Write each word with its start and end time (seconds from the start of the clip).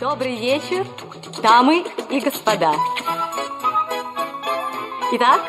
Добрый 0.00 0.36
вечер, 0.38 0.84
дамы 1.42 1.84
и 2.10 2.20
господа. 2.20 2.72
Итак, 5.14 5.40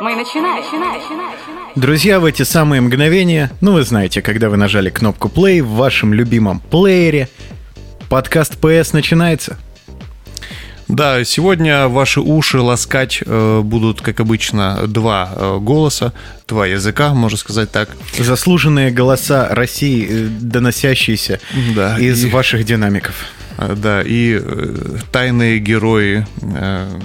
мы 0.00 0.14
начинаем. 0.14 0.62
начинаем, 0.62 1.00
начинаем. 1.00 1.38
Друзья, 1.74 2.20
в 2.20 2.24
эти 2.24 2.42
самые 2.42 2.80
мгновения, 2.82 3.50
ну 3.60 3.72
вы 3.72 3.82
знаете, 3.82 4.22
когда 4.22 4.48
вы 4.48 4.56
нажали 4.56 4.90
кнопку 4.90 5.28
play 5.28 5.62
в 5.62 5.70
вашем 5.70 6.14
любимом 6.14 6.60
плеере, 6.60 7.28
подкаст 8.08 8.56
PS 8.60 8.90
начинается. 8.92 9.58
Да, 10.88 11.22
сегодня 11.24 11.86
ваши 11.86 12.20
уши 12.20 12.60
ласкать 12.60 13.22
э, 13.24 13.60
будут, 13.62 14.00
как 14.00 14.18
обычно, 14.18 14.86
два 14.88 15.30
э, 15.34 15.58
голоса, 15.60 16.12
два 16.48 16.66
языка, 16.66 17.14
можно 17.14 17.38
сказать 17.38 17.70
так. 17.70 17.90
Заслуженные 18.18 18.90
голоса 18.90 19.48
России, 19.50 20.06
э, 20.08 20.26
доносящиеся 20.40 21.40
Да, 21.76 21.96
из 21.98 22.24
и- 22.24 22.28
ваших 22.30 22.64
динамиков. 22.64 23.14
Э, 23.60 23.74
Да, 23.76 24.02
и 24.02 24.40
э, 24.42 24.96
тайные 25.12 25.58
герои 25.58 26.26
э, 26.42 26.98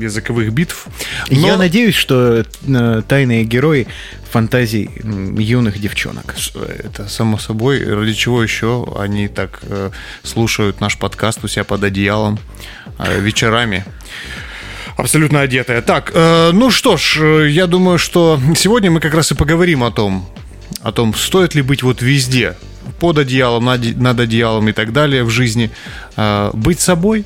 языковых 0.00 0.52
битв. 0.52 0.86
Но- 1.30 1.46
Я 1.48 1.56
надеюсь, 1.56 1.94
что 1.94 2.44
э, 2.66 3.02
тайные 3.08 3.44
герои 3.44 3.86
фантазий 4.30 4.90
юных 5.38 5.78
девчонок. 5.80 6.34
Это 6.84 7.08
само 7.08 7.38
собой. 7.38 7.82
Ради 7.84 8.12
чего 8.12 8.42
еще 8.42 8.86
они 8.98 9.28
так 9.28 9.60
э, 9.62 9.90
слушают 10.22 10.80
наш 10.80 10.96
подкаст 10.98 11.42
у 11.44 11.48
себя 11.48 11.64
под 11.64 11.82
одеялом 11.84 12.38
э, 12.98 13.18
вечерами? 13.20 13.84
Абсолютно 14.96 15.40
одетая. 15.40 15.82
Так, 15.82 16.10
э, 16.14 16.50
ну 16.52 16.70
что 16.70 16.96
ж, 16.96 17.46
я 17.48 17.66
думаю, 17.66 17.98
что 17.98 18.38
сегодня 18.56 18.90
мы 18.90 19.00
как 19.00 19.14
раз 19.14 19.32
и 19.32 19.34
поговорим 19.34 19.82
о 19.82 19.90
том, 19.90 20.28
о 20.82 20.92
том, 20.92 21.14
стоит 21.14 21.54
ли 21.54 21.62
быть 21.62 21.82
вот 21.82 22.02
везде, 22.02 22.54
под 22.98 23.18
одеялом, 23.18 23.64
над, 23.64 24.20
одеялом 24.20 24.68
и 24.68 24.72
так 24.72 24.92
далее 24.92 25.24
в 25.24 25.30
жизни, 25.30 25.70
Э, 26.16 26.50
быть 26.54 26.80
собой. 26.80 27.24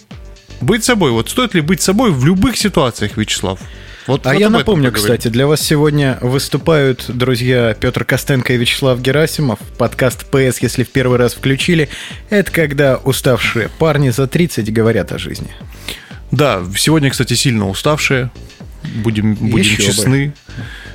Быть 0.60 0.84
собой. 0.84 1.12
Вот 1.12 1.30
стоит 1.30 1.54
ли 1.54 1.60
быть 1.60 1.80
собой 1.80 2.12
в 2.12 2.24
любых 2.24 2.56
ситуациях, 2.56 3.16
Вячеслав? 3.16 3.60
Вот, 4.06 4.26
А 4.26 4.32
вот 4.32 4.40
я 4.40 4.50
напомню, 4.50 4.90
кстати, 4.92 5.28
для 5.28 5.46
вас 5.46 5.60
сегодня 5.60 6.18
выступают 6.20 7.04
друзья 7.08 7.76
Петр 7.78 8.04
Костенко 8.04 8.52
и 8.52 8.56
Вячеслав 8.56 9.00
Герасимов. 9.00 9.58
Подкаст 9.78 10.26
«ПС», 10.26 10.58
если 10.60 10.84
в 10.84 10.90
первый 10.90 11.18
раз 11.18 11.34
включили, 11.34 11.88
это 12.28 12.50
когда 12.50 12.96
уставшие 12.96 13.70
парни 13.78 14.10
за 14.10 14.26
30 14.26 14.72
говорят 14.72 15.12
о 15.12 15.18
жизни. 15.18 15.50
Да, 16.30 16.62
сегодня, 16.76 17.10
кстати, 17.10 17.34
сильно 17.34 17.68
уставшие. 17.68 18.30
Будем, 19.02 19.34
будем 19.34 19.58
Еще 19.58 20.02
бы. 20.02 20.32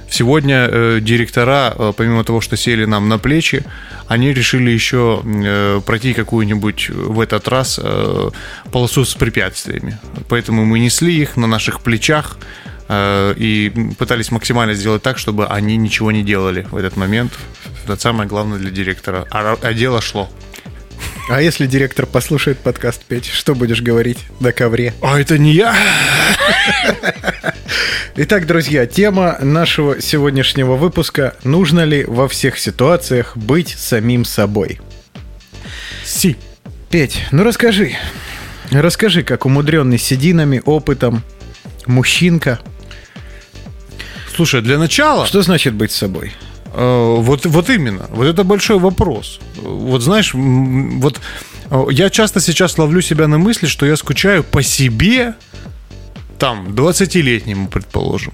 Сегодня 0.10 0.68
э, 0.70 1.00
директора, 1.02 1.74
э, 1.78 1.94
помимо 1.96 2.24
того, 2.24 2.42
что 2.42 2.56
сели 2.58 2.86
нам 2.86 3.10
на 3.10 3.18
плечи, 3.18 3.64
они 4.08 4.34
решили 4.34 4.70
еще 4.70 5.22
э, 5.24 5.82
пройти 5.86 6.14
какую-нибудь 6.14 6.90
в 6.90 7.20
этот 7.20 7.48
раз 7.48 7.80
э, 7.82 8.30
полосу 8.72 9.04
с 9.04 9.16
препятствиями. 9.16 9.98
Поэтому 10.30 10.66
мы 10.66 10.80
несли 10.80 11.14
их 11.14 11.38
на 11.38 11.48
наших 11.48 11.82
плечах 11.82 12.38
э, 12.88 13.34
и 13.38 13.72
пытались 13.98 14.32
максимально 14.32 14.76
сделать 14.76 15.02
так, 15.02 15.18
чтобы 15.18 15.48
они 15.48 15.76
ничего 15.78 16.12
не 16.12 16.24
делали 16.24 16.68
в 16.72 16.78
этот 16.78 16.98
момент. 16.98 17.34
Это 17.84 18.00
самое 18.00 18.30
главное 18.30 18.60
для 18.60 18.72
директора. 18.72 19.26
А, 19.32 19.58
а 19.62 19.74
дело 19.74 20.02
шло. 20.02 20.30
А 21.28 21.42
если 21.42 21.66
директор 21.66 22.06
послушает 22.06 22.60
подкаст, 22.60 23.04
Петь, 23.04 23.26
что 23.26 23.56
будешь 23.56 23.82
говорить 23.82 24.20
на 24.40 24.52
ковре? 24.52 24.94
А 25.02 25.20
это 25.20 25.40
не 25.40 25.54
я. 25.54 25.76
Итак, 28.16 28.46
друзья, 28.46 28.86
тема 28.86 29.38
нашего 29.42 30.00
сегодняшнего 30.02 30.76
выпуска 30.76 31.36
«Нужно 31.44 31.84
ли 31.84 32.04
во 32.06 32.28
всех 32.28 32.60
ситуациях 32.60 33.36
быть 33.36 33.70
самим 33.70 34.24
собой?» 34.24 34.80
Си. 36.04 36.38
Петь, 36.92 37.26
ну 37.32 37.44
расскажи. 37.44 37.94
Расскажи, 38.70 39.24
как 39.24 39.48
умудренный 39.48 39.98
сединами, 39.98 40.62
опытом, 40.64 41.24
мужчинка. 41.88 42.60
Слушай, 44.36 44.62
для 44.62 44.78
начала... 44.78 45.26
Что 45.26 45.42
значит 45.42 45.74
быть 45.74 45.92
собой? 45.92 46.34
Э, 46.76 47.16
Вот, 47.20 47.46
вот 47.46 47.70
именно. 47.70 48.06
Вот 48.10 48.26
это 48.26 48.44
большой 48.44 48.80
вопрос. 48.80 49.40
Вот 49.62 50.02
знаешь, 50.02 50.34
вот 50.34 51.22
э, 51.72 51.86
я 51.92 52.10
часто 52.10 52.42
сейчас 52.42 52.78
ловлю 52.78 53.02
себя 53.02 53.28
на 53.28 53.38
мысли, 53.38 53.68
что 53.68 53.86
я 53.86 53.96
скучаю 53.96 54.44
по 54.44 54.62
себе, 54.62 55.36
там, 56.38 56.68
20-летнему, 56.70 57.68
предположим. 57.68 58.34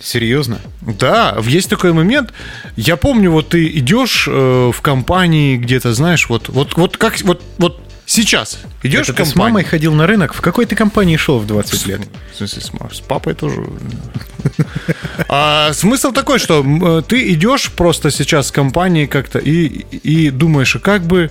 Серьезно? 0.00 0.58
Да, 0.82 1.36
есть 1.42 1.70
такой 1.70 1.92
момент. 1.92 2.32
Я 2.76 2.96
помню, 2.96 3.30
вот 3.30 3.48
ты 3.48 3.66
идешь 3.78 4.28
э, 4.30 4.70
в 4.72 4.80
компании 4.82 5.56
где-то, 5.56 5.94
знаешь, 5.94 6.28
вот, 6.28 6.48
вот, 6.48 6.76
вот 6.76 6.96
как, 6.96 7.20
вот, 7.22 7.42
вот 7.58 7.80
сейчас 8.06 8.58
идешь 8.82 9.08
Это 9.08 9.12
в 9.12 9.16
компанию. 9.16 9.32
с 9.32 9.36
мамой 9.36 9.64
ходил 9.64 9.94
на 9.94 10.06
рынок? 10.06 10.34
В 10.34 10.40
какой 10.40 10.66
ты 10.66 10.76
компании 10.76 11.16
шел 11.16 11.38
в 11.38 11.46
20 11.46 11.86
лет? 11.86 12.00
В 12.32 12.36
смысле, 12.36 12.62
с, 12.62 12.96
с 12.96 13.00
папой 13.00 13.34
тоже. 13.34 13.64
А 15.28 15.72
смысл 15.72 16.12
такой, 16.12 16.38
что 16.38 17.02
ты 17.02 17.32
идешь 17.32 17.70
просто 17.72 18.10
сейчас 18.10 18.50
в 18.50 18.52
компании 18.52 19.06
как-то 19.06 19.38
и, 19.38 19.66
и 19.66 20.30
думаешь, 20.30 20.76
а 20.76 20.78
как 20.78 21.02
бы... 21.02 21.30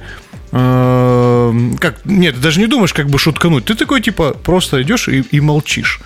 э, 0.53 1.71
как, 1.79 2.05
нет, 2.05 2.39
даже 2.39 2.59
не 2.59 2.67
думаешь, 2.67 2.93
как 2.93 3.09
бы 3.09 3.17
шуткануть. 3.17 3.65
Ты 3.65 3.75
такой, 3.75 4.01
типа, 4.01 4.33
просто 4.33 4.81
идешь 4.81 5.07
и, 5.07 5.21
и 5.31 5.41
молчишь. 5.41 5.99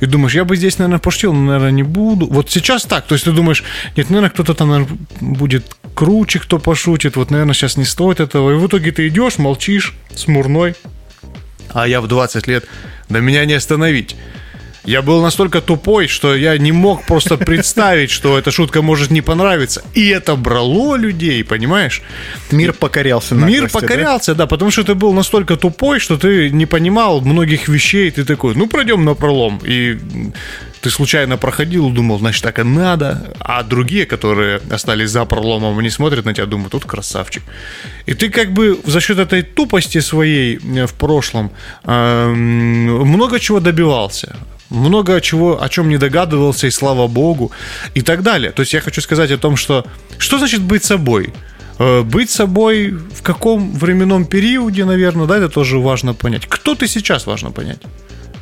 И 0.00 0.06
думаешь, 0.06 0.34
я 0.34 0.44
бы 0.44 0.56
здесь, 0.56 0.78
наверное, 0.78 0.98
пошутил, 0.98 1.32
но, 1.32 1.40
наверное, 1.40 1.70
не 1.70 1.82
буду. 1.82 2.26
Вот 2.26 2.50
сейчас 2.50 2.84
так. 2.84 3.06
То 3.06 3.14
есть 3.14 3.24
ты 3.24 3.32
думаешь, 3.32 3.64
нет, 3.96 4.10
наверное, 4.10 4.30
кто-то 4.30 4.54
там 4.54 4.68
наверное, 4.68 4.98
будет 5.20 5.76
круче, 5.94 6.38
кто 6.38 6.58
пошутит. 6.58 7.16
Вот, 7.16 7.30
наверное, 7.30 7.54
сейчас 7.54 7.76
не 7.76 7.84
стоит 7.84 8.20
этого. 8.20 8.52
И 8.52 8.54
в 8.54 8.66
итоге 8.66 8.92
ты 8.92 9.08
идешь, 9.08 9.38
молчишь, 9.38 9.94
смурной. 10.14 10.74
А 11.72 11.88
я 11.88 12.00
в 12.00 12.06
20 12.06 12.46
лет, 12.46 12.66
да 13.08 13.20
меня 13.20 13.44
не 13.46 13.54
остановить. 13.54 14.16
Я 14.84 15.00
был 15.00 15.22
настолько 15.22 15.60
тупой, 15.60 16.08
что 16.08 16.34
я 16.34 16.58
не 16.58 16.72
мог 16.72 17.06
просто 17.06 17.36
представить, 17.38 18.10
что 18.10 18.38
эта 18.38 18.50
шутка 18.50 18.82
может 18.82 19.10
не 19.10 19.22
понравиться. 19.22 19.82
И 19.94 20.08
это 20.08 20.36
брало 20.36 20.96
людей, 20.96 21.42
понимаешь? 21.42 22.02
Мир 22.50 22.74
покорялся 22.74 23.34
Мир 23.34 23.44
наглости, 23.44 23.74
да? 23.74 23.80
покорялся, 23.80 24.34
да? 24.34 24.46
потому 24.46 24.70
что 24.70 24.84
ты 24.84 24.94
был 24.94 25.12
настолько 25.14 25.56
тупой, 25.56 26.00
что 26.00 26.18
ты 26.18 26.50
не 26.50 26.66
понимал 26.66 27.22
многих 27.22 27.68
вещей. 27.68 28.10
Ты 28.10 28.24
такой, 28.24 28.54
ну 28.54 28.66
пройдем 28.66 29.04
на 29.04 29.14
пролом. 29.14 29.58
И 29.64 29.98
ты 30.82 30.90
случайно 30.90 31.38
проходил, 31.38 31.88
думал, 31.88 32.18
значит, 32.18 32.42
так 32.42 32.58
и 32.58 32.62
надо. 32.62 33.34
А 33.40 33.62
другие, 33.62 34.04
которые 34.04 34.60
остались 34.70 35.08
за 35.08 35.24
проломом, 35.24 35.78
они 35.78 35.88
смотрят 35.88 36.26
на 36.26 36.34
тебя, 36.34 36.44
думают, 36.44 36.72
тут 36.72 36.84
красавчик. 36.84 37.42
И 38.04 38.12
ты 38.12 38.28
как 38.28 38.52
бы 38.52 38.78
за 38.84 39.00
счет 39.00 39.18
этой 39.18 39.42
тупости 39.42 40.00
своей 40.00 40.58
э, 40.58 40.86
в 40.86 40.92
прошлом 40.92 41.52
эм, 41.84 43.08
много 43.08 43.40
чего 43.40 43.60
добивался. 43.60 44.36
Много 44.74 45.20
чего, 45.20 45.62
о 45.62 45.68
чем 45.68 45.88
не 45.88 45.98
догадывался, 45.98 46.66
и 46.66 46.70
слава 46.70 47.06
богу, 47.06 47.52
и 47.94 48.02
так 48.02 48.22
далее. 48.22 48.50
То 48.50 48.60
есть 48.62 48.74
я 48.74 48.80
хочу 48.80 49.00
сказать 49.00 49.30
о 49.30 49.38
том, 49.38 49.56
что 49.56 49.84
что 50.18 50.38
значит 50.38 50.60
быть 50.60 50.84
собой? 50.84 51.32
Э, 51.78 52.02
Быть 52.02 52.30
собой 52.30 52.90
в 52.90 53.22
каком 53.22 53.72
временном 53.72 54.24
периоде, 54.26 54.84
наверное, 54.84 55.26
да, 55.26 55.36
это 55.38 55.48
тоже 55.48 55.78
важно 55.78 56.14
понять. 56.14 56.46
Кто 56.48 56.74
ты 56.74 56.88
сейчас, 56.88 57.26
важно 57.26 57.50
понять. 57.50 57.80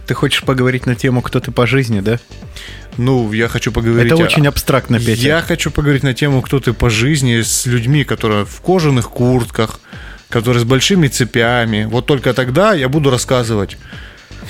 Ты 0.06 0.15
хочешь 0.15 0.42
поговорить 0.42 0.87
на 0.87 0.94
тему, 0.94 1.22
кто 1.22 1.41
ты 1.41 1.53
по 1.53 1.66
жизни, 1.66 2.00
да? 2.00 2.19
Ну, 2.98 3.32
я 3.32 3.48
хочу 3.48 3.72
поговорить... 3.72 4.12
Это 4.12 4.22
очень 4.22 4.47
абстрактно, 4.47 4.98
Петя. 4.98 5.22
Я 5.22 5.42
хочу 5.42 5.71
поговорить 5.71 6.03
на 6.03 6.12
тему, 6.12 6.42
кто 6.42 6.60
ты 6.60 6.72
по 6.72 6.91
жизни, 6.91 7.41
с 7.41 7.66
людьми, 7.66 8.04
которые 8.04 8.44
в 8.44 8.60
кожаных 8.60 9.10
куртках, 9.10 9.81
которые 10.28 10.60
с 10.60 10.65
большими 10.65 11.09
цепями. 11.09 11.84
Вот 11.91 12.06
только 12.06 12.34
тогда 12.34 12.75
я 12.75 12.88
буду 12.88 13.10
рассказывать, 13.10 13.78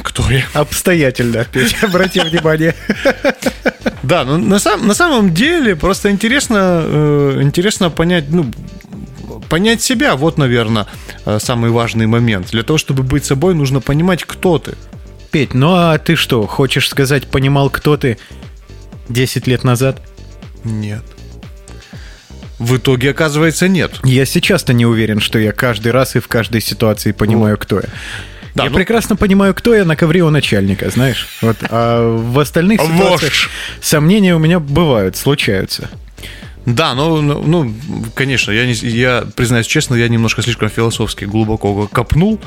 кто 0.01 0.29
я. 0.31 0.45
Обстоятельно, 0.55 1.45
Петя, 1.45 1.77
обрати 1.87 2.21
внимание. 2.21 2.75
Да, 4.03 4.25
ну 4.25 4.39
на, 4.39 4.59
сам- 4.59 4.87
на 4.87 4.95
самом 4.95 5.33
деле 5.35 5.77
просто 5.77 6.11
интересно, 6.11 6.83
э, 6.85 7.39
интересно 7.43 7.91
понять, 7.91 8.25
ну, 8.31 8.51
понять 9.49 9.83
себя, 9.83 10.17
вот, 10.17 10.39
наверное, 10.39 10.87
э, 11.25 11.39
самый 11.41 11.71
важный 11.71 12.07
момент. 12.07 12.51
Для 12.51 12.63
того, 12.63 12.79
чтобы 12.79 13.03
быть 13.03 13.25
собой, 13.25 13.55
нужно 13.55 13.81
понимать, 13.81 14.25
кто 14.25 14.59
ты. 14.59 14.75
Петь, 15.31 15.55
ну 15.55 15.75
а 15.75 15.99
ты 15.99 16.17
что, 16.17 16.47
хочешь 16.47 16.89
сказать, 16.89 17.27
понимал, 17.27 17.71
кто 17.71 17.97
ты 17.97 18.19
10 19.09 19.47
лет 19.47 19.65
назад? 19.65 20.03
Нет. 20.65 21.03
В 22.59 22.77
итоге, 22.77 23.11
оказывается, 23.11 23.67
нет. 23.67 23.93
Я 24.05 24.25
сейчас-то 24.25 24.73
не 24.73 24.87
уверен, 24.87 25.21
что 25.21 25.39
я 25.39 25.53
каждый 25.53 25.91
раз 25.91 26.15
и 26.17 26.21
в 26.21 26.29
каждой 26.29 26.61
ситуации 26.61 27.13
понимаю, 27.13 27.59
кто 27.59 27.77
я. 27.81 27.89
Да, 28.55 28.65
я 28.65 28.71
ну- 28.71 28.77
прекрасно 28.77 29.17
понимаю, 29.17 29.55
кто 29.55 29.75
я 29.75 29.85
на 29.85 29.97
ковре 29.97 30.23
у 30.23 30.31
начальника, 30.31 30.91
знаешь. 30.91 31.27
Вот, 31.41 31.57
а 31.71 32.17
в 32.17 32.39
остальных 32.39 32.81
ситуациях 32.83 33.33
сомнения 33.81 34.35
у 34.35 34.39
меня 34.39 34.61
бывают, 34.61 35.17
случаются. 35.17 35.89
Да, 36.65 36.95
ну, 36.95 37.21
ну, 37.21 37.43
ну, 37.43 37.75
конечно, 38.15 38.53
я, 38.53 38.67
не, 38.67 38.73
я 38.73 39.25
признаюсь 39.35 39.67
честно, 39.67 39.97
я 39.97 40.09
немножко 40.09 40.43
слишком 40.43 40.69
философски 40.69 41.25
глубоко 41.25 41.89
копнул. 41.89 42.39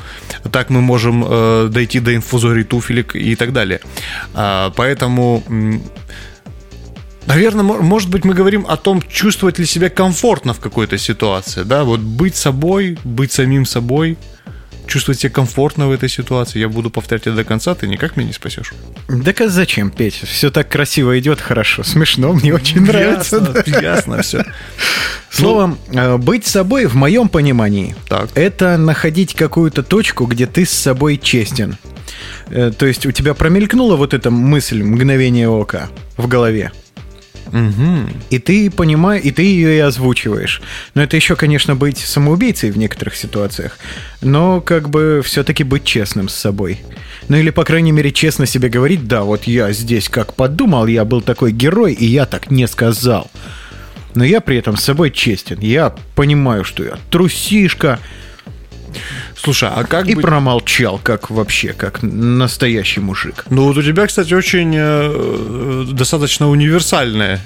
Так 0.50 0.70
мы 0.70 0.80
можем 0.80 1.22
э, 1.26 1.68
дойти 1.70 2.00
до 2.00 2.14
инфузорий 2.14 2.64
туфелек 2.64 3.14
и 3.14 3.34
так 3.36 3.52
далее. 3.52 3.80
А, 4.32 4.72
поэтому, 4.74 5.42
наверное, 7.26 7.62
мо- 7.62 7.82
может 7.82 8.08
быть, 8.08 8.24
мы 8.24 8.32
говорим 8.32 8.64
о 8.66 8.78
том, 8.78 9.02
чувствовать 9.02 9.58
ли 9.58 9.66
себя 9.66 9.90
комфортно 9.90 10.54
в 10.54 10.60
какой-то 10.60 10.96
ситуации, 10.96 11.62
да, 11.64 11.84
вот 11.84 12.00
быть 12.00 12.36
собой, 12.36 12.96
быть 13.04 13.32
самим 13.32 13.66
собой. 13.66 14.16
Чувствовать 14.86 15.20
себя 15.20 15.30
комфортно 15.30 15.88
в 15.88 15.92
этой 15.92 16.08
ситуации, 16.08 16.58
я 16.58 16.68
буду 16.68 16.90
повторять 16.90 17.22
это 17.26 17.36
до 17.36 17.44
конца, 17.44 17.74
ты 17.74 17.86
никак 17.88 18.16
меня 18.16 18.28
не 18.28 18.32
спасешь. 18.32 18.72
Так 19.24 19.40
а 19.40 19.48
зачем, 19.48 19.90
Петь? 19.90 20.14
Все 20.24 20.50
так 20.50 20.68
красиво 20.68 21.18
идет, 21.18 21.40
хорошо, 21.40 21.82
смешно, 21.82 22.32
мне 22.32 22.54
очень 22.54 22.80
нравится. 22.82 23.36
Ясно, 23.36 23.62
да. 23.72 23.80
ясно 23.80 24.22
все. 24.22 24.44
Словом, 25.30 25.78
э, 25.92 26.16
быть 26.16 26.46
собой, 26.46 26.86
в 26.86 26.94
моем 26.94 27.28
понимании, 27.28 27.94
Так. 28.08 28.30
это 28.34 28.76
находить 28.78 29.34
какую-то 29.34 29.82
точку, 29.82 30.26
где 30.26 30.46
ты 30.46 30.64
с 30.64 30.70
собой 30.70 31.18
честен. 31.18 31.76
Э, 32.48 32.70
То 32.76 32.86
есть 32.86 33.04
у 33.06 33.10
тебя 33.12 33.34
промелькнула 33.34 33.96
вот 33.96 34.14
эта 34.14 34.30
мысль 34.30 34.82
мгновение 34.82 35.48
ока 35.48 35.88
в 36.16 36.26
голове. 36.28 36.72
И 38.30 38.38
ты 38.38 38.70
понимаешь, 38.70 39.24
и 39.24 39.30
ты 39.30 39.42
ее 39.42 39.76
и 39.76 39.80
озвучиваешь. 39.80 40.60
Но 40.94 41.02
это 41.02 41.16
еще, 41.16 41.36
конечно, 41.36 41.76
быть 41.76 41.98
самоубийцей 41.98 42.70
в 42.70 42.78
некоторых 42.78 43.16
ситуациях. 43.16 43.78
Но 44.20 44.60
как 44.60 44.88
бы 44.88 45.22
все-таки 45.24 45.64
быть 45.64 45.84
честным 45.84 46.28
с 46.28 46.34
собой. 46.34 46.80
Ну 47.28 47.36
или, 47.36 47.50
по 47.50 47.64
крайней 47.64 47.92
мере, 47.92 48.12
честно 48.12 48.46
себе 48.46 48.68
говорить, 48.68 49.06
да, 49.06 49.22
вот 49.22 49.44
я 49.44 49.72
здесь 49.72 50.08
как 50.08 50.34
подумал, 50.34 50.86
я 50.86 51.04
был 51.04 51.20
такой 51.20 51.52
герой, 51.52 51.92
и 51.92 52.06
я 52.06 52.26
так 52.26 52.50
не 52.50 52.66
сказал. 52.66 53.30
Но 54.14 54.24
я 54.24 54.40
при 54.40 54.56
этом 54.56 54.76
с 54.76 54.84
собой 54.84 55.10
честен. 55.10 55.58
Я 55.60 55.94
понимаю, 56.14 56.64
что 56.64 56.82
я 56.84 56.98
трусишка, 57.10 57.98
Слушай, 59.36 59.70
а 59.72 59.84
как 59.84 60.08
и 60.08 60.14
быть- 60.14 60.24
промолчал, 60.24 60.98
как 61.02 61.30
вообще, 61.30 61.72
как 61.72 62.02
настоящий 62.02 63.00
мужик. 63.00 63.44
Ну 63.50 63.64
вот 63.64 63.76
у 63.76 63.82
тебя, 63.82 64.06
кстати, 64.06 64.34
очень 64.34 64.74
э, 64.74 64.78
э, 64.80 65.84
достаточно 65.92 66.48
универсальная 66.48 67.40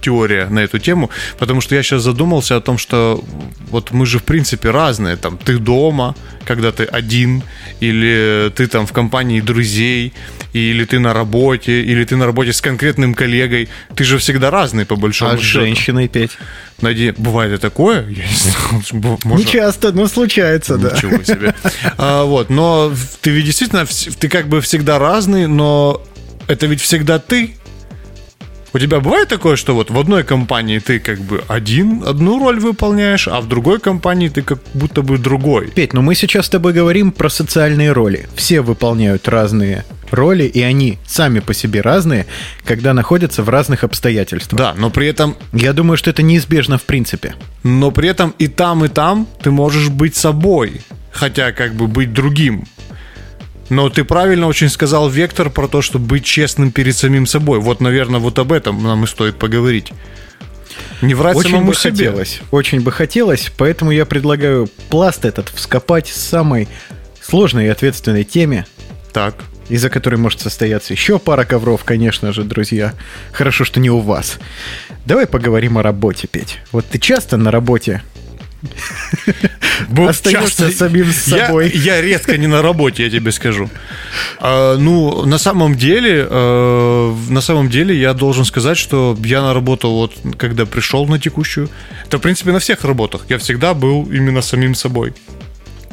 теория 0.00 0.46
на 0.50 0.60
эту 0.60 0.78
тему, 0.78 1.10
потому 1.38 1.60
что 1.60 1.74
я 1.74 1.82
сейчас 1.82 2.02
задумался 2.02 2.56
о 2.56 2.60
том, 2.60 2.78
что 2.78 3.22
вот 3.70 3.90
мы 3.92 4.06
же 4.06 4.18
в 4.18 4.22
принципе 4.24 4.70
разные, 4.70 5.16
там 5.16 5.38
ты 5.38 5.58
дома, 5.58 6.14
когда 6.44 6.72
ты 6.72 6.84
один, 6.84 7.42
или 7.80 8.50
ты 8.54 8.66
там 8.66 8.86
в 8.86 8.92
компании 8.92 9.40
друзей, 9.40 10.12
или 10.52 10.84
ты 10.84 10.98
на 10.98 11.12
работе, 11.14 11.82
или 11.82 12.04
ты 12.04 12.16
на 12.16 12.26
работе 12.26 12.52
с 12.52 12.60
конкретным 12.60 13.14
коллегой, 13.14 13.68
ты 13.94 14.04
же 14.04 14.18
всегда 14.18 14.50
разный 14.50 14.84
по 14.84 14.96
большому 14.96 15.32
А 15.32 15.36
счету. 15.38 15.60
женщиной 15.64 16.08
петь? 16.08 16.32
Наде- 16.80 17.14
Бывает 17.16 17.52
и 17.52 17.58
такое, 17.58 18.02
я 18.08 18.26
не 18.26 18.34
знаю, 18.34 18.82
бу- 18.92 19.20
можно- 19.24 19.38
Не 19.38 19.46
часто, 19.46 19.92
но 19.92 20.08
случается, 20.08 20.76
да. 20.78 20.90
Ничего 20.96 21.22
себе. 21.22 21.54
А, 21.98 22.24
вот, 22.24 22.50
но 22.50 22.92
ты 23.20 23.30
ведь 23.30 23.44
действительно, 23.46 23.86
ты 24.18 24.28
как 24.28 24.48
бы 24.48 24.60
всегда 24.60 24.98
разный, 24.98 25.46
но 25.46 26.02
это 26.48 26.66
ведь 26.66 26.80
всегда 26.80 27.18
ты. 27.20 27.54
У 28.72 28.78
тебя 28.78 29.00
бывает 29.00 29.28
такое, 29.28 29.56
что 29.56 29.74
вот 29.74 29.90
в 29.90 29.98
одной 29.98 30.22
компании 30.22 30.78
ты 30.78 31.00
как 31.00 31.18
бы 31.20 31.42
один, 31.48 32.04
одну 32.06 32.38
роль 32.38 32.60
выполняешь, 32.60 33.26
а 33.26 33.40
в 33.40 33.48
другой 33.48 33.80
компании 33.80 34.28
ты 34.28 34.42
как 34.42 34.60
будто 34.74 35.02
бы 35.02 35.18
другой. 35.18 35.68
Петь, 35.68 35.92
ну 35.92 36.02
мы 36.02 36.14
сейчас 36.14 36.46
с 36.46 36.48
тобой 36.48 36.72
говорим 36.72 37.10
про 37.10 37.28
социальные 37.28 37.90
роли. 37.92 38.28
Все 38.36 38.60
выполняют 38.60 39.26
разные 39.26 39.84
роли, 40.12 40.44
и 40.44 40.60
они 40.62 40.98
сами 41.06 41.40
по 41.40 41.52
себе 41.52 41.80
разные, 41.80 42.26
когда 42.64 42.94
находятся 42.94 43.42
в 43.42 43.48
разных 43.48 43.82
обстоятельствах. 43.84 44.58
Да, 44.58 44.74
но 44.76 44.90
при 44.90 45.08
этом, 45.08 45.36
Я 45.52 45.72
думаю, 45.72 45.96
что 45.96 46.10
это 46.10 46.22
неизбежно 46.22 46.78
в 46.78 46.82
принципе. 46.82 47.34
но 47.64 47.90
при 47.90 48.08
этом 48.08 48.34
и 48.38 48.46
там, 48.46 48.84
и 48.84 48.88
там 48.88 49.26
ты 49.42 49.50
можешь 49.50 49.88
быть 49.88 50.14
собой, 50.14 50.80
хотя 51.10 51.50
как 51.52 51.74
бы 51.74 51.88
быть 51.88 52.12
другим. 52.12 52.64
Но 53.70 53.88
ты 53.88 54.04
правильно 54.04 54.46
очень 54.48 54.68
сказал, 54.68 55.08
Вектор, 55.08 55.48
про 55.48 55.68
то, 55.68 55.80
что 55.80 55.98
быть 55.98 56.24
честным 56.24 56.72
перед 56.72 56.96
самим 56.96 57.24
собой. 57.26 57.60
Вот, 57.60 57.80
наверное, 57.80 58.20
вот 58.20 58.38
об 58.38 58.52
этом 58.52 58.82
нам 58.82 59.04
и 59.04 59.06
стоит 59.06 59.38
поговорить. 59.38 59.92
Не 61.02 61.14
врать 61.14 61.36
Очень 61.36 61.50
самому 61.52 61.68
бы 61.68 61.74
себе. 61.74 61.90
хотелось. 61.92 62.40
Очень 62.50 62.80
бы 62.80 62.92
хотелось, 62.92 63.50
поэтому 63.56 63.90
я 63.90 64.04
предлагаю 64.04 64.68
пласт 64.90 65.24
этот 65.24 65.48
вскопать 65.48 66.08
с 66.08 66.16
самой 66.20 66.68
сложной 67.22 67.66
и 67.66 67.68
ответственной 67.68 68.24
теме, 68.24 68.66
Так. 69.12 69.36
из-за 69.68 69.88
которой 69.88 70.16
может 70.16 70.40
состояться 70.40 70.92
еще 70.92 71.18
пара 71.18 71.44
ковров, 71.44 71.84
конечно 71.84 72.32
же, 72.32 72.42
друзья. 72.44 72.94
Хорошо, 73.32 73.64
что 73.64 73.78
не 73.80 73.88
у 73.88 74.00
вас. 74.00 74.38
Давай 75.06 75.26
поговорим 75.26 75.78
о 75.78 75.82
работе, 75.82 76.26
Петь. 76.26 76.58
Вот 76.72 76.86
ты 76.86 76.98
часто 76.98 77.36
на 77.36 77.50
работе 77.50 78.02
остаешься 80.08 80.70
самим 80.70 81.10
с 81.12 81.28
Я- 81.28 81.46
собой. 81.46 81.70
Я, 81.74 82.00
редко 82.00 82.36
не 82.36 82.46
на 82.46 82.62
работе, 82.62 83.04
я 83.04 83.10
тебе 83.10 83.32
скажу. 83.32 83.70
А, 84.38 84.76
ну, 84.76 85.24
на 85.26 85.38
самом 85.38 85.74
деле, 85.74 86.26
э, 86.28 87.14
на 87.28 87.40
самом 87.40 87.68
деле, 87.68 87.98
я 87.98 88.12
должен 88.14 88.44
сказать, 88.44 88.78
что 88.78 89.16
я 89.24 89.42
на 89.42 89.54
работу 89.54 89.90
вот, 89.90 90.14
когда 90.36 90.66
пришел 90.66 91.06
на 91.06 91.18
текущую, 91.18 91.68
это, 92.06 92.18
в 92.18 92.20
принципе, 92.20 92.52
на 92.52 92.58
всех 92.58 92.84
работах. 92.84 93.22
Я 93.28 93.38
всегда 93.38 93.74
был 93.74 94.04
именно 94.12 94.42
самим 94.42 94.74
собой. 94.74 95.12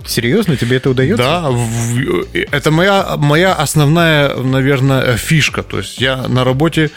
Серьезно, 0.05 0.55
тебе 0.55 0.77
это 0.77 0.89
удается? 0.89 1.17
Да, 1.23 1.49
в- 1.49 2.25
это 2.33 2.71
моя, 2.71 3.15
моя 3.17 3.53
основная, 3.53 4.35
наверное, 4.37 5.17
фишка. 5.17 5.63
То 5.63 5.79
есть 5.79 5.99
я 5.99 6.27
на 6.29 6.43
работе 6.45 6.91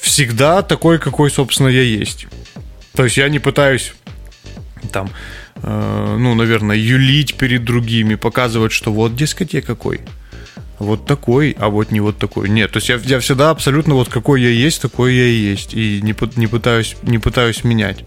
всегда 0.00 0.62
такой, 0.62 0.98
какой, 0.98 1.28
собственно, 1.30 1.68
я 1.68 1.82
есть. 1.82 2.28
То 2.94 3.04
есть 3.04 3.16
я 3.16 3.28
не 3.28 3.40
пытаюсь 3.40 3.94
там, 4.86 5.10
э, 5.62 6.16
ну, 6.18 6.34
наверное, 6.34 6.76
юлить 6.76 7.34
перед 7.34 7.64
другими, 7.64 8.14
показывать, 8.14 8.72
что 8.72 8.92
вот, 8.92 9.16
дескать, 9.16 9.54
я 9.54 9.62
какой. 9.62 10.00
Вот 10.78 11.06
такой, 11.06 11.56
а 11.58 11.68
вот 11.68 11.90
не 11.90 12.00
вот 12.00 12.18
такой. 12.18 12.48
Нет, 12.50 12.70
то 12.72 12.78
есть 12.78 12.88
я, 12.88 12.96
я 12.96 13.18
всегда 13.20 13.50
абсолютно 13.50 13.94
вот 13.94 14.08
какой 14.08 14.42
я 14.42 14.50
есть, 14.50 14.82
такой 14.82 15.14
я 15.14 15.24
и 15.26 15.34
есть. 15.34 15.72
И 15.72 16.00
не, 16.02 16.14
не, 16.36 16.46
пытаюсь, 16.46 16.96
не 17.02 17.18
пытаюсь 17.18 17.64
менять. 17.64 18.04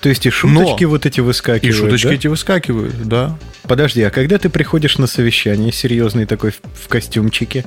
То 0.00 0.08
есть 0.08 0.26
и 0.26 0.30
шуточки 0.30 0.84
Но- 0.84 0.90
вот 0.90 1.06
эти 1.06 1.20
И 1.20 1.22
выскакивают, 1.22 1.76
шуточки 1.76 2.08
да? 2.08 2.14
эти 2.14 2.26
выскакивают, 2.26 3.08
да. 3.08 3.38
Подожди, 3.62 4.02
а 4.02 4.10
когда 4.10 4.38
ты 4.38 4.50
приходишь 4.50 4.98
на 4.98 5.06
совещание, 5.06 5.72
серьезный 5.72 6.26
такой 6.26 6.50
в, 6.50 6.60
в 6.74 6.88
костюмчике, 6.88 7.64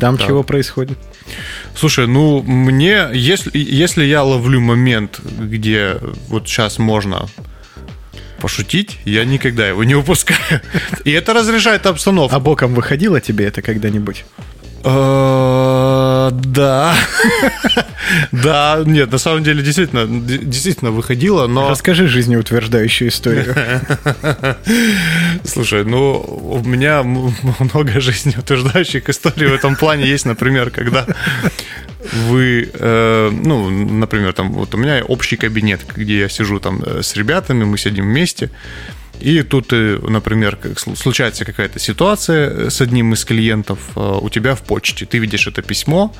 там 0.00 0.16
Так. 0.16 0.26
чего 0.26 0.42
происходит? 0.42 0.98
Слушай, 1.76 2.06
ну 2.08 2.42
мне, 2.42 3.06
если, 3.12 3.50
если 3.54 4.04
я 4.04 4.22
ловлю 4.24 4.60
момент, 4.60 5.20
где 5.38 5.98
вот 6.28 6.48
сейчас 6.48 6.78
можно 6.78 7.28
пошутить, 8.38 8.98
я 9.04 9.24
никогда 9.24 9.68
его 9.68 9.84
не 9.84 9.94
упускаю. 9.94 10.60
И 11.04 11.10
это 11.10 11.32
разрешает 11.34 11.86
обстановку. 11.86 12.34
А 12.34 12.40
боком 12.40 12.74
выходило 12.74 13.20
тебе 13.20 13.46
это 13.46 13.62
когда-нибудь? 13.62 14.24
Э, 14.84 16.30
Да. 16.32 16.94
Да, 18.32 18.82
нет, 18.86 19.12
на 19.12 19.18
самом 19.18 19.44
деле 19.44 19.62
действительно, 19.62 20.06
действительно 20.06 20.90
выходило, 20.90 21.46
но... 21.46 21.68
Расскажи 21.68 22.08
жизнеутверждающую 22.08 23.10
историю. 23.10 23.54
Слушай, 25.44 25.84
ну, 25.84 26.18
у 26.18 26.66
меня 26.66 27.02
много 27.58 28.00
жизнеутверждающих 28.00 29.08
историй 29.10 29.48
в 29.48 29.52
этом 29.52 29.76
плане 29.76 30.06
есть, 30.06 30.24
например, 30.24 30.70
когда 30.70 31.06
вы, 32.12 32.70
э, 32.72 33.30
ну, 33.30 33.70
например, 33.70 34.32
там, 34.32 34.52
вот 34.52 34.74
у 34.74 34.78
меня 34.78 35.04
общий 35.04 35.36
кабинет, 35.36 35.80
где 35.94 36.20
я 36.20 36.28
сижу 36.28 36.60
там 36.60 36.82
э, 36.82 37.02
с 37.02 37.16
ребятами, 37.16 37.64
мы 37.64 37.78
сидим 37.78 38.04
вместе, 38.04 38.50
и 39.20 39.42
тут, 39.42 39.72
э, 39.72 39.98
например, 40.08 40.58
случается 40.96 41.44
какая-то 41.44 41.78
ситуация 41.78 42.50
э, 42.50 42.70
с 42.70 42.80
одним 42.80 43.14
из 43.14 43.24
клиентов 43.24 43.78
у 43.96 44.28
тебя 44.28 44.54
в 44.54 44.62
почте, 44.62 45.06
ты 45.06 45.18
видишь 45.18 45.46
это 45.46 45.62
письмо, 45.62 46.14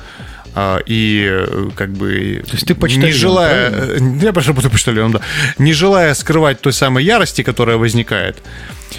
а, 0.55 0.79
и 0.85 1.45
как 1.75 1.91
бы... 1.91 2.43
То 2.47 2.53
есть 2.53 2.65
ты 2.65 2.73
почтальон, 2.75 3.07
Не 3.07 3.13
желая... 3.13 3.71
правильно? 3.71 4.23
Я 4.23 4.33
прошу 4.33 4.53
буду 4.53 4.69
почтальоном, 4.69 5.11
да. 5.11 5.21
Не 5.59 5.73
желая 5.73 6.13
скрывать 6.15 6.59
той 6.59 6.73
самой 6.73 7.03
ярости, 7.03 7.43
которая 7.43 7.77
возникает, 7.77 8.37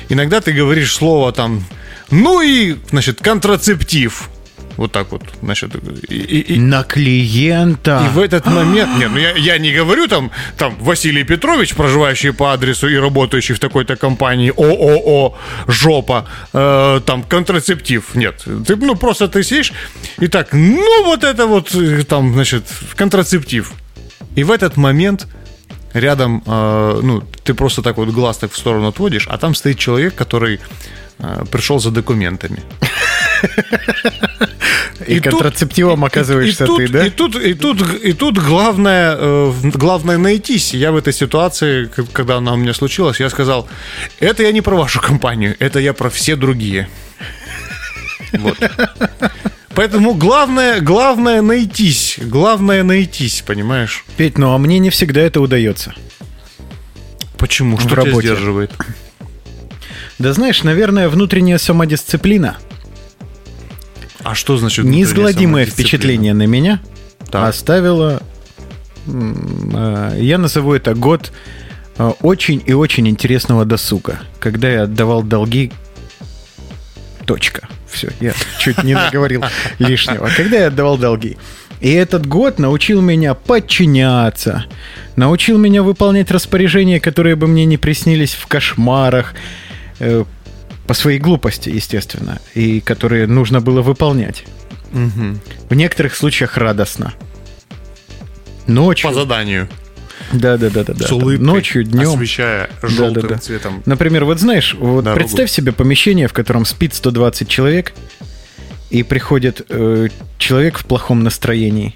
иногда 0.08 0.40
ты 0.40 0.52
говоришь 0.52 0.94
слово 0.94 1.32
там, 1.32 1.64
ну 2.10 2.40
и, 2.40 2.76
значит, 2.90 3.20
контрацептив. 3.20 4.30
Вот 4.80 4.92
так 4.92 5.12
вот, 5.12 5.22
значит, 5.42 5.74
и, 6.08 6.14
и- 6.14 6.54
и- 6.54 6.58
На 6.58 6.82
клиента. 6.84 8.02
и 8.06 8.08
в 8.14 8.18
этот 8.18 8.46
момент, 8.46 8.96
нет, 8.98 9.10
ну 9.12 9.18
я, 9.18 9.32
я 9.36 9.58
не 9.58 9.72
говорю 9.72 10.08
там, 10.08 10.30
там 10.56 10.74
Василий 10.80 11.22
Петрович, 11.24 11.74
проживающий 11.74 12.32
по 12.32 12.44
адресу 12.54 12.88
и 12.88 12.96
работающий 12.96 13.54
в 13.54 13.58
такой-то 13.58 13.96
компании 13.96 14.50
ООО 14.56 15.34
жопа, 15.68 16.24
э, 16.54 17.00
там 17.04 17.22
контрацептив, 17.24 18.14
нет, 18.14 18.42
ты 18.66 18.76
ну 18.76 18.96
просто 18.96 19.28
ты 19.28 19.42
сидишь 19.42 19.72
и 20.22 20.28
так, 20.28 20.54
ну 20.54 21.04
вот 21.04 21.24
это 21.24 21.46
вот 21.46 21.74
э, 21.74 22.02
там 22.04 22.32
значит 22.32 22.62
контрацептив, 22.96 23.72
и 24.38 24.44
в 24.44 24.50
этот 24.50 24.78
момент 24.78 25.26
рядом, 25.92 26.42
э, 26.46 27.00
ну 27.02 27.22
ты 27.44 27.52
просто 27.52 27.82
так 27.82 27.98
вот 27.98 28.08
глаз 28.08 28.38
так 28.38 28.50
в 28.52 28.56
сторону 28.56 28.88
отводишь, 28.88 29.26
а 29.30 29.36
там 29.36 29.54
стоит 29.54 29.78
человек, 29.78 30.14
который 30.14 30.58
э, 31.18 31.44
пришел 31.50 31.78
за 31.80 31.90
документами. 31.90 32.62
И, 35.06 35.14
и 35.16 35.20
тут- 35.20 35.32
контрацептивом 35.32 36.04
оказываешься 36.04 36.64
и 36.64 36.66
тут, 36.66 36.78
ты, 36.78 36.88
да? 36.88 37.06
И 37.06 37.10
тут, 37.10 37.36
и 37.36 37.54
тут, 37.54 37.82
и 38.04 38.12
тут 38.12 38.38
главное, 38.38 39.16
э, 39.18 39.52
главное 39.74 40.18
найтись. 40.18 40.74
Я 40.74 40.92
в 40.92 40.96
этой 40.96 41.12
ситуации, 41.12 41.90
когда 42.12 42.36
она 42.36 42.52
у 42.52 42.56
меня 42.56 42.74
случилась, 42.74 43.20
я 43.20 43.30
сказал, 43.30 43.68
это 44.20 44.42
я 44.42 44.52
не 44.52 44.60
про 44.60 44.76
вашу 44.76 45.00
компанию, 45.00 45.56
это 45.58 45.78
я 45.80 45.92
про 45.92 46.10
все 46.10 46.36
другие. 46.36 46.88
Вот. 48.32 48.58
Поэтому 49.74 50.14
главное, 50.14 50.80
главное 50.80 51.42
найтись. 51.42 52.18
Главное 52.20 52.82
найтись, 52.82 53.42
понимаешь? 53.46 54.04
Петь, 54.16 54.36
ну 54.36 54.52
а 54.52 54.58
мне 54.58 54.78
не 54.78 54.90
всегда 54.90 55.20
это 55.20 55.40
удается. 55.40 55.94
Почему? 57.38 57.76
В 57.76 57.80
Что 57.80 57.90
тебя 57.90 58.04
работе. 58.04 58.28
сдерживает? 58.28 58.72
Да 60.18 60.32
знаешь, 60.34 60.62
наверное, 60.64 61.08
внутренняя 61.08 61.56
самодисциплина. 61.56 62.58
А 64.22 64.34
что 64.34 64.56
значит 64.56 64.84
Неизгладимое 64.84 65.64
впечатление 65.66 66.34
на 66.34 66.46
меня 66.46 66.80
Так. 67.30 67.48
оставило... 67.48 68.22
э, 69.06 70.16
Я 70.20 70.38
назову 70.38 70.74
это 70.74 70.94
год 70.94 71.32
э, 71.98 72.10
очень 72.20 72.62
и 72.66 72.72
очень 72.72 73.08
интересного 73.08 73.64
досуга, 73.64 74.20
когда 74.38 74.68
я 74.70 74.82
отдавал 74.82 75.22
долги... 75.22 75.72
Точка. 77.26 77.68
Все, 77.86 78.08
я 78.20 78.32
чуть 78.58 78.82
не 78.82 78.94
наговорил 79.06 79.44
лишнего. 79.78 80.28
Когда 80.36 80.58
я 80.58 80.66
отдавал 80.68 80.98
долги. 80.98 81.36
И 81.80 81.90
этот 81.90 82.26
год 82.26 82.58
научил 82.58 83.00
меня 83.00 83.34
подчиняться, 83.34 84.64
научил 85.16 85.56
меня 85.56 85.82
выполнять 85.82 86.30
распоряжения, 86.30 87.00
которые 87.00 87.36
бы 87.36 87.46
мне 87.46 87.64
не 87.64 87.78
приснились 87.78 88.34
в 88.34 88.46
кошмарах, 88.46 89.34
э, 89.98 90.24
по 90.90 90.94
своей 90.94 91.20
глупости, 91.20 91.68
естественно, 91.68 92.40
и 92.52 92.80
которые 92.80 93.28
нужно 93.28 93.60
было 93.60 93.80
выполнять. 93.80 94.42
В 94.90 95.72
некоторых 95.72 96.16
случаях 96.16 96.56
радостно. 96.56 97.14
Ночью. 98.66 99.08
По 99.08 99.14
заданию. 99.14 99.68
Да, 100.32 100.56
да, 100.56 100.68
да, 100.68 100.82
да, 100.82 100.94
да. 100.94 101.06
С 101.06 101.12
улыбкой, 101.12 101.46
Ночью, 101.46 101.84
днем. 101.84 102.08
освещая 102.08 102.70
Да, 102.82 102.88
желтым 102.88 103.22
да, 103.22 103.28
да. 103.28 103.38
цветом. 103.38 103.84
Например, 103.86 104.24
вот 104.24 104.40
знаешь, 104.40 104.74
вот 104.74 105.04
Дорогу. 105.04 105.20
представь 105.20 105.48
себе 105.48 105.70
помещение, 105.70 106.26
в 106.26 106.32
котором 106.32 106.64
спит 106.64 106.92
120 106.92 107.48
человек, 107.48 107.92
и 108.90 109.04
приходит 109.04 109.64
э, 109.68 110.08
человек 110.38 110.76
в 110.76 110.84
плохом 110.86 111.22
настроении. 111.22 111.94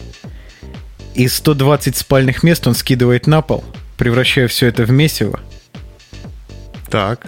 И 1.17 1.27
120 1.27 1.97
спальных 1.97 2.45
мест 2.45 2.65
он 2.69 2.77
скидывает 2.77 3.27
на 3.27 3.43
пол, 3.43 3.65
превращая 3.99 4.47
все 4.47 4.69
это 4.69 4.85
в 4.85 4.93
месиво. 4.93 5.41
Так. 6.89 7.27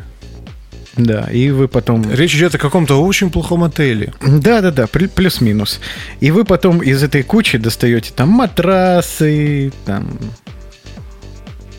Да, 0.97 1.29
и 1.31 1.51
вы 1.51 1.69
потом... 1.69 2.11
Речь 2.11 2.35
идет 2.35 2.55
о 2.55 2.59
каком-то 2.59 3.03
очень 3.03 3.31
плохом 3.31 3.65
отеле. 3.65 4.15
Да, 4.21 4.63
да, 4.63 4.71
да, 4.71 4.85
плю- 4.85 5.09
плюс-минус. 5.09 5.81
И 6.21 6.31
вы 6.31 6.45
потом 6.45 6.83
из 6.83 7.03
этой 7.03 7.23
кучи 7.23 7.59
достаете 7.59 8.13
там 8.15 8.31
матрасы, 8.31 9.73
там 9.85 10.19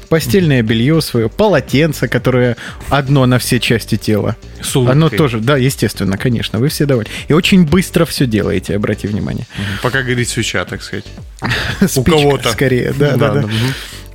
постельное 0.08 0.62
белье 0.62 1.02
свое, 1.02 1.30
полотенце, 1.30 2.08
которое 2.08 2.58
одно 2.90 3.26
на 3.26 3.40
все 3.40 3.60
части 3.60 3.98
тела. 3.98 4.36
С 4.62 4.76
улыбкой. 4.76 4.94
Оно 4.94 5.10
тоже, 5.10 5.40
да, 5.40 5.58
естественно, 5.58 6.18
конечно, 6.18 6.60
вы 6.60 6.70
все 6.70 6.86
довольны. 6.86 7.10
И 7.28 7.34
очень 7.34 7.66
быстро 7.66 8.06
все 8.06 8.26
делаете, 8.26 8.76
обрати 8.76 9.08
внимание. 9.08 9.48
Пока 9.82 10.04
горит 10.04 10.30
свеча, 10.30 10.64
так 10.66 10.82
сказать. 10.82 11.06
Спичка 11.88 12.12
кого-то. 12.12 12.52
Скорее, 12.52 12.94
да, 12.98 13.16
да, 13.18 13.34
да. 13.34 13.50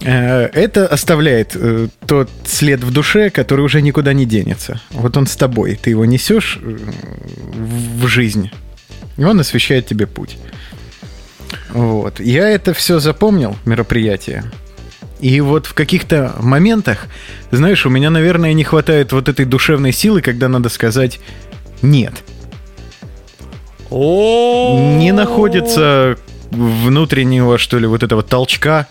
Это 0.04 0.86
оставляет 0.86 1.52
э, 1.54 1.88
тот 2.06 2.28
след 2.44 2.82
в 2.82 2.92
душе, 2.92 3.30
который 3.30 3.60
уже 3.60 3.80
никуда 3.82 4.12
не 4.12 4.26
денется. 4.26 4.80
Вот 4.90 5.16
он 5.16 5.26
с 5.26 5.36
тобой, 5.36 5.78
ты 5.80 5.90
его 5.90 6.04
несешь 6.04 6.58
э, 6.60 6.76
в 7.52 8.06
жизнь, 8.06 8.50
и 9.16 9.24
он 9.24 9.38
освещает 9.38 9.86
тебе 9.86 10.06
путь. 10.06 10.38
Вот. 11.70 12.20
Я 12.20 12.48
это 12.48 12.74
все 12.74 12.98
запомнил, 12.98 13.56
мероприятие. 13.64 14.44
И 15.20 15.40
вот 15.40 15.66
в 15.66 15.74
каких-то 15.74 16.34
моментах, 16.40 17.06
знаешь, 17.52 17.86
у 17.86 17.90
меня, 17.90 18.10
наверное, 18.10 18.52
не 18.54 18.64
хватает 18.64 19.12
вот 19.12 19.28
этой 19.28 19.44
душевной 19.44 19.92
силы, 19.92 20.20
когда 20.20 20.48
надо 20.48 20.68
сказать 20.68 21.20
«нет». 21.80 22.24
Не 23.90 25.12
находится 25.12 26.16
внутреннего, 26.50 27.58
что 27.58 27.78
ли, 27.78 27.86
вот 27.86 28.02
этого 28.02 28.22
толчка. 28.22 28.88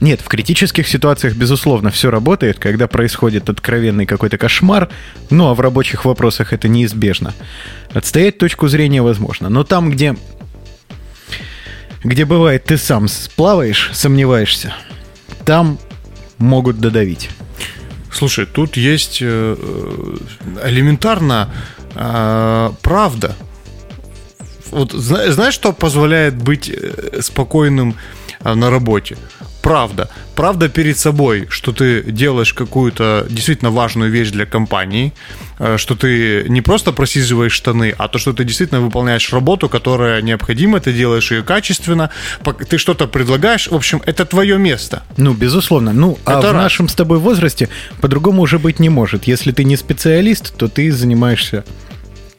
Нет, 0.00 0.22
в 0.22 0.28
критических 0.28 0.88
ситуациях, 0.88 1.34
безусловно, 1.34 1.90
все 1.90 2.10
работает, 2.10 2.58
когда 2.58 2.88
происходит 2.88 3.50
откровенный 3.50 4.06
какой-то 4.06 4.38
кошмар, 4.38 4.88
ну 5.28 5.48
а 5.48 5.54
в 5.54 5.60
рабочих 5.60 6.06
вопросах 6.06 6.54
это 6.54 6.68
неизбежно. 6.68 7.34
Отстоять 7.92 8.38
точку 8.38 8.68
зрения 8.68 9.02
возможно. 9.02 9.50
Но 9.50 9.62
там, 9.62 9.90
где, 9.90 10.16
где 12.02 12.24
бывает 12.24 12.64
ты 12.64 12.78
сам 12.78 13.08
сплаваешь, 13.08 13.90
сомневаешься, 13.92 14.74
там 15.44 15.78
могут 16.38 16.78
додавить. 16.78 17.28
Слушай, 18.10 18.46
тут 18.46 18.78
есть 18.78 19.18
э, 19.20 19.56
э, 19.58 20.16
элементарно 20.66 21.50
э, 21.94 22.72
правда. 22.80 23.36
Вот 24.70 24.92
зна- 24.92 25.30
знаешь, 25.30 25.54
что 25.54 25.72
позволяет 25.72 26.36
быть 26.36 26.72
спокойным 27.20 27.96
на 28.42 28.70
работе? 28.70 29.18
Правда. 29.62 30.08
Правда 30.34 30.68
перед 30.68 30.98
собой, 30.98 31.46
что 31.50 31.72
ты 31.72 32.02
делаешь 32.02 32.54
какую-то 32.54 33.26
действительно 33.28 33.70
важную 33.70 34.10
вещь 34.10 34.30
для 34.30 34.46
компании, 34.46 35.12
э, 35.58 35.76
что 35.76 35.94
ты 35.94 36.46
не 36.48 36.62
просто 36.62 36.92
просиживаешь 36.92 37.52
штаны, 37.52 37.94
а 37.98 38.08
то, 38.08 38.18
что 38.18 38.32
ты 38.32 38.44
действительно 38.44 38.80
выполняешь 38.80 39.32
работу, 39.32 39.68
которая 39.68 40.22
необходима, 40.22 40.80
ты 40.80 40.92
делаешь 40.92 41.30
ее 41.30 41.42
качественно, 41.42 42.10
ты 42.68 42.78
что-то 42.78 43.06
предлагаешь. 43.06 43.68
В 43.68 43.74
общем, 43.74 44.02
это 44.06 44.24
твое 44.24 44.56
место. 44.58 45.02
Ну, 45.16 45.34
безусловно. 45.34 45.92
Ну, 45.92 46.18
а 46.24 46.38
Это 46.38 46.48
в 46.48 46.52
раз. 46.52 46.62
нашем 46.62 46.88
с 46.88 46.94
тобой 46.94 47.18
возрасте 47.18 47.68
по-другому 48.00 48.42
уже 48.42 48.58
быть 48.58 48.80
не 48.80 48.88
может. 48.88 49.24
Если 49.24 49.52
ты 49.52 49.64
не 49.64 49.76
специалист, 49.76 50.56
то 50.56 50.68
ты 50.68 50.90
занимаешься 50.90 51.64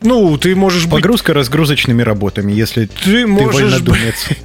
Ну, 0.01 0.37
ты 0.37 0.55
можешь 0.55 0.85
быть 0.85 1.01
погрузка-разгрузочными 1.01 2.01
работами, 2.01 2.51
если 2.51 2.85
ты 2.87 3.27
можешь, 3.27 3.81
быть, 3.81 3.99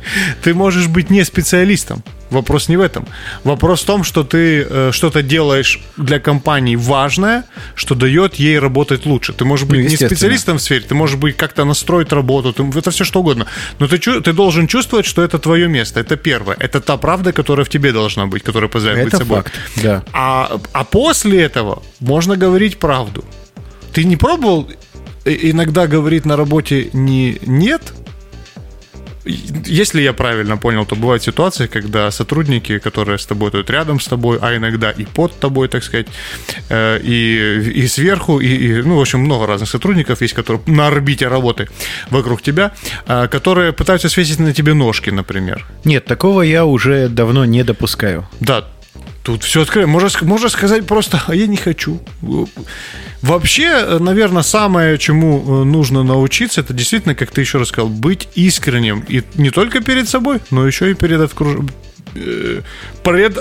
ты 0.42 0.54
можешь 0.54 0.86
быть 0.88 1.10
не 1.10 1.24
специалистом. 1.24 2.02
Вопрос 2.30 2.68
не 2.68 2.76
в 2.76 2.80
этом. 2.80 3.06
Вопрос 3.44 3.82
в 3.82 3.86
том, 3.86 4.02
что 4.04 4.24
ты 4.24 4.66
э, 4.68 4.90
что-то 4.92 5.22
делаешь 5.22 5.80
для 5.96 6.18
компании 6.18 6.74
важное, 6.76 7.44
что 7.76 7.94
дает 7.94 8.34
ей 8.34 8.58
работать 8.58 9.06
лучше. 9.06 9.32
Ты 9.32 9.44
можешь 9.44 9.66
быть 9.66 9.84
Ну, 9.84 9.88
не 9.88 9.96
специалистом 9.96 10.56
в 10.58 10.60
сфере, 10.62 10.80
ты 10.80 10.94
можешь 10.94 11.16
быть 11.16 11.36
как-то 11.36 11.64
настроить 11.64 12.12
работу, 12.12 12.52
ты- 12.52 12.78
это 12.78 12.90
все 12.90 13.04
что 13.04 13.20
угодно. 13.20 13.46
Но 13.78 13.86
ты, 13.86 13.98
ты 13.98 14.32
должен 14.32 14.66
чувствовать, 14.66 15.06
что 15.06 15.22
это 15.22 15.38
твое 15.38 15.68
место. 15.68 16.00
Это 16.00 16.16
первое. 16.16 16.56
Это 16.58 16.80
та 16.80 16.96
правда, 16.96 17.32
которая 17.32 17.64
в 17.64 17.68
тебе 17.68 17.92
должна 17.92 18.26
быть, 18.26 18.42
которая 18.42 18.68
позволяет 18.68 19.04
быть 19.04 19.14
Это 19.14 19.22
собой. 19.24 19.36
факт, 19.36 19.52
да. 19.76 20.02
А, 20.12 20.60
а 20.72 20.84
после 20.84 21.42
этого 21.42 21.82
можно 22.00 22.36
говорить 22.36 22.78
правду. 22.78 23.24
Ты 23.92 24.04
не 24.04 24.16
пробовал 24.16 24.68
иногда 25.26 25.86
говорить 25.86 26.24
на 26.24 26.36
работе 26.36 26.90
не 26.92 27.38
нет? 27.46 27.82
Если 29.24 30.02
я 30.02 30.12
правильно 30.12 30.56
понял, 30.56 30.86
то 30.86 30.94
бывают 30.94 31.22
ситуации, 31.22 31.66
когда 31.66 32.10
сотрудники, 32.12 32.78
которые 32.78 33.18
с 33.18 33.26
тобой 33.26 33.50
тут 33.50 33.68
рядом 33.70 33.98
с 33.98 34.06
тобой, 34.06 34.38
а 34.40 34.56
иногда 34.56 34.92
и 34.92 35.04
под 35.04 35.32
тобой, 35.40 35.66
так 35.66 35.82
сказать, 35.82 36.06
э, 36.68 37.00
и, 37.02 37.72
и 37.74 37.88
сверху, 37.88 38.38
и, 38.38 38.46
и, 38.46 38.82
ну, 38.82 38.96
в 38.96 39.00
общем, 39.00 39.20
много 39.20 39.46
разных 39.46 39.68
сотрудников 39.68 40.22
есть, 40.22 40.34
которые 40.34 40.62
на 40.66 40.86
орбите 40.86 41.26
работы 41.26 41.68
вокруг 42.10 42.40
тебя, 42.40 42.70
э, 43.08 43.26
которые 43.26 43.72
пытаются 43.72 44.08
свесить 44.08 44.38
на 44.38 44.52
тебе 44.52 44.74
ножки, 44.74 45.10
например. 45.10 45.66
Нет, 45.84 46.04
такого 46.04 46.42
я 46.42 46.64
уже 46.64 47.08
давно 47.08 47.44
не 47.44 47.64
допускаю. 47.64 48.28
Да, 48.38 48.64
тут 49.26 49.42
все 49.42 49.62
открыто. 49.62 49.88
Можно, 49.88 50.08
можно 50.22 50.48
сказать 50.48 50.86
просто, 50.86 51.20
а 51.26 51.34
я 51.34 51.48
не 51.48 51.56
хочу. 51.56 52.00
Вообще, 53.22 53.98
наверное, 53.98 54.42
самое, 54.42 54.98
чему 54.98 55.42
э, 55.62 55.64
нужно 55.64 56.04
научиться, 56.04 56.60
это 56.60 56.72
действительно, 56.72 57.14
как 57.16 57.30
ты 57.32 57.40
еще 57.40 57.58
раз 57.58 57.68
сказал, 57.68 57.88
быть 57.88 58.28
искренним. 58.36 59.04
И 59.08 59.22
не 59.34 59.50
только 59.50 59.80
перед 59.80 60.08
собой, 60.08 60.38
но 60.50 60.64
еще 60.66 60.90
и 60.92 60.94
перед, 60.94 61.20
откруж- 61.20 61.68
э, 62.14 62.60
пред 63.02 63.38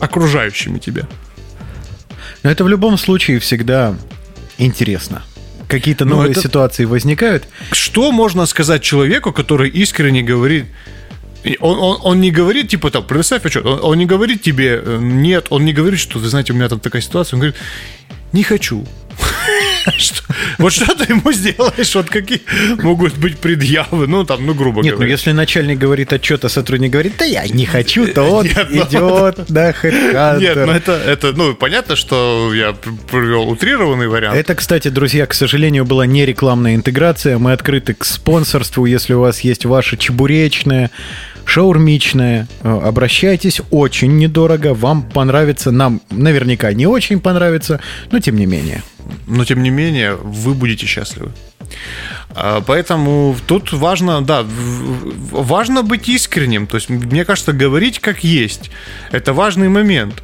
окружающими 0.00 0.78
тебя. 0.78 1.06
Но 2.42 2.50
это 2.50 2.64
в 2.64 2.68
любом 2.68 2.98
случае 2.98 3.38
всегда 3.38 3.94
интересно. 4.58 5.22
Какие-то 5.68 6.04
Ну, 6.04 6.16
новые 6.16 6.32
это- 6.32 6.40
ситуации 6.40 6.84
возникают. 6.86 7.44
Что 7.70 8.10
можно 8.10 8.46
сказать 8.46 8.82
человеку, 8.82 9.32
который 9.32 9.70
искренне 9.70 10.22
говорит... 10.22 10.64
Он, 11.60 11.78
он, 11.78 11.98
он 12.02 12.20
не 12.20 12.30
говорит, 12.30 12.68
типа, 12.68 12.90
там, 12.90 13.04
представь 13.04 13.46
отчет, 13.46 13.64
он, 13.64 13.80
он 13.82 13.98
не 13.98 14.06
говорит 14.06 14.42
тебе, 14.42 14.80
э, 14.82 14.98
нет, 15.00 15.46
он 15.50 15.64
не 15.64 15.72
говорит, 15.72 15.98
что, 15.98 16.18
вы 16.18 16.28
знаете, 16.28 16.52
у 16.52 16.56
меня 16.56 16.68
там 16.68 16.80
такая 16.80 17.02
ситуация, 17.02 17.36
он 17.36 17.40
говорит, 17.40 17.56
не 18.32 18.42
хочу. 18.42 18.86
Вот 20.58 20.72
что 20.72 20.94
ты 20.94 21.12
ему 21.12 21.32
сделаешь? 21.32 21.94
Вот 21.94 22.10
какие 22.10 22.42
могут 22.82 23.16
быть 23.16 23.38
предъявы? 23.38 24.06
Ну, 24.06 24.24
там, 24.24 24.44
ну, 24.44 24.54
грубо 24.54 24.82
Нет, 24.82 24.92
ну 24.92 24.98
говоря. 24.98 25.12
если 25.12 25.32
начальник 25.32 25.78
говорит 25.78 26.12
отчет, 26.12 26.44
а 26.44 26.48
сотрудник 26.48 26.90
говорит, 26.90 27.14
да 27.18 27.24
я 27.24 27.46
не 27.46 27.66
хочу, 27.66 28.06
то 28.08 28.22
он 28.22 28.46
идет 28.46 28.70
на 28.70 28.84
Нет, 30.38 30.56
ну 30.56 30.72
это, 30.72 30.92
это, 30.92 31.32
ну, 31.32 31.54
понятно, 31.54 31.96
что 31.96 32.52
я 32.54 32.72
привел 32.72 33.48
утрированный 33.48 34.08
вариант. 34.08 34.36
Это, 34.36 34.54
кстати, 34.54 34.88
друзья, 34.88 35.26
к 35.26 35.34
сожалению, 35.34 35.84
была 35.84 36.06
не 36.06 36.26
рекламная 36.26 36.74
интеграция. 36.74 37.38
Мы 37.38 37.52
открыты 37.52 37.94
к 37.94 38.04
спонсорству. 38.04 38.84
Если 38.86 39.14
у 39.14 39.20
вас 39.20 39.40
есть 39.40 39.64
ваша 39.64 39.96
чебуречная, 39.96 40.90
шаурмичная, 41.44 42.48
э, 42.62 42.80
обращайтесь. 42.84 43.60
Очень 43.70 44.18
недорого. 44.18 44.74
Вам 44.74 45.02
понравится. 45.02 45.70
Нам 45.70 46.00
наверняка 46.10 46.72
не 46.72 46.86
очень 46.86 47.20
понравится, 47.20 47.80
но 48.10 48.20
тем 48.20 48.36
не 48.36 48.46
менее. 48.46 48.82
но 49.26 49.44
тем 49.44 49.62
не 49.62 49.70
менее 49.70 50.14
вы 50.14 50.54
будете 50.54 50.86
счастливы. 50.86 51.32
А, 52.34 52.60
Поэтому 52.60 53.36
тут 53.46 53.72
важно, 53.72 54.22
да, 54.22 54.44
важно 55.30 55.82
быть 55.82 56.08
искренним. 56.08 56.66
То 56.66 56.76
есть, 56.76 56.88
мне 56.88 57.24
кажется, 57.24 57.52
говорить 57.52 57.98
как 57.98 58.24
есть. 58.24 58.70
Это 59.10 59.32
важный 59.32 59.68
момент. 59.68 60.22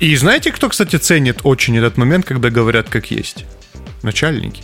И 0.00 0.14
знаете, 0.16 0.52
кто, 0.52 0.68
кстати, 0.68 0.96
ценит 0.96 1.40
очень 1.44 1.76
этот 1.78 1.96
момент, 1.96 2.26
когда 2.26 2.50
говорят 2.50 2.88
как 2.88 3.10
есть? 3.10 3.44
Начальники. 4.02 4.62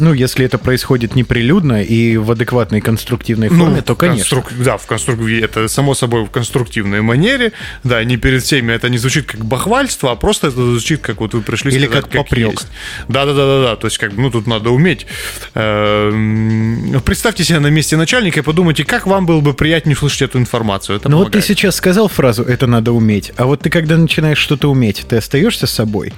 Ну, 0.00 0.12
если 0.12 0.44
это 0.44 0.58
происходит 0.58 1.14
неприлюдно 1.14 1.82
и 1.82 2.16
в 2.16 2.30
адекватной 2.30 2.80
конструктивной 2.80 3.48
форме, 3.48 3.82
то, 3.82 3.94
конечно. 3.94 4.38
конструк- 4.38 4.62
Да, 4.62 4.76
в 4.76 4.86
конструк... 4.86 5.20
это 5.20 5.68
само 5.68 5.94
собой 5.94 6.24
в 6.24 6.30
конструктивной 6.30 7.02
манере. 7.02 7.52
Да, 7.84 8.02
не 8.04 8.16
перед 8.16 8.42
всеми 8.42 8.72
это 8.72 8.88
не 8.88 8.98
звучит 8.98 9.26
как 9.26 9.44
бахвальство, 9.44 10.12
а 10.12 10.16
просто 10.16 10.48
это 10.48 10.56
звучит 10.56 11.00
как 11.00 11.20
вот 11.20 11.34
вы 11.34 11.42
пришли 11.42 11.72
Или 11.72 11.86
сказать, 11.86 12.04
как 12.04 12.12
попрек. 12.12 12.50
есть. 12.52 12.68
Да, 13.08 13.24
да, 13.26 13.34
да, 13.34 13.46
да, 13.46 13.62
да. 13.70 13.76
То 13.76 13.86
есть, 13.86 13.98
как 13.98 14.12
бы, 14.12 14.22
ну, 14.22 14.30
тут 14.30 14.46
надо 14.46 14.70
уметь. 14.70 15.06
Эм, 15.54 17.00
Представьте 17.04 17.44
себя 17.44 17.60
на 17.60 17.68
месте 17.68 17.96
начальника 17.96 18.40
и 18.40 18.42
подумайте, 18.42 18.84
как 18.84 19.06
вам 19.06 19.26
было 19.26 19.40
бы 19.40 19.54
приятнее 19.54 19.94
услышать 19.96 20.22
эту 20.22 20.38
информацию. 20.38 20.96
Это 20.96 21.08
Ну 21.08 21.18
вот 21.18 21.32
ты 21.32 21.40
сейчас 21.42 21.76
сказал 21.76 22.08
фразу 22.08 22.42
«это 22.42 22.66
надо 22.66 22.92
уметь», 22.92 23.32
а 23.36 23.46
вот 23.46 23.60
ты 23.62 23.70
когда 23.70 23.96
начинаешь 23.96 24.38
что-то 24.38 24.70
уметь, 24.70 25.04
ты 25.08 25.16
остаешься 25.16 25.66
собой? 25.66 26.12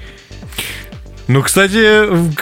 Ну, 1.28 1.42
кстати, 1.42 2.06
в- 2.06 2.34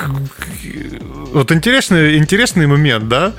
вот 1.33 1.53
интересный, 1.53 2.17
интересный 2.19 2.67
момент, 2.67 3.09
да? 3.09 3.33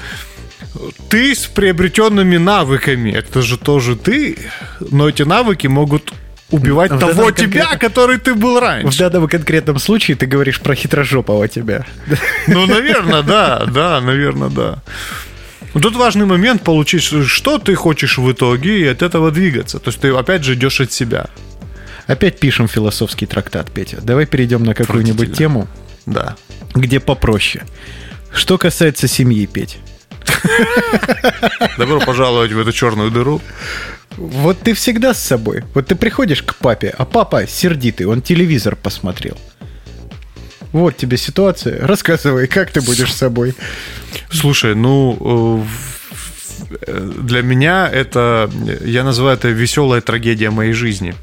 Ты 1.10 1.34
с 1.36 1.48
приобретенными 1.48 2.38
навыками, 2.38 3.12
это 3.12 3.42
же 3.42 3.58
тоже 3.58 3.96
ты, 3.96 4.38
но 4.92 5.10
эти 5.10 5.24
навыки 5.24 5.68
могут 5.68 6.14
убивать 6.50 6.92
В 6.92 7.00
того 7.00 7.32
тебя, 7.32 7.66
конкретно- 7.66 7.78
который 7.80 8.18
ты 8.20 8.34
был 8.36 8.56
В 8.58 8.60
раньше. 8.62 9.00
данном 9.00 9.28
конкретном 9.28 9.80
случае 9.80 10.16
ты 10.18 10.26
говоришь 10.26 10.60
про 10.60 10.76
хитрожопого 10.76 11.48
тебя. 11.48 11.86
Ну, 12.48 12.66
наверное, 12.68 13.22
да, 13.24 13.66
да, 13.66 14.02
наверное, 14.02 14.50
да. 14.50 14.82
Тут 15.74 15.96
важный 15.96 16.26
момент 16.26 16.64
получить, 16.64 17.04
что 17.04 17.58
ты 17.58 17.76
хочешь 17.76 18.18
в 18.18 18.32
итоге, 18.32 18.82
и 18.82 18.88
от 18.88 19.02
этого 19.02 19.32
двигаться. 19.32 19.80
То 19.80 19.90
есть 19.90 20.02
ты 20.02 20.10
опять 20.10 20.44
же 20.44 20.54
идешь 20.54 20.82
от 20.82 20.92
себя. 20.92 21.28
Опять 22.12 22.40
пишем 22.40 22.68
философский 22.68 23.26
трактат, 23.26 23.72
Петя. 23.72 24.00
Давай 24.02 24.26
перейдем 24.26 24.66
на 24.66 24.74
какую-нибудь 24.74 25.34
тему, 25.34 25.70
Да. 26.06 26.36
где 26.76 27.00
попроще. 27.00 27.64
Что 28.34 28.58
касается 28.58 29.08
семьи, 29.08 29.46
Петь. 29.46 29.78
Добро 31.78 32.02
пожаловать 32.02 32.52
в 32.52 32.60
эту 32.60 32.74
черную 32.74 33.12
дыру. 33.12 33.42
Вот 34.18 34.60
ты 34.60 34.74
всегда 34.74 35.14
с 35.14 35.24
собой. 35.24 35.64
Вот 35.74 35.88
ты 35.88 35.96
приходишь 35.96 36.44
к 36.44 36.56
папе, 36.56 36.94
а 36.98 37.06
папа 37.06 37.48
сердитый, 37.48 38.08
он 38.08 38.22
телевизор 38.22 38.76
посмотрел. 38.76 39.38
Вот 40.74 40.98
тебе 40.98 41.16
ситуация. 41.16 41.88
Рассказывай, 41.88 42.48
как 42.48 42.72
ты 42.72 42.82
будешь 42.82 43.14
с 43.14 43.18
собой. 43.18 43.56
Слушай, 44.30 44.76
ну, 44.76 45.66
э, 46.72 46.78
э, 46.88 47.12
для 47.24 47.42
меня 47.42 47.90
это, 47.90 48.52
я 48.84 49.06
называю 49.06 49.38
это 49.38 49.48
веселая 49.48 50.02
трагедия 50.02 50.50
моей 50.50 50.74
жизни. 50.74 51.16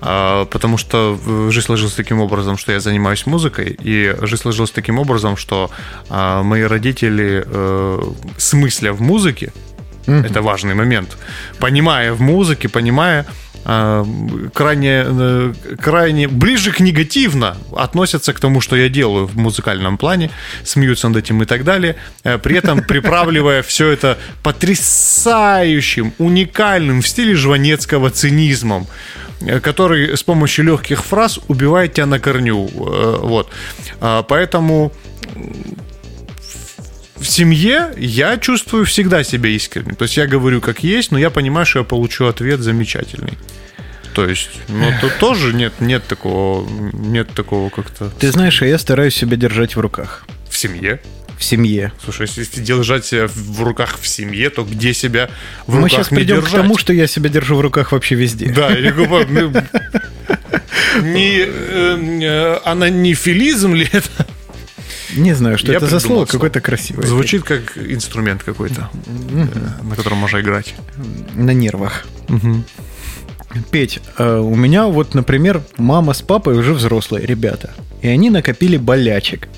А, 0.00 0.44
Потому 0.46 0.76
что 0.76 1.18
э, 1.26 1.50
жизнь 1.50 1.66
сложилась 1.66 1.94
таким 1.94 2.20
образом, 2.20 2.56
что 2.56 2.72
я 2.72 2.80
занимаюсь 2.80 3.26
музыкой, 3.26 3.76
и 3.82 4.14
жизнь 4.22 4.42
сложилась 4.42 4.70
таким 4.70 4.98
образом, 4.98 5.36
что 5.36 5.70
а, 6.08 6.42
мои 6.42 6.62
родители, 6.62 7.44
э, 7.44 8.12
смысля 8.36 8.92
в 8.92 9.00
музыке, 9.00 9.52
это 10.08 10.42
важный 10.42 10.74
момент, 10.74 11.16
понимая 11.58 12.12
в 12.12 12.20
музыке, 12.20 12.68
понимая 12.68 13.26
а, 13.70 14.06
крайне, 14.54 15.04
э, 15.04 15.52
крайне 15.78 16.26
ближе 16.26 16.72
к 16.72 16.80
негативно 16.80 17.56
относятся 17.76 18.32
к 18.32 18.40
тому, 18.40 18.62
что 18.62 18.76
я 18.76 18.88
делаю 18.88 19.26
в 19.26 19.36
музыкальном 19.36 19.98
плане, 19.98 20.30
смеются 20.64 21.08
над 21.08 21.18
этим 21.18 21.42
и 21.42 21.44
так 21.44 21.64
далее, 21.64 21.96
э, 22.24 22.38
при 22.38 22.56
этом 22.56 22.82
приправливая 22.88 23.62
все 23.62 23.90
это 23.90 24.16
потрясающим, 24.42 26.14
уникальным 26.18 27.02
в 27.02 27.06
стиле 27.06 27.34
жванецкого 27.34 28.08
цинизмом, 28.10 28.86
э, 29.42 29.60
который 29.60 30.16
с 30.16 30.22
помощью 30.22 30.64
легких 30.64 31.04
фраз 31.04 31.38
убивает 31.48 31.92
тебя 31.92 32.06
на 32.06 32.20
корню. 32.20 32.70
Вот. 32.72 33.50
А, 34.00 34.22
Поэтому 34.22 34.92
в 37.20 37.26
семье 37.26 37.92
я 37.96 38.36
чувствую 38.38 38.84
всегда 38.86 39.22
себя 39.24 39.50
искренним. 39.50 39.94
То 39.96 40.04
есть 40.04 40.16
я 40.16 40.26
говорю 40.26 40.60
как 40.60 40.82
есть, 40.82 41.10
но 41.10 41.18
я 41.18 41.30
понимаю, 41.30 41.66
что 41.66 41.80
я 41.80 41.84
получу 41.84 42.26
ответ 42.26 42.60
замечательный. 42.60 43.34
То 44.14 44.26
есть, 44.28 44.50
ну, 44.68 44.86
тут 45.00 45.16
тоже 45.18 45.52
нет, 45.54 45.74
нет 45.80 46.04
такого, 46.06 46.68
нет 46.92 47.28
такого 47.34 47.68
как-то 47.70 48.10
Ты 48.18 48.32
знаешь, 48.32 48.60
а 48.62 48.66
я 48.66 48.78
стараюсь 48.78 49.14
себя 49.14 49.36
держать 49.36 49.76
в 49.76 49.80
руках. 49.80 50.26
в 50.50 50.56
семье. 50.56 51.00
В 51.38 51.44
семье. 51.44 51.92
Слушай, 52.02 52.28
если 52.34 52.60
держать 52.60 53.06
себя 53.06 53.28
в 53.32 53.62
руках 53.62 53.96
в 54.00 54.08
семье, 54.08 54.50
то 54.50 54.64
где 54.64 54.92
себя 54.92 55.30
в 55.68 55.74
Мы 55.76 55.82
руках 55.82 55.92
сейчас 55.92 56.10
не 56.10 56.16
придем 56.16 56.36
держать? 56.36 56.52
к 56.52 56.56
тому, 56.56 56.76
что 56.78 56.92
я 56.92 57.06
себя 57.06 57.30
держу 57.30 57.54
в 57.54 57.60
руках 57.60 57.92
вообще 57.92 58.16
везде. 58.16 58.46
Да, 58.52 58.70
бы, 58.70 59.24
ну, 59.30 59.52
не 61.02 61.38
э, 61.38 62.20
э, 62.22 62.58
анонифилизм 62.64 63.74
ли 63.74 63.88
это? 63.92 64.26
Не 65.16 65.34
знаю, 65.34 65.58
что 65.58 65.72
Я 65.72 65.78
это 65.78 65.86
за 65.86 66.00
слово, 66.00 66.26
какое-то 66.26 66.60
красивое. 66.60 67.06
Звучит 67.06 67.42
как 67.44 67.76
инструмент 67.78 68.42
какой-то, 68.42 68.90
э, 69.06 69.46
на 69.82 69.96
котором 69.96 70.18
можно 70.18 70.40
играть. 70.40 70.74
На 71.34 71.52
нервах. 71.52 72.06
Петь, 73.70 74.00
э, 74.18 74.38
у 74.38 74.54
меня 74.54 74.86
вот, 74.86 75.14
например, 75.14 75.62
мама 75.78 76.12
с 76.12 76.20
папой 76.22 76.58
уже 76.58 76.74
взрослые 76.74 77.26
ребята. 77.26 77.70
И 78.02 78.08
они 78.08 78.30
накопили 78.30 78.76
болячек. 78.76 79.48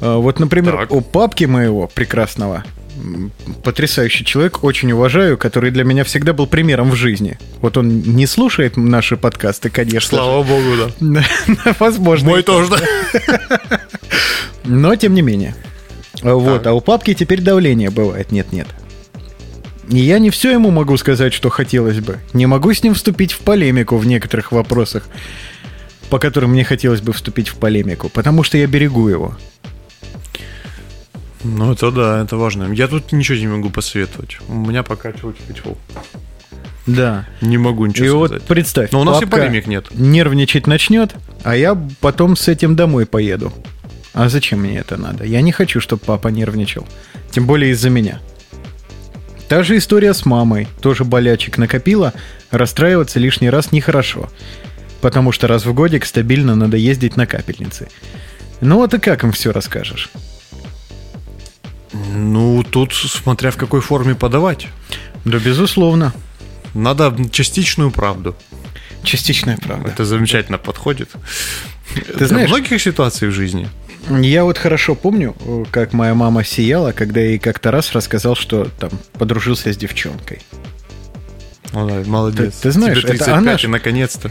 Э, 0.00 0.16
Вот, 0.16 0.38
например, 0.38 0.76
Так. 0.76 0.92
у 0.92 1.00
папки 1.00 1.44
моего 1.44 1.86
прекрасного, 1.86 2.64
потрясающий 3.62 4.24
человек, 4.24 4.62
очень 4.62 4.92
уважаю, 4.92 5.38
который 5.38 5.70
для 5.70 5.84
меня 5.84 6.04
всегда 6.04 6.32
был 6.32 6.46
примером 6.46 6.90
в 6.90 6.94
жизни. 6.94 7.38
Вот 7.60 7.76
он 7.76 8.00
не 8.02 8.26
слушает 8.26 8.76
наши 8.76 9.16
подкасты, 9.16 9.70
конечно. 9.70 10.18
Слава 10.18 10.42
богу, 10.42 10.92
да. 11.00 11.20
же. 11.22 11.74
Возможно. 11.80 12.28
Мой 12.30 12.42
тоже, 12.42 12.70
да. 12.70 13.80
Но 14.64 14.94
тем 14.96 15.14
не 15.14 15.22
менее. 15.22 15.54
Вот, 16.22 16.62
Так. 16.62 16.72
а 16.72 16.74
у 16.74 16.80
папки 16.80 17.12
теперь 17.14 17.40
давление 17.40 17.90
бывает, 17.90 18.32
нет-нет. 18.32 18.66
И 19.90 19.98
я 19.98 20.18
не 20.18 20.30
все 20.30 20.50
ему 20.52 20.70
могу 20.70 20.96
сказать, 20.96 21.34
что 21.34 21.50
хотелось 21.50 22.00
бы. 22.00 22.18
Не 22.32 22.46
могу 22.46 22.72
с 22.72 22.82
ним 22.82 22.94
вступить 22.94 23.32
в 23.32 23.40
полемику 23.40 23.98
в 23.98 24.06
некоторых 24.06 24.52
вопросах, 24.52 25.06
по 26.08 26.18
которым 26.18 26.52
мне 26.52 26.64
хотелось 26.64 27.02
бы 27.02 27.12
вступить 27.12 27.48
в 27.48 27.56
полемику, 27.56 28.08
потому 28.08 28.42
что 28.42 28.56
я 28.56 28.66
берегу 28.66 29.08
его. 29.08 29.36
Ну, 31.42 31.72
это 31.72 31.90
да, 31.90 32.22
это 32.22 32.38
важно. 32.38 32.72
Я 32.72 32.88
тут 32.88 33.12
ничего 33.12 33.36
не 33.36 33.46
могу 33.46 33.68
посоветовать. 33.68 34.38
У 34.48 34.54
меня 34.54 34.82
пока 34.82 35.10
тьфу-тьфу-тьфу. 35.12 35.76
Да. 36.86 37.26
Не 37.42 37.58
могу 37.58 37.84
И 37.84 37.88
ничего 37.90 38.20
вот 38.20 38.28
сказать. 38.30 38.46
представь, 38.46 38.92
Но 38.92 39.00
у 39.00 39.04
нас 39.04 39.20
и 39.22 39.26
полемик 39.26 39.66
нет. 39.66 39.86
Нервничать 39.92 40.66
начнет, 40.66 41.14
а 41.42 41.54
я 41.56 41.76
потом 42.00 42.36
с 42.36 42.48
этим 42.48 42.76
домой 42.76 43.04
поеду. 43.04 43.52
А 44.14 44.28
зачем 44.28 44.60
мне 44.60 44.78
это 44.78 44.96
надо? 44.96 45.24
Я 45.24 45.40
не 45.42 45.52
хочу, 45.52 45.80
чтобы 45.80 46.02
папа 46.04 46.28
нервничал. 46.28 46.86
Тем 47.30 47.46
более 47.46 47.72
из-за 47.72 47.90
меня. 47.90 48.20
Та 49.48 49.62
же 49.62 49.76
история 49.76 50.14
с 50.14 50.24
мамой. 50.24 50.68
Тоже 50.80 51.04
болячек 51.04 51.58
накопила. 51.58 52.12
Расстраиваться 52.50 53.18
лишний 53.18 53.50
раз 53.50 53.72
нехорошо. 53.72 54.30
Потому 55.00 55.32
что 55.32 55.48
раз 55.48 55.66
в 55.66 55.74
годик 55.74 56.06
стабильно 56.06 56.54
надо 56.54 56.76
ездить 56.76 57.16
на 57.16 57.26
капельницы. 57.26 57.88
Ну 58.60 58.76
вот 58.76 58.94
и 58.94 58.98
как 58.98 59.24
им 59.24 59.32
все 59.32 59.52
расскажешь? 59.52 60.10
Ну, 61.92 62.62
тут 62.64 62.94
смотря 62.94 63.50
в 63.50 63.56
какой 63.56 63.80
форме 63.80 64.14
подавать. 64.14 64.68
Да, 65.24 65.38
безусловно. 65.38 66.12
Надо 66.72 67.14
частичную 67.30 67.90
правду. 67.90 68.34
Частичная 69.02 69.56
правда. 69.58 69.88
Это 69.90 70.04
замечательно 70.04 70.58
подходит. 70.58 71.10
Ты 72.18 72.26
знаешь- 72.26 72.48
В 72.48 72.52
многих 72.52 72.80
ситуациях 72.80 73.32
в 73.32 73.34
жизни. 73.34 73.68
Я 74.10 74.44
вот 74.44 74.58
хорошо 74.58 74.94
помню, 74.94 75.34
э, 75.40 75.64
как 75.70 75.92
моя 75.92 76.14
мама 76.14 76.44
сияла, 76.44 76.92
когда 76.92 77.20
я 77.20 77.26
ей 77.30 77.38
как-то 77.38 77.70
раз 77.70 77.92
рассказал, 77.92 78.34
что 78.36 78.68
там 78.78 78.90
подружился 79.14 79.72
с 79.72 79.76
девчонкой. 79.76 80.40
Ну 81.72 81.88
да, 81.88 82.02
молодец. 82.06 82.54
Ты- 82.56 82.62
ты 82.64 82.70
знаешь, 82.70 82.98
Тебе 83.00 83.14
это 83.14 83.24
35, 83.24 83.38
она 83.38 83.58
ж- 83.58 83.64
и 83.64 83.66
наконец-то. 83.68 84.30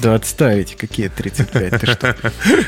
Да 0.00 0.14
отставить, 0.14 0.76
какие 0.76 1.08
35, 1.08 1.80
ты 1.80 1.86
что? 1.86 2.16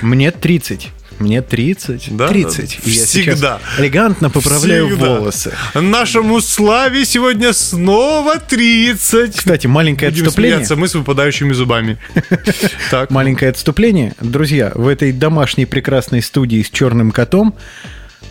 Мне 0.02 0.30
30. 0.30 0.90
Мне 1.18 1.42
30. 1.42 2.16
Да? 2.16 2.28
30. 2.28 2.80
И 2.84 2.90
я 2.90 3.04
Всегда. 3.04 3.60
элегантно 3.78 4.30
поправляю 4.30 4.88
Всегда. 4.88 5.06
волосы. 5.18 5.52
Нашему 5.74 6.40
Славе 6.40 7.04
сегодня 7.04 7.52
снова 7.52 8.38
30. 8.38 9.36
Кстати, 9.36 9.66
маленькое 9.66 10.10
Будем 10.10 10.24
отступление. 10.26 10.56
смеяться, 10.58 10.76
мы 10.76 10.88
с 10.88 10.94
выпадающими 10.94 11.52
зубами. 11.52 11.98
Так. 12.90 13.10
Маленькое 13.10 13.50
отступление. 13.50 14.14
Друзья, 14.20 14.72
в 14.74 14.86
этой 14.88 15.12
домашней 15.12 15.66
прекрасной 15.66 16.22
студии 16.22 16.62
с 16.62 16.70
черным 16.70 17.10
котом 17.12 17.54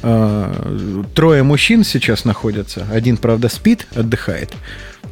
э, 0.02 1.04
трое 1.16 1.44
мужчин 1.44 1.84
сейчас 1.84 2.26
находятся. 2.26 2.88
Один, 2.92 3.18
правда, 3.18 3.50
спит, 3.50 3.88
отдыхает. 3.96 4.54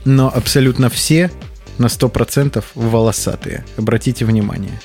Но 0.06 0.32
абсолютно 0.34 0.90
все 0.90 1.32
на 1.78 1.88
100% 1.88 2.64
волосатые. 2.76 3.66
Обратите 3.78 4.26
внимание. 4.26 4.80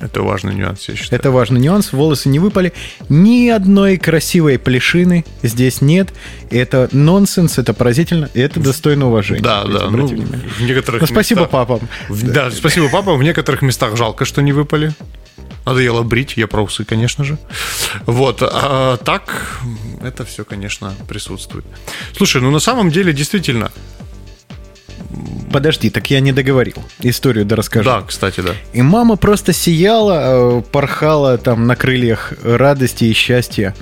Это 0.00 0.22
важный 0.22 0.54
нюанс, 0.54 0.88
я 0.88 0.96
считаю. 0.96 1.20
Это 1.20 1.30
важный 1.30 1.60
нюанс. 1.60 1.92
Волосы 1.92 2.28
не 2.30 2.38
выпали. 2.38 2.72
Ни 3.08 3.48
одной 3.48 3.98
красивой 3.98 4.58
плешины 4.58 5.24
здесь 5.42 5.82
нет. 5.82 6.08
Это 6.50 6.88
нонсенс, 6.92 7.58
это 7.58 7.74
поразительно, 7.74 8.30
это 8.34 8.60
достойно 8.60 9.08
уважения. 9.08 9.42
Да, 9.42 9.64
да. 9.64 9.90
Ну, 9.90 10.06
внимание. 10.06 10.48
в 10.48 10.60
некоторых 10.62 11.02
Ну, 11.02 11.06
спасибо 11.06 11.42
местах- 11.42 11.50
папам. 11.50 11.80
В- 12.08 12.32
Да, 12.32 12.50
спасибо 12.50 12.88
папам. 12.88 13.18
В 13.18 13.22
некоторых 13.22 13.62
местах 13.62 13.96
жалко, 13.96 14.24
что 14.24 14.40
не 14.42 14.52
выпали. 14.52 14.92
Надоело 15.66 16.02
брить, 16.02 16.36
я 16.38 16.46
про 16.46 16.62
усы, 16.62 16.84
конечно 16.84 17.22
же. 17.22 17.36
Вот, 18.06 18.38
а 18.42 18.96
так 18.96 19.60
это 20.02 20.24
все, 20.24 20.44
конечно, 20.44 20.94
присутствует. 21.06 21.66
Слушай, 22.16 22.40
ну 22.40 22.50
на 22.50 22.60
самом 22.60 22.90
деле, 22.90 23.12
действительно, 23.12 23.70
Подожди, 25.52 25.90
так 25.90 26.10
я 26.10 26.20
не 26.20 26.32
договорил. 26.32 26.76
Историю 27.00 27.44
да 27.44 27.56
расскажу. 27.56 27.84
да, 27.88 28.02
кстати, 28.02 28.40
да. 28.40 28.52
И 28.72 28.82
мама 28.82 29.16
просто 29.16 29.52
сияла, 29.52 30.58
э, 30.58 30.62
порхала 30.70 31.38
там 31.38 31.66
на 31.66 31.76
крыльях 31.76 32.32
радости 32.42 33.04
и 33.04 33.12
счастья, 33.12 33.74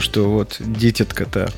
что 0.00 0.28
вот 0.30 0.56
дитятка-то 0.58 1.50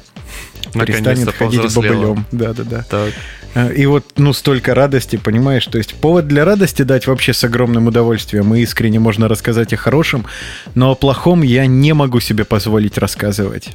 перестанет 0.74 1.34
ходить 1.34 1.74
бобылем. 1.74 2.26
Да-да-да. 2.32 2.84
Так. 2.88 3.12
Э, 3.54 3.72
И 3.74 3.86
вот, 3.86 4.04
ну, 4.16 4.34
столько 4.34 4.74
радости, 4.74 5.16
понимаешь? 5.16 5.66
То 5.66 5.78
есть 5.78 5.94
повод 5.94 6.28
для 6.28 6.44
радости 6.44 6.82
дать 6.82 7.06
вообще 7.06 7.32
с 7.32 7.42
огромным 7.44 7.86
удовольствием. 7.86 8.54
И 8.54 8.60
искренне 8.60 8.98
можно 9.00 9.28
рассказать 9.28 9.72
о 9.72 9.76
хорошем, 9.78 10.26
но 10.74 10.90
о 10.90 10.94
плохом 10.94 11.42
я 11.42 11.66
не 11.66 11.94
могу 11.94 12.20
себе 12.20 12.44
позволить 12.44 12.98
рассказывать. 12.98 13.70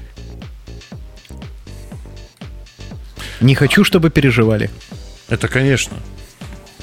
Не 3.41 3.55
хочу, 3.55 3.83
чтобы 3.83 4.09
переживали. 4.09 4.69
Это, 5.29 5.47
конечно. 5.47 5.97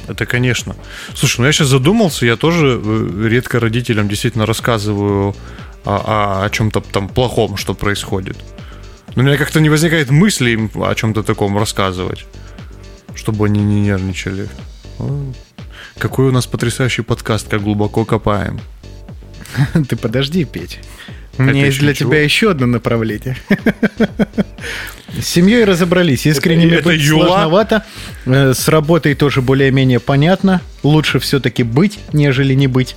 Это, 0.09 0.27
конечно. 0.27 0.75
Слушай, 1.14 1.40
ну 1.40 1.47
я 1.47 1.53
сейчас 1.53 1.68
задумался, 1.68 2.27
я 2.27 2.37
тоже 2.37 2.81
э, 2.83 3.29
редко 3.29 3.61
родителям 3.61 4.09
действительно 4.09 4.47
рассказываю 4.47 5.37
о, 5.85 5.97
о- 5.97 6.44
о 6.44 6.51
чем-то 6.51 6.81
там 6.81 7.09
плохом, 7.09 7.57
что 7.57 7.75
происходит. 7.75 8.37
Но 9.14 9.23
у 9.23 9.27
меня 9.27 9.37
как-то 9.37 9.61
не 9.61 9.68
возникает 9.68 10.11
мысли 10.11 10.51
им 10.51 10.71
о 10.75 10.94
чем-то 10.94 11.23
таком 11.23 11.59
рассказывать, 11.59 12.25
чтобы 13.14 13.47
они 13.47 13.62
не 13.62 13.81
нервничали. 13.83 14.49
Какой 15.99 16.29
у 16.29 16.33
нас 16.33 16.47
потрясающий 16.47 17.03
подкаст, 17.03 17.49
как 17.49 17.62
глубоко 17.62 18.05
копаем. 18.05 18.61
Ты 19.88 19.97
подожди, 19.97 20.44
Петь. 20.44 20.81
У 21.38 21.42
меня 21.42 21.66
есть 21.66 21.79
для 21.79 21.90
ничего. 21.90 22.11
тебя 22.11 22.22
еще 22.22 22.51
одно 22.51 22.66
направление. 22.66 23.37
С 25.20 25.27
семьей 25.27 25.64
разобрались. 25.64 26.27
Искренними 26.27 26.77
Это- 26.77 26.90
это 26.90 27.05
сложновато. 27.07 27.85
Э, 28.27 28.53
С 28.55 28.68
работой 28.68 29.14
тоже 29.14 29.40
более-менее 29.42 30.01
понятно. 30.01 30.61
Лучше 30.83 31.18
все-таки 31.18 31.62
быть, 31.62 31.98
нежели 32.12 32.55
не 32.55 32.66
быть. 32.66 32.96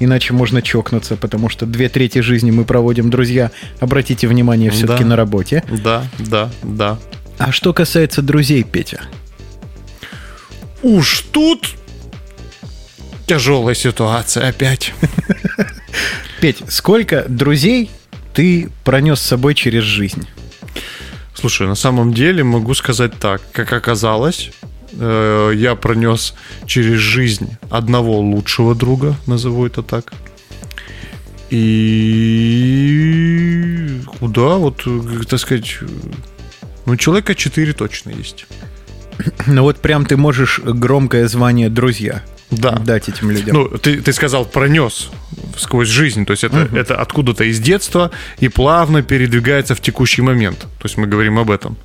Иначе 0.00 0.32
можно 0.34 0.60
чокнуться, 0.62 1.16
потому 1.16 1.48
что 1.48 1.64
две 1.64 1.88
трети 1.88 2.18
жизни 2.20 2.50
мы 2.50 2.64
проводим, 2.64 3.08
друзья. 3.10 3.50
Обратите 3.80 4.26
внимание 4.26 4.70
все-таки 4.70 5.04
Да. 5.04 5.10
на 5.10 5.16
работе. 5.16 5.62
Да, 5.70 6.04
да, 6.18 6.50
да. 6.62 6.98
А 7.38 7.52
что 7.52 7.72
касается 7.72 8.20
друзей, 8.22 8.64
Петя? 8.64 9.00
Уж 10.82 11.20
тут 11.30 11.68
тяжелая 13.26 13.74
ситуация 13.74 14.48
опять. 14.48 14.92
Петь, 16.40 16.62
сколько 16.68 17.24
друзей 17.28 17.90
ты 18.34 18.70
пронес 18.84 19.20
с 19.20 19.26
собой 19.26 19.54
через 19.54 19.82
жизнь? 19.84 20.26
Слушай, 21.34 21.66
на 21.66 21.74
самом 21.74 22.12
деле 22.12 22.44
могу 22.44 22.74
сказать 22.74 23.18
так, 23.18 23.42
как 23.52 23.72
оказалось, 23.72 24.50
э, 24.92 25.52
я 25.54 25.74
пронес 25.74 26.34
через 26.66 26.98
жизнь 26.98 27.56
одного 27.70 28.20
лучшего 28.20 28.74
друга, 28.74 29.16
назову 29.26 29.66
это 29.66 29.82
так. 29.82 30.12
И 31.50 32.40
куда, 34.18 34.56
вот, 34.56 34.86
так 35.28 35.38
сказать, 35.40 35.78
ну, 36.86 36.96
человека 36.96 37.34
4 37.34 37.72
точно 37.72 38.10
есть. 38.10 38.46
Ну 39.46 39.62
вот 39.62 39.78
прям 39.78 40.06
ты 40.06 40.16
можешь 40.16 40.60
громкое 40.60 41.28
звание 41.28 41.68
«друзья» 41.68 42.22
Да. 42.52 42.72
дать 42.72 43.08
этим 43.08 43.30
людям. 43.30 43.56
Ну, 43.56 43.68
ты, 43.78 44.00
ты 44.00 44.12
сказал 44.12 44.44
пронес 44.44 45.10
сквозь 45.56 45.88
жизнь, 45.88 46.26
то 46.26 46.32
есть 46.32 46.44
это, 46.44 46.68
это 46.74 46.96
откуда-то 46.96 47.44
из 47.44 47.58
детства 47.60 48.10
и 48.38 48.48
плавно 48.48 49.02
передвигается 49.02 49.74
в 49.74 49.80
текущий 49.80 50.22
момент. 50.22 50.60
То 50.60 50.84
есть 50.84 50.96
мы 50.96 51.06
говорим 51.06 51.38
об 51.38 51.50
этом. 51.50 51.76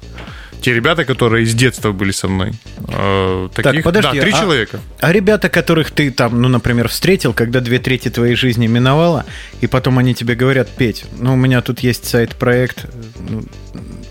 Те 0.62 0.74
ребята, 0.74 1.06
которые 1.06 1.44
из 1.44 1.54
детства 1.54 1.92
были 1.92 2.12
со 2.12 2.28
мной. 2.28 2.54
э, 2.88 3.50
таких, 3.54 3.84
подожди, 3.84 4.18
да, 4.18 4.22
три 4.22 4.32
а- 4.32 4.40
человека. 4.40 4.80
А 5.00 5.12
ребята, 5.12 5.50
которых 5.50 5.92
ты 5.92 6.12
там, 6.12 6.42
ну, 6.42 6.50
например, 6.50 6.88
встретил, 6.88 7.34
когда 7.34 7.60
две 7.60 7.80
трети 7.80 8.10
твоей 8.10 8.36
жизни 8.36 8.68
миновало, 8.68 9.26
и 9.62 9.68
потом 9.68 10.00
они 10.00 10.16
тебе 10.16 10.36
говорят, 10.36 10.70
Петь, 10.70 11.06
ну, 11.20 11.34
у 11.34 11.36
меня 11.36 11.62
тут 11.62 11.80
есть 11.82 12.06
сайт-проект, 12.06 12.86
э, 12.86 12.88
ну, 13.30 13.44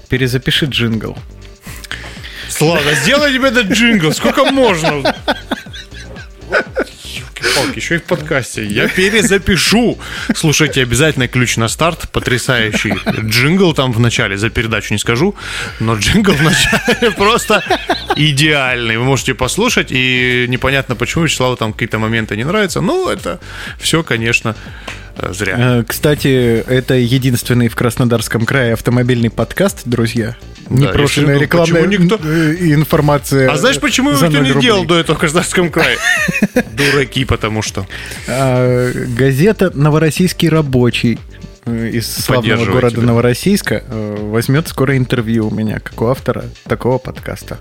перезапиши 0.08 0.66
джингл. 0.66 1.18
Слава, 2.48 2.94
сделай 2.94 3.34
тебе 3.34 3.48
этот 3.48 3.66
джингл, 3.66 4.12
сколько 4.12 4.44
можно? 4.44 5.14
Палки, 7.56 7.78
еще 7.78 7.94
и 7.96 7.98
в 7.98 8.02
подкасте. 8.04 8.64
Я 8.64 8.88
перезапишу. 8.88 9.98
Слушайте, 10.34 10.82
обязательно 10.82 11.28
ключ 11.28 11.56
на 11.56 11.68
старт. 11.68 12.08
Потрясающий 12.12 12.94
джингл 13.24 13.72
там 13.74 13.92
в 13.92 14.00
начале. 14.00 14.36
За 14.36 14.50
передачу 14.50 14.92
не 14.92 14.98
скажу, 14.98 15.34
но 15.80 15.94
джингл 15.96 16.32
в 16.32 16.42
начале 16.42 17.10
просто 17.16 17.62
идеальный. 18.16 18.98
Вы 18.98 19.04
можете 19.04 19.34
послушать, 19.34 19.88
и 19.90 20.46
непонятно, 20.48 20.96
почему 20.96 21.24
Вячеславу 21.24 21.56
там 21.56 21.72
какие-то 21.72 21.98
моменты 21.98 22.36
не 22.36 22.44
нравятся. 22.44 22.80
Ну, 22.80 23.08
это 23.08 23.40
все, 23.78 24.02
конечно, 24.02 24.54
зря. 25.32 25.56
Э, 25.58 25.84
Кстати, 25.86 26.62
это 26.68 26.94
единственный 26.94 27.68
в 27.68 27.74
Краснодарском 27.76 28.44
крае 28.46 28.74
автомобильный 28.74 29.30
подкаст, 29.30 29.82
друзья. 29.84 30.36
Да, 30.68 30.76
Непрошенная 30.88 31.34
если- 31.34 31.34
ну, 31.34 31.40
рекламная 31.40 31.84
почему 31.84 32.02
никто- 32.04 32.20
э, 32.28 32.56
информация. 32.74 33.50
А 33.50 33.56
знаешь, 33.56 33.78
почему 33.78 34.10
его 34.10 34.20
никто 34.26 34.38
0 34.38 34.44
не 34.46 34.52
рублей. 34.52 34.62
делал 34.68 34.84
до 34.84 34.98
этого 34.98 35.16
в 35.16 35.20
Краснодарском 35.20 35.70
крае? 35.70 35.96
Дураки, 36.72 37.24
потому 37.24 37.62
что. 37.62 37.86
А, 38.28 38.90
Газета 39.16 39.70
«Новороссийский 39.74 40.48
рабочий» 40.48 41.18
э, 41.66 41.90
из 41.92 42.10
славного 42.12 42.64
города 42.64 42.96
тебя. 42.96 43.02
Новороссийска 43.06 43.82
э, 43.86 44.16
возьмет 44.30 44.68
скоро 44.68 44.96
интервью 44.96 45.48
у 45.48 45.54
меня, 45.54 45.78
как 45.80 46.00
у 46.02 46.06
автора 46.06 46.44
такого 46.68 46.98
подкаста. 46.98 47.58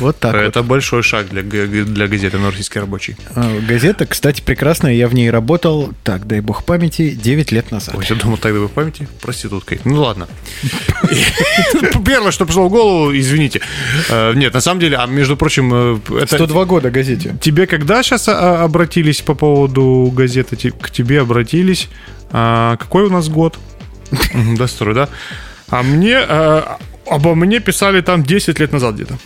Вот 0.00 0.18
так 0.18 0.34
вот. 0.34 0.40
Это 0.40 0.62
большой 0.62 1.02
шаг 1.02 1.28
для, 1.28 1.42
для 1.42 2.08
газеты 2.08 2.38
«Новороссийский 2.38 2.80
рабочий». 2.80 3.16
А, 3.34 3.60
Газета, 3.60 4.06
кстати, 4.06 4.40
прекрасная, 4.40 4.94
я 4.94 5.08
в 5.08 5.14
ней 5.14 5.30
работал, 5.30 5.92
так, 6.02 6.26
дай 6.26 6.40
бог 6.40 6.64
памяти, 6.64 7.10
9 7.10 7.52
лет 7.52 7.70
назад. 7.70 7.94
Ой, 7.96 8.04
я 8.08 8.16
думал, 8.16 8.38
тогда 8.38 8.60
вы 8.60 8.68
в 8.68 8.72
памяти 8.72 9.08
проституткой. 9.20 9.80
Ну 9.84 10.00
ладно. 10.02 10.26
Первое, 12.04 12.30
что 12.30 12.46
пришло 12.46 12.68
в 12.68 12.70
голову, 12.70 13.16
извините. 13.16 13.60
Э, 14.08 14.32
Нет, 14.34 14.54
на 14.54 14.60
самом 14.60 14.80
деле, 14.80 14.96
а 14.96 15.06
между 15.06 15.36
прочим, 15.36 15.72
э, 15.72 15.98
это 16.22 16.36
102 16.36 16.64
года 16.64 16.90
газете. 16.90 17.36
тебе 17.40 17.66
когда 17.66 18.02
сейчас 18.02 18.28
обратились 18.28 19.20
по 19.20 19.34
поводу 19.34 20.10
газеты? 20.14 20.56
К 20.72 20.90
тебе 20.90 21.20
обратились. 21.20 21.88
А, 22.32 22.76
Какой 22.76 23.04
у 23.04 23.10
нас 23.10 23.28
год? 23.28 23.58
Второй, 24.66 24.94
да. 24.94 25.08
А 25.68 25.82
мне, 25.82 26.18
э, 26.26 26.62
обо 27.06 27.34
мне 27.34 27.60
писали 27.60 28.00
там 28.00 28.22
10 28.22 28.58
лет 28.58 28.72
назад 28.72 28.94
где-то. 28.94 29.18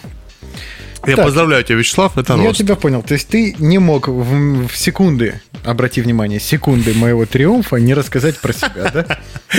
Я 1.07 1.17
Так. 1.17 1.27
поздравляю 1.27 1.63
тебя, 1.65 1.77
Вячеслав, 1.77 2.17
это 2.17 2.35
Я 2.35 2.45
рост. 2.45 2.59
тебя 2.59 2.77
понял. 2.77 3.03
То 3.03 3.13
есть 3.15 3.29
ты 3.29 3.55
не 3.59 3.79
мог 3.79 4.09
в, 4.09 4.67
в 4.69 4.75
секунды, 4.77 5.41
обрати 5.63 6.01
внимание, 6.01 6.41
секунды 6.41 6.95
моего 6.95 7.27
триумфа 7.27 7.77
не 7.77 7.93
рассказать 7.95 8.39
про 8.41 8.53
себя, 8.55 8.91
да? 8.93 9.19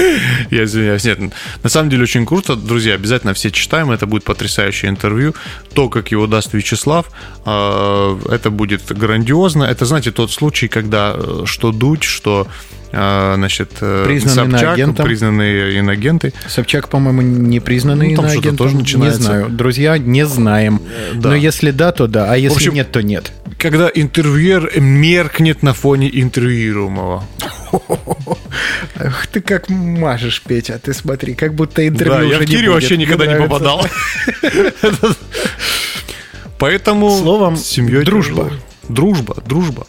Я 0.51 0.63
извиняюсь. 0.63 1.03
Нет, 1.03 1.19
на 1.61 1.69
самом 1.69 1.89
деле 1.91 2.03
очень 2.03 2.25
круто. 2.25 2.55
Друзья, 2.55 2.95
обязательно 2.95 3.33
все 3.35 3.51
читаем. 3.51 3.91
Это 3.91 4.07
будет 4.07 4.23
потрясающее 4.23 4.89
интервью. 4.89 5.35
То, 5.73 5.87
как 5.89 6.11
его 6.11 6.25
даст 6.25 6.53
Вячеслав, 6.53 7.11
э, 7.45 8.19
это 8.31 8.49
будет 8.49 8.91
грандиозно. 8.91 9.65
Это, 9.65 9.85
знаете, 9.85 10.11
тот 10.11 10.31
случай, 10.31 10.67
когда 10.67 11.13
э, 11.15 11.43
что 11.45 11.71
Дудь, 11.71 12.03
что 12.03 12.47
значит, 12.91 13.71
э, 13.81 14.03
Признанный 14.05 14.35
Собчак, 14.51 14.61
иноагентом. 14.61 15.05
признанные 15.05 15.79
инагенты. 15.79 16.33
Собчак, 16.47 16.87
по-моему, 16.89 17.21
не 17.21 17.59
признанный 17.59 18.09
Ну, 18.11 18.15
там 18.15 18.25
иноагентом. 18.25 18.57
тоже 18.57 18.75
начинается. 18.77 19.19
Не 19.19 19.25
знаю. 19.25 19.49
Друзья, 19.49 19.97
не 19.97 20.25
знаем. 20.25 20.81
да. 21.15 21.29
Но 21.29 21.35
если 21.35 21.71
да, 21.71 21.91
то 21.91 22.07
да. 22.07 22.31
А 22.31 22.37
если 22.37 22.55
общем, 22.55 22.73
нет, 22.73 22.91
то 22.91 23.01
нет. 23.03 23.31
Когда 23.57 23.89
интервьюер 23.93 24.79
меркнет 24.79 25.63
на 25.63 25.73
фоне 25.73 26.09
интервьюируемого. 26.21 27.23
Ах, 28.97 29.27
ты 29.27 29.41
как 29.41 29.69
мажешь, 29.69 30.41
Петя. 30.45 30.79
Ты 30.81 30.93
смотри, 30.93 31.33
как 31.35 31.53
будто 31.53 31.85
интервью 31.87 32.13
Да, 32.15 32.21
я 32.21 32.27
уже 32.29 32.37
в 32.37 32.41
не 32.41 32.47
тире 32.47 32.61
будет. 32.67 32.73
вообще 32.73 32.97
никогда 32.97 33.25
не 33.27 33.35
попадал. 33.35 33.85
Поэтому 36.57 37.09
Словом, 37.17 37.57
семьей 37.57 38.03
дружба. 38.05 38.51
Дружба, 38.87 39.35
дружба. 39.45 39.87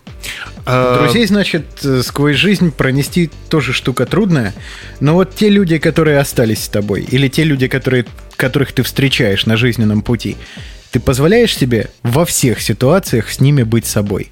А, 0.64 0.98
Друзей, 0.98 1.26
значит, 1.26 1.64
э, 1.84 2.02
сквозь 2.02 2.36
жизнь 2.36 2.72
пронести 2.72 3.30
тоже 3.48 3.72
штука 3.72 4.04
трудная. 4.06 4.52
Но 5.00 5.14
вот 5.14 5.34
те 5.34 5.48
люди, 5.48 5.78
которые 5.78 6.18
остались 6.18 6.64
с 6.64 6.68
тобой, 6.68 7.02
или 7.02 7.28
те 7.28 7.44
люди, 7.44 7.68
которые, 7.68 8.04
которых 8.36 8.72
ты 8.72 8.82
встречаешь 8.82 9.46
на 9.46 9.56
жизненном 9.56 10.02
пути, 10.02 10.36
ты 10.90 10.98
позволяешь 10.98 11.56
себе 11.56 11.90
во 12.02 12.24
всех 12.24 12.60
ситуациях 12.60 13.30
с 13.30 13.40
ними 13.40 13.62
быть 13.62 13.86
собой? 13.86 14.30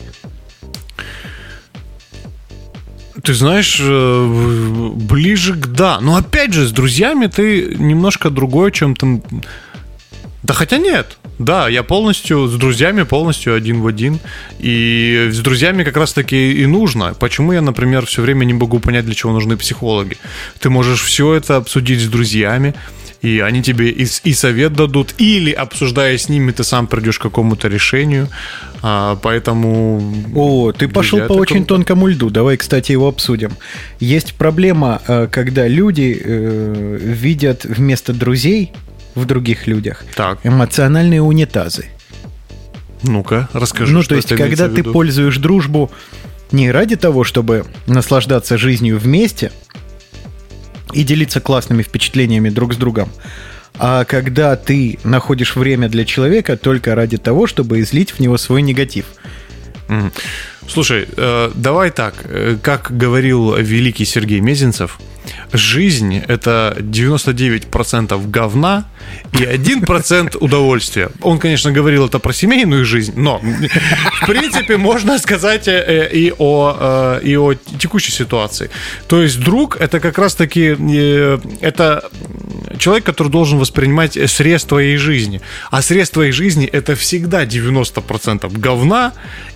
Ты 3.23 3.33
знаешь, 3.33 3.79
э, 3.81 4.91
ближе 4.97 5.55
к 5.55 5.69
да. 5.69 6.01
Но 6.01 6.17
опять 6.17 6.53
же, 6.53 6.67
с 6.67 6.73
друзьями 6.73 7.27
ты 7.27 7.75
немножко 7.77 8.31
другое, 8.31 8.71
чем 8.71 8.97
там... 8.97 9.23
Да 10.45 10.53
хотя 10.53 10.77
нет. 10.77 11.17
Да, 11.39 11.69
я 11.69 11.83
полностью 11.83 12.47
с 12.47 12.55
друзьями 12.57 13.03
полностью 13.03 13.55
один 13.55 13.81
в 13.81 13.87
один. 13.87 14.21
И 14.59 15.31
с 15.33 15.39
друзьями 15.39 15.85
как 15.85 15.97
раз 15.97 16.13
таки 16.13 16.53
и 16.53 16.67
нужно. 16.67 17.15
Почему 17.15 17.53
я, 17.53 17.63
например, 17.63 18.05
все 18.07 18.23
время 18.23 18.45
не 18.45 18.53
могу 18.53 18.79
понять, 18.79 19.07
для 19.07 19.15
чего 19.15 19.33
нужны 19.33 19.57
психологи? 19.57 20.19
Ты 20.61 20.69
можешь 20.69 21.03
все 21.03 21.33
это 21.33 21.57
обсудить 21.57 22.01
с 22.01 22.09
друзьями, 22.09 22.75
и 23.23 23.41
они 23.41 23.63
тебе 23.63 23.89
и, 23.89 24.07
и 24.25 24.35
совет 24.35 24.75
дадут, 24.75 25.15
или 25.17 25.51
обсуждая 25.51 26.19
с 26.19 26.29
ними, 26.29 26.53
ты 26.53 26.63
сам 26.63 26.87
придешь 26.87 27.19
к 27.19 27.23
какому-то 27.23 27.69
решению. 27.69 28.29
А, 28.83 29.17
поэтому... 29.23 30.15
О, 30.35 30.73
ты 30.73 30.89
пошел 30.89 31.21
по 31.21 31.33
очень 31.33 31.65
круто. 31.65 31.69
тонкому 31.69 32.07
льду. 32.09 32.29
Давай, 32.29 32.59
кстати, 32.59 32.93
его 32.93 33.09
обсудим. 33.09 33.53
Есть 33.99 34.35
проблема, 34.35 35.01
э, 35.09 35.27
когда 35.33 35.67
люди 35.67 36.21
э, 36.23 36.99
видят 37.01 37.65
вместо 37.65 38.13
друзей 38.13 38.73
в 39.15 39.25
других 39.25 39.67
людях 39.67 40.05
так. 40.15 40.39
эмоциональные 40.45 41.23
унитазы. 41.23 41.87
Ну-ка, 43.03 43.49
расскажи. 43.53 43.93
Ну, 43.93 44.03
то 44.03 44.15
есть, 44.15 44.29
когда 44.29 44.69
ты 44.69 44.83
пользуешь 44.83 45.37
дружбу 45.39 45.91
не 46.53 46.71
ради 46.71 46.97
того, 46.97 47.25
чтобы 47.25 47.67
наслаждаться 47.87 48.57
жизнью 48.57 48.99
вместе 48.99 49.53
и 50.93 51.05
делиться 51.05 51.41
классными 51.41 51.83
впечатлениями 51.83 52.49
друг 52.49 52.75
с 52.75 52.77
другом, 52.77 53.11
а 53.77 54.05
когда 54.05 54.57
ты 54.57 54.99
находишь 55.05 55.57
время 55.57 55.89
для 55.89 56.05
человека 56.05 56.57
только 56.57 56.95
ради 56.95 57.17
того, 57.19 57.47
чтобы 57.47 57.81
излить 57.81 58.13
в 58.13 58.21
него 58.21 58.39
свой 58.39 58.63
негатив. 58.63 59.07
Слушай, 60.69 61.09
э, 61.17 61.51
давай 61.55 61.91
так, 61.91 62.15
э, 62.25 62.57
как 62.63 62.97
говорил 62.97 63.55
великий 63.57 64.05
Сергей 64.05 64.41
Мезенцев– 64.41 64.99
жизнь— 65.53 66.17
это 66.29 66.77
99% 66.79 68.31
говна 68.31 68.85
и 69.33 69.45
1% 69.45 70.37
удовольствия. 70.41 71.11
Он, 71.21 71.39
конечно, 71.39 71.73
говорил 71.73 72.07
это 72.07 72.19
про 72.19 72.33
семейную 72.33 72.85
жизнь, 72.85 73.13
но, 73.17 73.39
в 73.39 74.27
принципе, 74.27 74.77
можно 74.77 75.19
сказать 75.19 75.69
э, 75.69 76.09
и 76.13 76.33
о, 76.39 77.19
и 77.23 77.37
о 77.37 77.55
текущей 77.55 78.13
ситуации. 78.13 78.71
То 79.07 79.23
есть 79.23 79.41
друг— 79.41 79.77
это 79.81 80.01
как 80.01 80.19
раз-таки 80.19 80.77
это 81.61 82.11
человек, 82.79 83.05
который 83.05 83.29
должен 83.29 83.59
воспринимать 83.59 84.19
срез 84.31 84.65
твоей 84.65 84.97
жизни. 84.97 85.41
А 85.71 85.83
срез 85.83 86.11
твоей 86.11 86.33
жизни— 86.33 86.67
это 86.73 86.95
всегда 86.95 87.45
90% 87.45 88.59
говна 88.59 89.13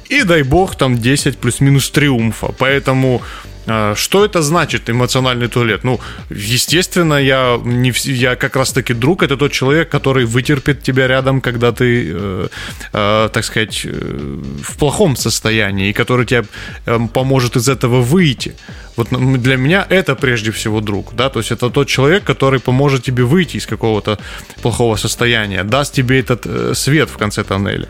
и, 0.08 0.22
дай 0.22 0.42
бог, 0.42 0.74
там 0.76 0.96
10 0.98 1.38
плюс-минус 1.38 1.90
триумфа. 1.90 2.54
Поэтому 2.58 3.22
а, 3.68 3.94
что 3.94 4.24
это 4.24 4.42
значит 4.42 4.88
эмоциональный 4.88 5.48
туалет? 5.48 5.84
Ну, 5.84 6.00
естественно, 6.30 7.14
я, 7.14 7.61
не, 7.64 7.92
я 8.04 8.34
как 8.37 8.56
раз-таки 8.56 8.94
друг, 8.94 9.22
это 9.22 9.37
тот 9.37 9.52
человек, 9.52 9.90
который 9.90 10.24
вытерпит 10.24 10.82
тебя 10.82 11.06
рядом, 11.06 11.40
когда 11.40 11.72
ты, 11.72 12.11
э, 12.12 12.48
э, 12.92 13.28
так 13.32 13.44
сказать, 13.44 13.82
э, 13.84 14.40
в 14.62 14.76
плохом 14.78 15.16
состоянии, 15.16 15.90
и 15.90 15.92
который 15.92 16.24
тебе 16.24 16.44
э, 16.87 16.98
поможет 17.12 17.56
из 17.56 17.68
этого 17.68 18.00
выйти. 18.00 18.54
Вот 18.96 19.08
для 19.42 19.56
меня 19.56 19.87
это 19.90 20.16
прежде 20.16 20.50
всего 20.50 20.80
друг, 20.80 21.14
да, 21.14 21.28
то 21.28 21.40
есть 21.40 21.52
это 21.52 21.70
тот 21.70 21.88
человек, 21.88 22.24
который 22.24 22.61
поможет 22.61 23.04
тебе 23.04 23.22
выйти 23.22 23.58
из 23.58 23.66
какого-то 23.66 24.18
плохого 24.62 24.96
состояния, 24.96 25.62
даст 25.62 25.94
тебе 25.94 26.20
этот 26.20 26.46
э, 26.46 26.74
свет 26.74 27.11
в 27.11 27.18
конце 27.18 27.44
тоннеля. 27.44 27.88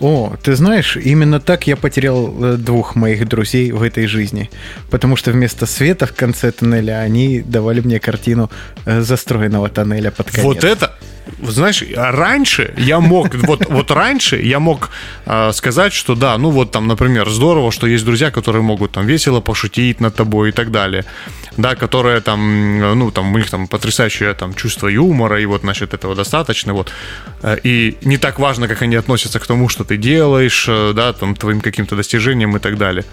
О, 0.00 0.34
ты 0.42 0.54
знаешь, 0.56 0.96
именно 0.96 1.40
так 1.40 1.66
я 1.66 1.76
потерял 1.76 2.44
э, 2.44 2.56
двух 2.56 2.96
моих 2.96 3.26
друзей 3.28 3.72
в 3.72 3.82
этой 3.82 4.06
жизни. 4.06 4.50
Потому 4.90 5.16
что 5.16 5.30
вместо 5.30 5.66
света 5.66 6.06
в 6.06 6.12
конце 6.12 6.52
тоннеля 6.52 7.00
они 7.00 7.40
давали 7.40 7.80
мне 7.80 7.98
картину 7.98 8.50
э, 8.84 9.00
застроенного 9.00 9.68
тоннеля 9.68 10.10
под 10.10 10.30
конец. 10.30 10.44
Вот 10.44 10.64
это, 10.64 10.94
знаешь, 11.42 11.84
раньше 11.96 12.74
я 12.76 13.00
мог, 13.00 13.34
вот, 13.46 13.66
вот 13.68 13.90
раньше 13.90 14.36
я 14.36 14.60
мог 14.60 14.90
э, 15.26 15.52
сказать, 15.52 15.92
что 15.92 16.14
да, 16.14 16.38
ну 16.38 16.50
вот 16.50 16.70
там, 16.70 16.86
например, 16.86 17.28
здорово, 17.30 17.72
что 17.72 17.86
есть 17.86 18.04
друзья, 18.04 18.30
которые 18.30 18.62
могут 18.62 18.92
там 18.92 19.06
весело 19.06 19.40
пошутить 19.40 20.00
над 20.00 20.14
тобой 20.14 20.48
и 20.48 20.52
так 20.52 20.70
далее, 20.70 21.04
да, 21.56 21.74
которые 21.74 22.20
там, 22.20 22.98
ну 22.98 23.10
там 23.10 23.34
у 23.34 23.38
них 23.38 23.50
там 23.50 23.66
потрясающее 23.66 24.34
там 24.34 24.54
чувство 24.54 24.88
юмора, 24.88 25.40
и 25.40 25.46
вот, 25.46 25.62
значит, 25.62 25.94
этого 25.94 26.14
достаточно, 26.14 26.74
вот, 26.74 26.92
э, 27.42 27.56
и 27.64 27.96
не 28.02 28.18
так 28.18 28.38
важно, 28.38 28.68
как 28.68 28.82
они 28.82 28.96
относятся 28.96 29.38
к 29.38 29.46
тому, 29.46 29.68
что 29.68 29.84
ты 29.86 29.96
делаешь, 29.96 30.66
э, 30.68 30.92
да, 30.94 31.12
там, 31.12 31.34
твоим 31.34 31.60
каким-то 31.60 31.96
достижениям 31.96 32.56
и 32.56 32.60
так 32.60 32.76
далее. 32.76 33.04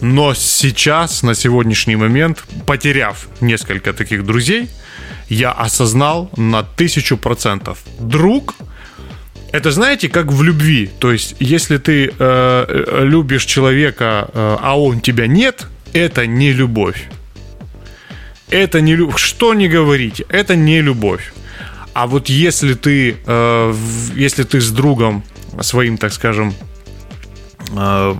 Но 0.00 0.34
сейчас, 0.34 1.22
на 1.22 1.34
сегодняшний 1.34 1.96
момент, 1.96 2.44
потеряв 2.66 3.28
несколько 3.40 3.92
таких 3.92 4.24
друзей, 4.24 4.68
я 5.28 5.52
осознал 5.52 6.30
на 6.36 6.62
тысячу 6.62 7.16
процентов. 7.16 7.78
Друг 7.98 8.54
это 9.52 9.72
знаете, 9.72 10.08
как 10.08 10.26
в 10.26 10.42
любви. 10.42 10.90
То 10.98 11.10
есть, 11.12 11.34
если 11.40 11.78
ты 11.78 12.06
э, 12.06 12.12
э, 12.18 13.04
любишь 13.04 13.44
человека, 13.44 14.28
э, 14.32 14.56
а 14.60 14.80
он 14.80 15.00
тебя 15.00 15.26
нет, 15.26 15.66
это 15.92 16.26
не 16.26 16.52
любовь. 16.52 17.08
Это 18.48 18.80
не 18.80 18.94
любовь. 18.94 19.18
Что 19.18 19.54
не 19.54 19.68
говорите, 19.68 20.24
это 20.28 20.54
не 20.54 20.80
любовь. 20.80 21.32
А 21.94 22.06
вот 22.06 22.28
если 22.28 22.74
ты, 22.74 23.16
э, 23.26 23.74
если 24.14 24.44
ты 24.44 24.60
с 24.60 24.70
другом 24.70 25.24
своим, 25.60 25.98
так 25.98 26.12
скажем, 26.12 26.54
э, 27.76 28.14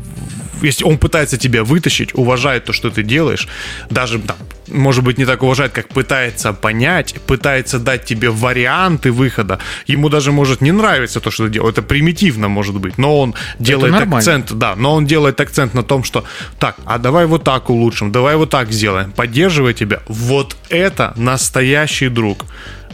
если 0.63 0.85
он 0.85 0.99
пытается 0.99 1.37
тебя 1.39 1.65
вытащить, 1.65 2.15
уважает 2.15 2.65
то, 2.65 2.73
что 2.73 2.91
ты 2.91 3.03
делаешь, 3.03 3.49
даже 3.91 4.19
там, 4.19 4.37
может 4.69 5.05
быть, 5.05 5.19
не 5.19 5.25
так 5.25 5.43
уважает, 5.43 5.73
как 5.73 5.89
пытается 5.89 6.53
понять, 6.53 7.15
пытается 7.27 7.79
дать 7.79 8.05
тебе 8.05 8.31
варианты 8.31 9.11
выхода. 9.11 9.59
Ему 9.87 10.09
даже 10.09 10.33
может 10.33 10.61
не 10.61 10.73
нравиться 10.73 11.21
то, 11.21 11.31
что 11.31 11.47
ты 11.47 11.55
делаешь. 11.55 11.73
Это 11.73 11.83
примитивно, 11.83 12.49
может 12.49 12.77
быть, 12.77 12.99
но 12.99 13.19
он 13.21 13.35
делает 13.59 13.95
акцент, 13.95 14.53
да, 14.53 14.77
но 14.77 14.95
он 14.95 15.07
делает 15.07 15.41
акцент 15.41 15.75
на 15.75 15.83
том, 15.83 16.05
что 16.05 16.25
так, 16.59 16.77
а 16.85 16.99
давай 16.99 17.27
вот 17.27 17.45
так 17.45 17.71
улучшим, 17.71 18.13
давай 18.13 18.37
вот 18.37 18.51
так 18.51 18.73
сделаем, 18.73 19.13
поддерживая 19.13 19.73
тебя. 19.73 20.01
Вот 20.09 20.57
это 20.69 21.13
настоящий 21.17 22.09
друг. 22.09 22.45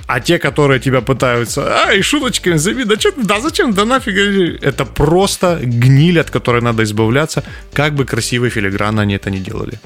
А 0.07 0.21
те, 0.21 0.38
которые 0.38 0.79
тебя 0.79 1.01
пытаются, 1.01 1.87
ай, 1.87 2.01
шуточками 2.01 2.57
зови, 2.57 2.85
да 2.85 2.95
что 2.95 3.12
да 3.16 3.40
зачем, 3.40 3.73
да 3.73 3.85
нафиг, 3.85 4.14
это 4.62 4.85
просто 4.85 5.59
гниль, 5.62 6.21
от 6.21 6.31
которой 6.31 6.62
надо 6.62 6.85
избавляться, 6.85 7.42
как 7.73 7.95
бы 7.95 8.05
красиво 8.05 8.47
и 8.47 8.51
филигранно 8.51 9.03
они 9.03 9.14
это 9.14 9.31
не 9.31 9.40
делали. 9.40 9.81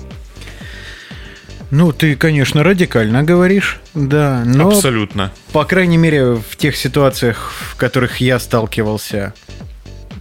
Ну, 1.71 1.93
ты, 1.93 2.17
конечно, 2.17 2.65
радикально 2.65 3.23
говоришь, 3.23 3.81
да, 3.95 4.43
но... 4.45 4.69
Абсолютно. 4.69 5.33
По 5.53 5.65
крайней 5.65 5.99
мере, 5.99 6.35
в 6.35 6.57
тех 6.57 6.77
ситуациях, 6.77 7.53
в 7.71 7.77
которых 7.77 8.21
я 8.21 8.41
сталкивался 8.41 9.35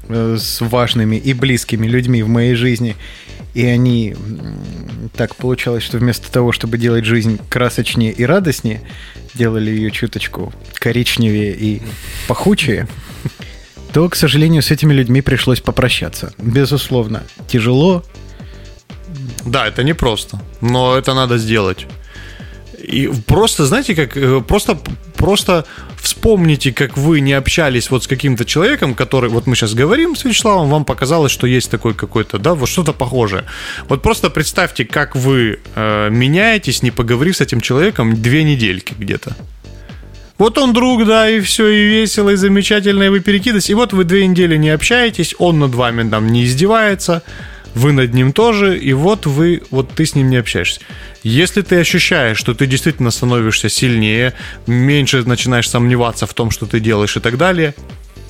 э, 0.08 0.38
с 0.40 0.62
важными 0.62 1.16
и 1.16 1.34
близкими 1.34 1.88
людьми 1.88 2.22
в 2.22 2.28
моей 2.28 2.54
жизни, 2.54 2.96
и 3.54 3.66
они 3.66 4.16
так 5.16 5.36
получалось, 5.36 5.84
что 5.84 5.98
вместо 5.98 6.32
того, 6.32 6.52
чтобы 6.52 6.78
делать 6.78 7.06
жизнь 7.06 7.40
красочнее 7.50 8.12
и 8.12 8.24
радостнее, 8.24 8.82
делали 9.34 9.72
ее 9.72 9.92
чуточку 9.92 10.54
коричневее 10.76 11.56
и 11.56 11.82
пахучее, 12.28 12.88
то, 13.94 14.08
к 14.10 14.16
сожалению, 14.16 14.62
с 14.62 14.72
этими 14.72 14.94
людьми 14.94 15.22
пришлось 15.22 15.62
попрощаться. 15.62 16.34
Безусловно, 16.38 17.24
тяжело. 17.48 18.04
Да, 19.46 19.68
это 19.68 19.84
непросто, 19.84 20.40
но 20.62 20.96
это 20.96 21.14
надо 21.14 21.38
сделать. 21.38 21.88
И 22.90 23.08
просто, 23.28 23.66
знаете, 23.66 23.94
как 23.94 24.18
э, 24.18 24.42
просто, 24.42 24.78
просто 25.16 25.66
вспомните, 26.02 26.72
как 26.72 26.98
вы 26.98 27.20
не 27.20 27.34
общались 27.34 27.92
вот 27.92 28.04
с 28.04 28.08
каким-то 28.08 28.46
человеком, 28.46 28.96
который, 28.96 29.30
вот 29.30 29.48
мы 29.48 29.56
сейчас 29.56 29.76
говорим 29.76 30.16
с 30.16 30.26
Вячеславом, 30.26 30.70
вам 30.70 30.86
показалось, 30.86 31.32
что 31.32 31.46
есть 31.46 31.70
такой 31.70 31.94
какой-то, 31.94 32.40
да, 32.40 32.56
вот 32.56 32.68
что-то 32.68 32.94
похожее. 32.94 33.44
Вот 33.90 34.02
просто 34.02 34.32
представьте, 34.32 34.86
как 34.86 35.16
вы 35.16 35.60
э, 35.76 36.10
меняетесь, 36.10 36.82
не 36.82 36.90
поговорив 36.92 37.38
с 37.38 37.42
этим 37.42 37.62
человеком 37.62 38.20
две 38.20 38.44
недельки 38.44 38.96
где-то. 38.98 39.36
Вот 40.40 40.58
он 40.58 40.74
друг, 40.74 41.06
да, 41.06 41.30
и 41.30 41.42
все, 41.42 41.68
и 41.68 41.86
весело, 41.86 42.32
и 42.32 42.36
замечательно, 42.38 43.04
и 43.04 43.10
вы 43.10 43.20
перекидываетесь. 43.20 43.70
И 43.70 43.76
вот 43.76 43.94
вы 43.94 44.04
две 44.04 44.26
недели 44.26 44.58
не 44.58 44.70
общаетесь, 44.70 45.36
он 45.38 45.60
над 45.60 45.76
вами 45.76 46.10
там 46.10 46.28
не 46.28 46.46
издевается, 46.46 47.22
вы 47.76 47.92
над 47.92 48.14
ним 48.14 48.34
тоже, 48.34 48.78
и 48.78 48.94
вот 48.94 49.26
вы, 49.26 49.62
вот 49.70 49.92
ты 49.92 50.06
с 50.06 50.16
ним 50.16 50.30
не 50.30 50.38
общаешься. 50.38 50.82
Если 51.24 51.62
ты 51.62 51.80
ощущаешь, 51.80 52.38
что 52.38 52.54
ты 52.54 52.66
действительно 52.66 53.12
становишься 53.12 53.70
сильнее, 53.70 54.34
меньше 54.68 55.24
начинаешь 55.24 55.70
сомневаться 55.70 56.26
в 56.26 56.34
том, 56.34 56.52
что 56.52 56.66
ты 56.66 56.80
делаешь 56.80 57.18
и 57.18 57.20
так 57.20 57.38
далее, 57.38 57.74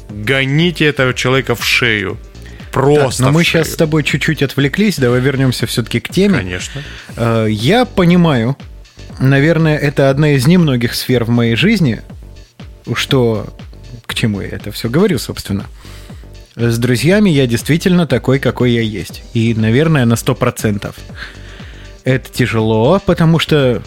гоните 0.09 0.85
этого 0.85 1.13
человека 1.13 1.55
в 1.55 1.63
шею. 1.63 2.17
Просто. 2.71 3.23
Так, 3.23 3.27
но 3.27 3.31
мы 3.31 3.43
шею. 3.43 3.63
сейчас 3.63 3.73
с 3.73 3.77
тобой 3.77 4.03
чуть-чуть 4.03 4.43
отвлеклись, 4.43 4.97
давай 4.97 5.19
вернемся 5.19 5.65
все-таки 5.65 5.99
к 5.99 6.09
теме. 6.09 6.37
Конечно. 6.37 6.83
Э, 7.15 7.47
я 7.49 7.85
понимаю, 7.85 8.57
наверное, 9.19 9.77
это 9.77 10.09
одна 10.09 10.31
из 10.31 10.45
немногих 10.47 10.93
сфер 10.93 11.23
в 11.23 11.29
моей 11.29 11.55
жизни, 11.55 12.01
что 12.93 13.47
к 14.05 14.13
чему 14.13 14.41
я 14.41 14.49
это 14.49 14.71
все 14.71 14.89
говорю, 14.89 15.19
собственно. 15.19 15.65
С 16.59 16.77
друзьями 16.77 17.29
я 17.29 17.47
действительно 17.47 18.05
такой, 18.05 18.37
какой 18.39 18.71
я 18.71 18.81
есть. 18.81 19.23
И, 19.33 19.53
наверное, 19.55 20.05
на 20.05 20.15
100%. 20.15 20.93
Это 22.03 22.29
тяжело, 22.29 23.01
потому 23.05 23.39
что 23.39 23.81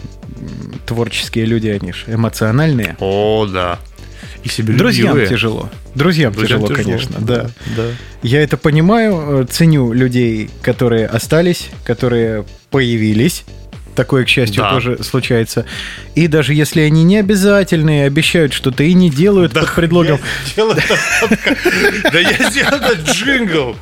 творческие 0.87 1.45
люди, 1.45 1.69
они 1.69 1.93
же 1.93 2.05
эмоциональные. 2.07 2.97
О, 2.99 3.47
да. 3.47 3.79
И 4.43 4.49
себе 4.49 4.73
Друзьям 4.73 5.19
тяжело. 5.27 5.69
Друзьям, 5.95 6.35
тяжело, 6.35 6.67
конечно, 6.69 7.17
да. 7.21 7.51
да. 7.77 7.85
Я 8.23 8.43
это 8.43 8.57
понимаю, 8.57 9.43
э, 9.43 9.47
ценю 9.51 9.93
людей, 9.93 10.49
которые 10.63 11.07
остались, 11.07 11.69
которые 11.85 12.47
появились. 12.71 13.45
Такое, 13.95 14.25
к 14.25 14.29
счастью, 14.29 14.63
Да. 14.63 14.71
тоже 14.73 15.03
случается. 15.05 15.67
И 16.15 16.27
даже 16.27 16.55
если 16.55 16.81
они 16.81 17.05
не 17.05 17.19
обязательные, 17.19 18.07
обещают 18.07 18.53
что-то 18.55 18.83
и 18.85 18.95
не 18.95 19.11
делают 19.11 19.53
под 19.53 19.75
предлогом. 19.75 20.19
Да 20.57 22.19
я 22.19 22.51
сделал 22.51 22.75
этот 22.77 23.01
джингл. 23.09 23.77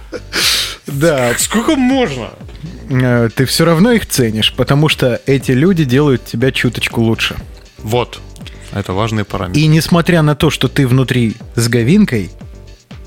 Да, 0.86 1.32
Сколько 1.38 1.76
можно? 1.76 2.30
э, 2.90 3.28
ты 3.34 3.44
все 3.44 3.64
равно 3.64 3.92
их 3.92 4.06
ценишь, 4.06 4.52
потому 4.56 4.88
что 4.88 5.20
эти 5.26 5.52
люди 5.52 5.84
делают 5.84 6.24
тебя 6.24 6.50
чуточку 6.50 7.00
лучше. 7.02 7.36
Вот. 7.78 8.20
Это 8.72 8.92
важный 8.92 9.24
параметр. 9.24 9.58
И 9.58 9.66
несмотря 9.66 10.22
на 10.22 10.34
то, 10.34 10.50
что 10.50 10.66
ты 10.68 10.86
внутри 10.88 11.36
с 11.54 11.68
говинкой, 11.68 12.30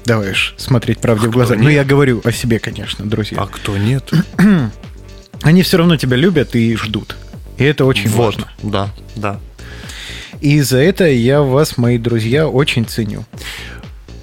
давай 0.06 0.32
уж 0.32 0.54
смотреть 0.58 1.00
правде 1.00 1.28
в 1.28 1.32
глаза. 1.32 1.56
Ну, 1.56 1.68
я 1.70 1.84
говорю 1.84 2.22
о 2.24 2.32
себе, 2.32 2.60
конечно, 2.60 3.06
друзья. 3.06 3.38
А 3.42 3.48
кто 3.48 3.78
нет? 3.78 4.10
Они 5.44 5.62
все 5.62 5.78
равно 5.78 5.98
тебя 5.98 6.18
любят 6.18 6.56
и 6.56 6.76
ждут. 6.76 7.16
И 7.58 7.64
это 7.64 7.86
очень 7.86 8.10
Вот. 8.10 8.36
важно. 8.36 8.52
Да, 8.64 8.90
да. 9.16 9.40
И 10.42 10.60
за 10.62 10.78
это 10.80 11.06
я 11.06 11.42
вас, 11.42 11.78
мои 11.78 11.98
друзья, 11.98 12.48
очень 12.48 12.86
ценю. 12.86 13.26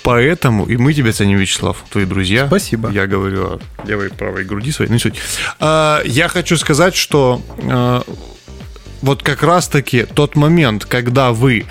Поэтому 0.03 0.65
и 0.67 0.77
мы 0.77 0.95
тебя 0.95 1.13
ценим, 1.13 1.39
Вячеслав, 1.39 1.85
твои 1.91 2.05
друзья. 2.05 2.47
Спасибо. 2.47 2.91
Я 2.91 3.07
говорю 3.07 3.45
о 3.45 3.61
левой 3.87 4.09
и 4.09 4.11
правой 4.11 4.45
груди 4.45 4.73
своей, 4.73 4.91
ну 4.91 4.99
суть. 4.99 5.15
А, 5.59 6.03
я 6.05 6.29
хочу 6.29 6.57
сказать, 6.57 6.97
что 6.97 7.43
а, 7.65 8.03
вот 9.03 9.23
как 9.23 9.43
раз-таки 9.43 10.05
тот 10.05 10.37
момент, 10.37 10.85
когда 10.85 11.33
вы 11.33 11.67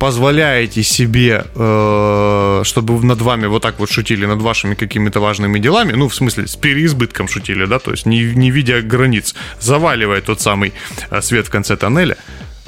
позволяете 0.00 0.82
себе, 0.82 1.44
э, 1.54 2.62
чтобы 2.64 3.04
над 3.04 3.20
вами 3.20 3.46
вот 3.46 3.62
так 3.62 3.78
вот 3.78 3.90
шутили, 3.90 4.26
над 4.26 4.40
вашими 4.40 4.74
какими-то 4.74 5.20
важными 5.20 5.58
делами, 5.58 5.92
ну, 5.92 6.08
в 6.08 6.14
смысле, 6.14 6.46
с 6.46 6.56
переизбытком 6.56 7.28
шутили, 7.28 7.66
да, 7.66 7.78
то 7.78 7.90
есть 7.90 8.06
не, 8.06 8.24
не 8.34 8.50
видя 8.50 8.80
границ, 8.80 9.34
заваливая 9.60 10.22
тот 10.22 10.40
самый 10.40 10.72
э, 11.10 11.20
свет 11.20 11.46
в 11.46 11.50
конце 11.50 11.76
тоннеля, 11.76 12.16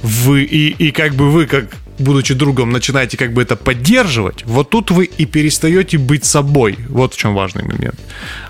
вы 0.02 0.42
и, 0.42 0.68
и 0.88 0.90
как 0.90 1.14
бы 1.14 1.30
вы, 1.30 1.46
как 1.46 1.64
будучи 1.98 2.34
другом, 2.34 2.70
начинаете 2.70 3.16
как 3.16 3.32
бы 3.32 3.40
это 3.40 3.56
поддерживать, 3.56 4.44
вот 4.44 4.68
тут 4.68 4.90
вы 4.90 5.04
и 5.04 5.24
перестаете 5.24 5.96
быть 5.96 6.26
собой. 6.26 6.76
Вот 6.88 7.14
в 7.14 7.16
чем 7.16 7.34
важный 7.34 7.64
момент, 7.64 7.98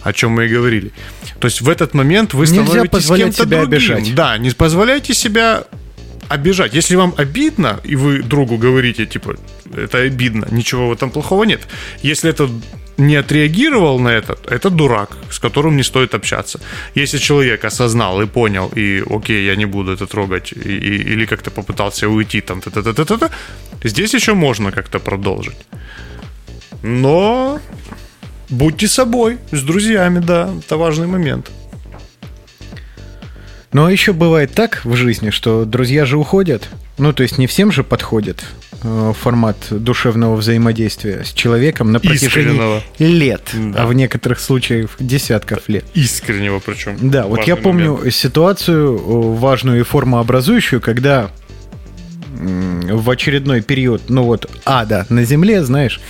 о 0.02 0.12
чем 0.12 0.32
мы 0.32 0.46
и 0.46 0.48
говорили. 0.48 0.90
То 1.38 1.46
есть 1.46 1.60
в 1.60 1.68
этот 1.68 1.94
момент 1.94 2.34
вы 2.34 2.46
Нельзя 2.46 2.64
становитесь 2.64 3.06
кем-то 3.06 3.46
другим. 3.46 3.62
обижать. 3.62 4.14
Да, 4.14 4.38
не 4.38 4.50
позволяйте 4.50 5.14
себя 5.14 5.64
обижать. 6.34 6.74
Если 6.74 6.96
вам 6.96 7.14
обидно, 7.18 7.80
и 7.84 7.96
вы 7.96 8.22
другу 8.22 8.56
говорите, 8.56 9.06
типа, 9.06 9.34
это 9.76 9.98
обидно, 9.98 10.46
ничего 10.50 10.88
в 10.88 10.92
этом 10.92 11.10
плохого 11.10 11.44
нет. 11.44 11.60
Если 12.02 12.30
это 12.30 12.48
не 12.98 13.16
отреагировал 13.16 13.98
на 14.00 14.08
это, 14.08 14.36
это 14.50 14.70
дурак, 14.70 15.16
с 15.30 15.38
которым 15.38 15.76
не 15.76 15.82
стоит 15.82 16.14
общаться. 16.14 16.58
Если 16.94 17.18
человек 17.18 17.64
осознал 17.64 18.22
и 18.22 18.26
понял, 18.26 18.70
и 18.78 19.02
окей, 19.10 19.46
я 19.46 19.56
не 19.56 19.66
буду 19.66 19.92
это 19.92 20.06
трогать, 20.06 20.52
и- 20.52 20.78
и- 20.78 21.12
или 21.14 21.26
как-то 21.26 21.50
попытался 21.50 22.08
уйти, 22.08 22.40
там, 22.40 22.60
та-та-та-та-та, 22.60 23.30
здесь 23.84 24.14
еще 24.14 24.34
можно 24.34 24.70
как-то 24.72 25.00
продолжить. 25.00 25.56
Но 26.82 27.58
будьте 28.50 28.88
собой, 28.88 29.38
с 29.52 29.62
друзьями, 29.62 30.20
да, 30.20 30.50
это 30.66 30.76
важный 30.76 31.06
момент. 31.06 31.50
Но 33.72 33.88
еще 33.88 34.12
бывает 34.12 34.52
так 34.52 34.84
в 34.84 34.94
жизни, 34.96 35.30
что 35.30 35.64
друзья 35.64 36.04
же 36.04 36.18
уходят. 36.18 36.68
Ну, 36.98 37.12
то 37.12 37.22
есть 37.22 37.38
не 37.38 37.46
всем 37.46 37.72
же 37.72 37.82
подходит 37.84 38.44
э, 38.82 39.12
формат 39.18 39.56
душевного 39.70 40.36
взаимодействия 40.36 41.24
с 41.24 41.32
человеком 41.32 41.90
на 41.90 41.98
протяжении 41.98 42.50
Искреннего. 42.52 42.82
лет, 42.98 43.50
Да. 43.54 43.82
а 43.82 43.86
в 43.86 43.94
некоторых 43.94 44.40
случаях 44.40 44.90
десятков 45.00 45.68
лет. 45.68 45.84
Искреннего 45.94 46.58
причем. 46.58 46.98
Да, 47.00 47.26
вот 47.26 47.44
я 47.44 47.56
помню 47.56 47.94
момент. 47.96 48.14
ситуацию 48.14 48.94
э, 48.98 49.00
важную 49.38 49.80
и 49.80 49.84
формообразующую, 49.84 50.80
когда 50.82 51.30
в 52.34 53.08
очередной 53.10 53.62
период, 53.62 54.02
ну 54.08 54.24
вот, 54.24 54.50
ада 54.64 55.06
на 55.08 55.24
земле, 55.24 55.62
знаешь, 55.64 56.00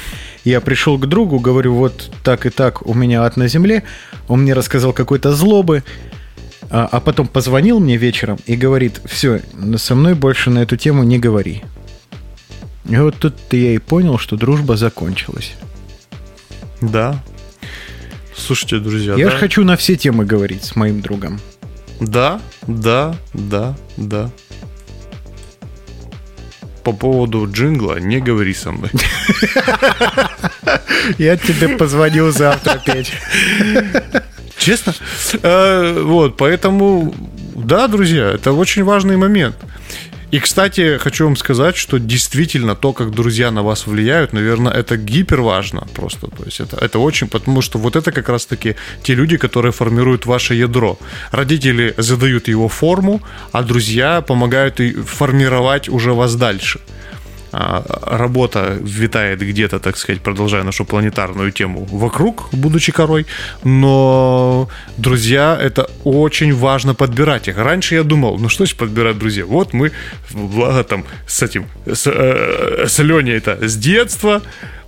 я 0.44 0.61
пришел 0.61 0.98
к 0.98 1.07
другу, 1.07 1.38
говорю, 1.38 1.75
вот 1.75 2.11
так 2.25 2.46
и 2.46 2.51
так 2.51 2.85
у 2.87 2.94
меня 2.94 3.22
ад 3.22 3.37
на 3.37 3.46
земле, 3.48 3.83
он 4.29 4.42
мне 4.42 4.55
рассказал 4.55 4.92
какой-то 4.92 5.33
злобы, 5.33 5.85
а, 6.70 6.88
а 6.90 7.01
потом 7.01 7.27
позвонил 7.27 7.81
мне 7.81 7.96
вечером 7.96 8.38
и 8.46 8.57
говорит, 8.57 9.01
все, 9.05 9.40
со 9.77 9.94
мной 9.94 10.14
больше 10.14 10.51
на 10.51 10.61
эту 10.61 10.77
тему 10.77 11.03
не 11.03 11.18
говори. 11.18 11.62
И 12.88 12.96
вот 12.96 13.16
тут 13.16 13.35
я 13.53 13.75
и 13.75 13.79
понял, 13.79 14.18
что 14.18 14.37
дружба 14.37 14.77
закончилась. 14.77 15.55
Да. 16.81 17.22
Слушайте, 18.35 18.79
друзья, 18.79 19.14
я 19.14 19.27
да? 19.27 19.31
же 19.31 19.38
хочу 19.38 19.64
на 19.64 19.77
все 19.77 19.96
темы 19.96 20.25
говорить 20.25 20.64
с 20.64 20.75
моим 20.75 21.01
другом. 21.01 21.40
Да, 22.01 22.40
да, 22.66 23.14
да, 23.33 23.77
да. 23.96 24.31
По 26.83 26.92
поводу 26.92 27.48
джингла 27.51 28.01
не 28.01 28.18
говори 28.18 28.55
со 28.55 28.72
мной. 28.72 28.90
Я 31.18 31.37
тебе 31.37 31.77
позвоню 31.77 32.33
завтра, 32.33 32.83
Петь. 32.85 33.12
Честно? 34.64 34.94
Э, 35.42 36.03
Вот, 36.03 36.37
поэтому, 36.37 37.14
да, 37.57 37.88
друзья, 37.88 38.31
это 38.31 38.53
очень 38.53 38.85
важный 38.85 39.16
момент. 39.16 39.57
И, 40.35 40.40
кстати, 40.40 40.98
хочу 40.98 41.25
вам 41.25 41.37
сказать, 41.37 41.77
что 41.77 41.98
действительно 41.98 42.75
то, 42.75 42.92
как 42.92 43.11
друзья 43.11 43.51
на 43.51 43.62
вас 43.62 43.87
влияют, 43.87 44.33
наверное, 44.33 44.72
это 44.72 44.96
гипер 44.96 45.42
важно 45.42 45.87
просто. 45.94 46.27
То 46.29 46.44
есть 46.44 46.61
это, 46.61 46.77
это 46.85 46.98
очень, 46.98 47.29
потому 47.29 47.62
что 47.62 47.79
вот 47.79 47.96
это 47.96 48.12
как 48.12 48.29
раз-таки 48.31 48.77
те 49.03 49.14
люди, 49.14 49.37
которые 49.37 49.72
формируют 49.72 50.27
ваше 50.27 50.55
ядро. 50.55 50.98
Родители 51.33 51.94
задают 51.98 52.48
его 52.48 52.68
форму, 52.68 53.20
а 53.53 53.62
друзья 53.62 54.22
помогают 54.22 54.81
и 54.81 54.92
формировать 54.92 55.88
уже 55.90 56.12
вас 56.12 56.35
дальше. 56.37 56.81
А, 57.52 57.82
работа 58.06 58.78
витает 58.80 59.40
где-то, 59.40 59.78
так 59.78 59.96
сказать, 59.98 60.22
продолжая 60.22 60.62
нашу 60.62 60.84
планетарную 60.84 61.52
тему 61.52 61.86
вокруг, 61.90 62.48
будучи 62.52 62.92
корой, 62.92 63.26
но 63.64 64.68
друзья, 64.96 65.58
это 65.62 65.90
очень 66.04 66.54
важно 66.54 66.94
подбирать 66.94 67.48
их. 67.48 67.58
Раньше 67.58 67.94
я 67.94 68.04
думал, 68.04 68.38
ну 68.38 68.48
что 68.48 68.64
ж 68.64 68.74
подбирать 68.74 69.18
друзья? 69.18 69.44
Вот 69.44 69.74
мы, 69.74 69.92
благо 70.32 70.82
там 70.82 71.04
с 71.26 71.42
этим, 71.42 71.66
с, 71.86 72.06
э, 72.06 72.86
с 72.88 72.98
Леней 73.02 73.36
это 73.36 73.68
с 73.68 73.76
детства, 73.76 74.40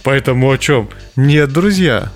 поэтому 0.03 0.51
о 0.51 0.57
чем? 0.57 0.89
Нет, 1.17 1.53
друзья, 1.53 2.11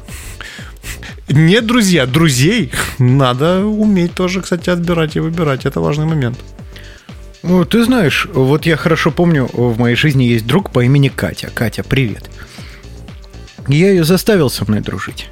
нет, 1.28 1.66
друзья, 1.66 2.06
друзей 2.06 2.72
надо 2.98 3.66
уметь 3.66 4.14
тоже, 4.14 4.40
кстати, 4.40 4.70
отбирать 4.70 5.16
и 5.16 5.20
выбирать. 5.20 5.66
Это 5.66 5.80
важный 5.80 6.06
момент. 6.06 6.38
Ну, 7.42 7.64
ты 7.64 7.85
знаешь, 7.85 8.27
вот 8.33 8.66
я 8.66 8.77
хорошо 8.77 9.11
помню, 9.11 9.48
в 9.53 9.79
моей 9.79 9.96
жизни 9.96 10.24
есть 10.24 10.46
друг 10.46 10.70
по 10.70 10.85
имени 10.85 11.09
Катя. 11.09 11.51
Катя, 11.55 11.85
привет. 11.85 12.29
Я 13.68 13.90
ее 13.90 14.05
заставил 14.05 14.51
со 14.51 14.64
мной 14.64 14.81
дружить. 14.81 15.29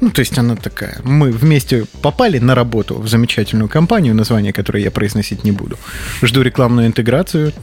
Ну, 0.00 0.10
то 0.10 0.20
есть 0.20 0.38
она 0.38 0.56
такая. 0.56 0.98
Мы 1.04 1.30
вместе 1.30 1.86
попали 2.02 2.38
на 2.38 2.54
работу 2.54 2.94
в 2.94 3.08
замечательную 3.08 3.68
компанию, 3.68 4.14
название 4.14 4.52
которой 4.52 4.82
я 4.82 4.90
произносить 4.90 5.42
не 5.44 5.52
буду. 5.52 5.78
Жду 6.22 6.42
рекламную 6.42 6.86
интеграцию. 6.86 7.52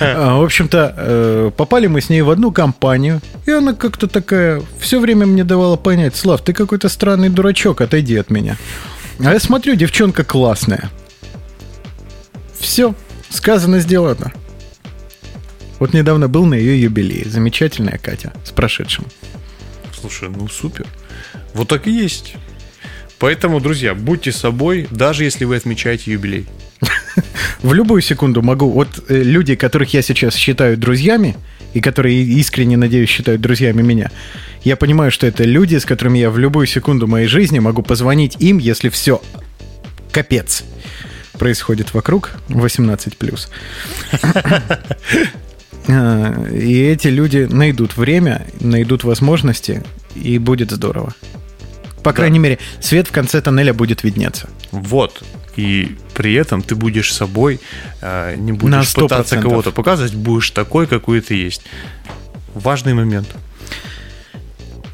А, 0.00 0.38
В 0.38 0.44
общем-то, 0.44 0.94
э, 0.96 1.50
попали 1.56 1.88
мы 1.88 2.00
с 2.00 2.08
ней 2.08 2.22
в 2.22 2.30
одну 2.30 2.52
компанию, 2.52 3.20
и 3.44 3.50
она 3.50 3.74
как-то 3.74 4.06
такая 4.06 4.62
все 4.78 5.00
время 5.00 5.26
мне 5.26 5.42
давала 5.42 5.76
понять, 5.76 6.14
Слав, 6.14 6.42
ты 6.42 6.52
какой-то 6.52 6.88
странный 6.88 7.28
дурачок, 7.28 7.80
отойди 7.80 8.16
от 8.16 8.30
меня. 8.30 8.56
А 9.18 9.32
я 9.32 9.40
смотрю, 9.40 9.74
девчонка 9.74 10.22
классная. 10.22 10.90
Все, 12.58 12.94
сказано, 13.30 13.80
сделано. 13.80 14.32
Вот 15.78 15.92
недавно 15.92 16.28
был 16.28 16.46
на 16.46 16.54
ее 16.54 16.80
юбилее. 16.80 17.28
Замечательная 17.28 17.98
Катя. 17.98 18.32
С 18.44 18.50
прошедшим. 18.50 19.04
Слушай, 19.92 20.28
ну 20.28 20.48
супер. 20.48 20.86
Вот 21.52 21.68
так 21.68 21.86
и 21.86 21.90
есть. 21.90 22.36
Поэтому, 23.18 23.60
друзья, 23.60 23.94
будьте 23.94 24.32
собой, 24.32 24.86
даже 24.90 25.24
если 25.24 25.44
вы 25.44 25.56
отмечаете 25.56 26.12
юбилей. 26.12 26.46
В 27.62 27.72
любую 27.72 28.02
секунду 28.02 28.42
могу... 28.42 28.70
Вот 28.70 29.04
э, 29.08 29.22
люди, 29.22 29.54
которых 29.54 29.94
я 29.94 30.02
сейчас 30.02 30.34
считаю 30.34 30.76
друзьями, 30.76 31.36
и 31.72 31.80
которые 31.80 32.22
искренне, 32.22 32.76
надеюсь, 32.76 33.08
считают 33.08 33.40
друзьями 33.40 33.82
меня, 33.82 34.10
я 34.62 34.76
понимаю, 34.76 35.10
что 35.10 35.26
это 35.26 35.44
люди, 35.44 35.76
с 35.76 35.84
которыми 35.84 36.18
я 36.18 36.30
в 36.30 36.38
любую 36.38 36.66
секунду 36.66 37.06
моей 37.06 37.26
жизни 37.26 37.58
могу 37.58 37.82
позвонить 37.82 38.36
им, 38.40 38.58
если 38.58 38.88
все 38.88 39.20
капец 40.12 40.64
происходит 41.38 41.94
вокруг 41.94 42.32
18+. 42.48 43.48
А, 45.86 46.48
И 46.50 46.80
эти 46.82 47.08
люди 47.08 47.46
найдут 47.50 47.96
время, 47.96 48.46
найдут 48.60 49.04
возможности, 49.04 49.82
и 50.14 50.38
будет 50.38 50.70
здорово. 50.70 51.14
По 52.02 52.12
крайней 52.12 52.38
мере, 52.38 52.58
свет 52.80 53.08
в 53.08 53.12
конце 53.12 53.40
тоннеля 53.40 53.72
будет 53.74 54.04
виднеться. 54.04 54.48
Вот. 54.70 55.22
И 55.56 55.96
при 56.14 56.34
этом 56.34 56.62
ты 56.62 56.74
будешь 56.74 57.12
собой, 57.12 57.60
э, 58.00 58.34
не 58.36 58.52
будешь 58.52 58.88
100%. 58.88 59.02
пытаться 59.02 59.36
кого-то 59.36 59.72
показывать, 59.72 60.14
будешь 60.14 60.50
такой, 60.50 60.86
какой 60.86 61.20
ты 61.20 61.34
есть. 61.34 61.62
Важный 62.54 62.94
момент. 62.94 63.28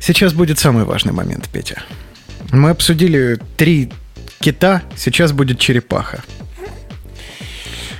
Сейчас 0.00 0.32
будет 0.32 0.58
самый 0.58 0.84
важный 0.84 1.12
момент, 1.12 1.48
Петя. 1.52 1.82
Мы 2.52 2.70
обсудили 2.70 3.38
три 3.56 3.90
кита, 4.40 4.82
сейчас 4.96 5.32
будет 5.32 5.58
черепаха. 5.58 6.22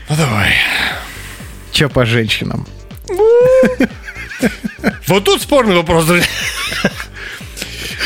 Ну 0.09 0.17
давай. 0.17 0.53
Че 1.73 1.89
по 1.89 2.05
женщинам? 2.07 2.67
Вот 5.07 5.25
тут 5.25 5.43
спорный 5.43 5.77
вопрос. 5.77 6.07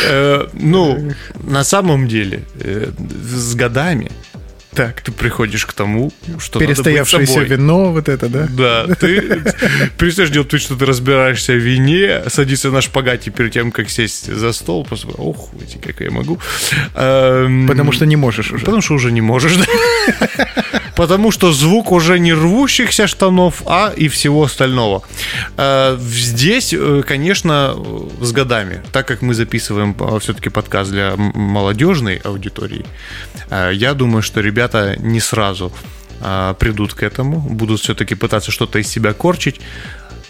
Э, 0.07 0.49
Ну, 0.53 1.13
на 1.43 1.65
самом 1.65 2.09
деле, 2.09 2.43
э, 2.61 2.91
с 2.99 3.55
годами 3.55 4.11
Так, 4.75 5.01
ты 5.03 5.13
приходишь 5.13 5.67
к 5.67 5.73
тому, 5.73 6.13
что 6.39 6.59
надо 6.59 6.67
быть 6.67 6.85
перестоявшееся 6.85 7.41
вино, 7.41 7.93
вот 7.93 8.09
это, 8.09 8.29
да? 8.29 8.49
Да, 8.51 8.95
ты 8.95 9.43
перестаешь 9.99 10.31
делать 10.31 10.53
вид, 10.53 10.63
что 10.63 10.77
ты 10.77 10.85
разбираешься 10.85 11.53
в 11.53 11.59
вине, 11.59 12.23
садиться 12.29 12.71
на 12.71 12.81
шпагате 12.81 13.31
перед 13.31 13.53
тем, 13.53 13.71
как 13.71 13.89
сесть 13.89 14.33
за 14.33 14.53
стол, 14.53 14.85
просто, 14.85 15.09
ох, 15.09 15.51
эти, 15.63 15.79
как 15.79 16.01
я 16.01 16.11
могу. 16.11 16.39
Эм, 16.95 17.69
Потому 17.69 17.93
что 17.93 18.07
не 18.07 18.17
можешь 18.17 18.51
уже. 18.53 18.65
Потому 18.65 18.83
что 18.83 18.95
уже 18.95 19.13
не 19.13 19.21
можешь, 19.21 19.57
да. 19.57 20.64
Потому 20.97 21.33
что 21.33 21.53
звук 21.53 21.93
уже 21.93 22.19
не 22.19 22.33
рвущихся 22.33 23.07
штанов, 23.07 23.63
а 23.67 23.93
и 23.97 24.09
всего 24.09 24.45
остального. 24.45 25.03
Э, 25.57 25.99
Здесь, 26.01 26.73
э, 26.73 27.03
конечно, 27.07 27.75
э, 27.77 28.25
с 28.25 28.33
годами, 28.33 28.83
так 28.93 29.07
как 29.09 29.23
мы 29.23 29.35
записываем 29.35 29.95
все-таки 30.21 30.51
подкаст 30.51 30.91
для 30.91 31.15
молодежной 31.17 32.17
аудитории, 32.17 32.85
я 33.51 33.95
думаю, 33.95 34.23
что 34.23 34.41
ребята 34.41 34.97
не 34.99 35.21
сразу 35.21 35.73
придут 36.59 36.95
к 36.95 37.03
этому, 37.03 37.41
будут 37.41 37.81
все-таки 37.81 38.15
пытаться 38.15 38.51
что-то 38.51 38.79
из 38.79 38.89
себя 38.89 39.13
корчить. 39.13 39.61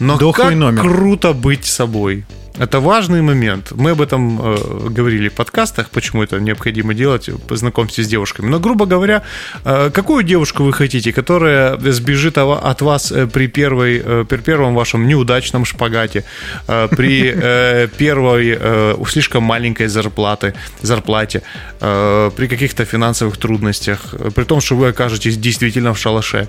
Но 0.00 0.16
Дохлый 0.18 0.48
как 0.48 0.56
номер. 0.56 0.82
круто 0.82 1.32
быть 1.32 1.66
собой. 1.66 2.24
Это 2.56 2.78
важный 2.78 3.20
момент. 3.20 3.72
Мы 3.72 3.90
об 3.90 4.00
этом 4.00 4.40
э, 4.40 4.88
говорили 4.88 5.28
в 5.28 5.32
подкастах, 5.32 5.90
почему 5.90 6.22
это 6.22 6.38
необходимо 6.38 6.94
делать, 6.94 7.28
познакомьтесь 7.48 8.04
с 8.04 8.08
девушками. 8.08 8.48
Но, 8.48 8.60
грубо 8.60 8.86
говоря, 8.86 9.22
э, 9.64 9.90
какую 9.90 10.22
девушку 10.22 10.62
вы 10.62 10.72
хотите, 10.72 11.12
которая 11.12 11.76
сбежит 11.92 12.38
от 12.38 12.82
вас 12.82 13.10
э, 13.10 13.26
при, 13.26 13.48
первой, 13.48 14.00
э, 14.04 14.24
при 14.28 14.36
первом 14.36 14.74
вашем 14.74 15.08
неудачном 15.08 15.64
шпагате, 15.64 16.24
э, 16.68 16.88
при 16.96 17.32
э, 17.34 17.88
первой 17.98 18.56
э, 18.60 19.04
слишком 19.08 19.42
маленькой 19.42 19.88
зарплаты, 19.88 20.54
зарплате, 20.82 21.42
э, 21.80 22.30
при 22.36 22.46
каких-то 22.46 22.84
финансовых 22.84 23.36
трудностях, 23.36 24.14
при 24.36 24.44
том, 24.44 24.60
что 24.60 24.76
вы 24.76 24.88
окажетесь 24.88 25.36
действительно 25.36 25.92
в 25.92 25.98
шалаше. 25.98 26.48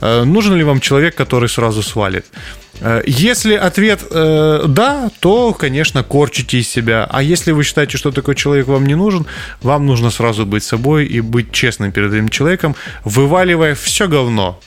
Э, 0.00 0.24
нужен 0.24 0.56
ли 0.56 0.64
вам 0.64 0.80
человек, 0.80 1.14
который 1.14 1.50
сразу 1.50 1.82
свалит? 1.82 2.24
Э, 2.80 3.02
Если 3.06 3.54
ответ 3.54 4.04
э, 4.10 4.64
да, 4.68 5.10
то, 5.20 5.52
конечно, 5.54 6.02
корчите 6.02 6.58
из 6.58 6.68
себя. 6.68 7.06
А 7.10 7.22
если 7.22 7.52
вы 7.52 7.64
считаете, 7.64 7.98
что 7.98 8.10
такой 8.10 8.34
человек 8.34 8.66
вам 8.66 8.86
не 8.86 8.94
нужен, 8.94 9.26
вам 9.62 9.86
нужно 9.86 10.10
сразу 10.10 10.46
быть 10.46 10.62
собой 10.62 11.06
и 11.06 11.20
быть 11.20 11.52
честным 11.52 11.92
перед 11.92 12.12
этим 12.12 12.28
человеком, 12.28 12.74
вываливая 13.04 13.74
все 13.74 14.08
говно. 14.08 14.60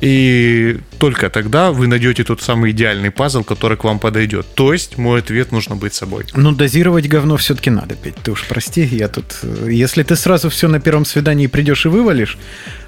И 0.00 0.78
только 0.98 1.30
тогда 1.30 1.70
вы 1.72 1.86
найдете 1.86 2.24
тот 2.24 2.42
самый 2.42 2.70
идеальный 2.70 3.10
пазл, 3.10 3.42
который 3.44 3.76
к 3.76 3.84
вам 3.84 3.98
подойдет. 3.98 4.46
То 4.54 4.72
есть, 4.72 4.98
мой 4.98 5.20
ответ 5.20 5.52
нужно 5.52 5.76
быть 5.76 5.94
собой. 5.94 6.24
Ну, 6.34 6.52
дозировать 6.52 7.08
говно 7.08 7.36
все-таки 7.36 7.70
надо, 7.70 7.94
Петь. 7.94 8.16
Ты 8.22 8.32
уж 8.32 8.44
прости, 8.44 8.82
я 8.84 9.08
тут... 9.08 9.38
э, 9.42 9.68
Если 9.70 10.02
ты 10.02 10.16
сразу 10.16 10.50
все 10.50 10.68
на 10.68 10.80
первом 10.80 11.04
свидании 11.04 11.46
придешь 11.46 11.86
и 11.86 11.88
вывалишь, 11.88 12.38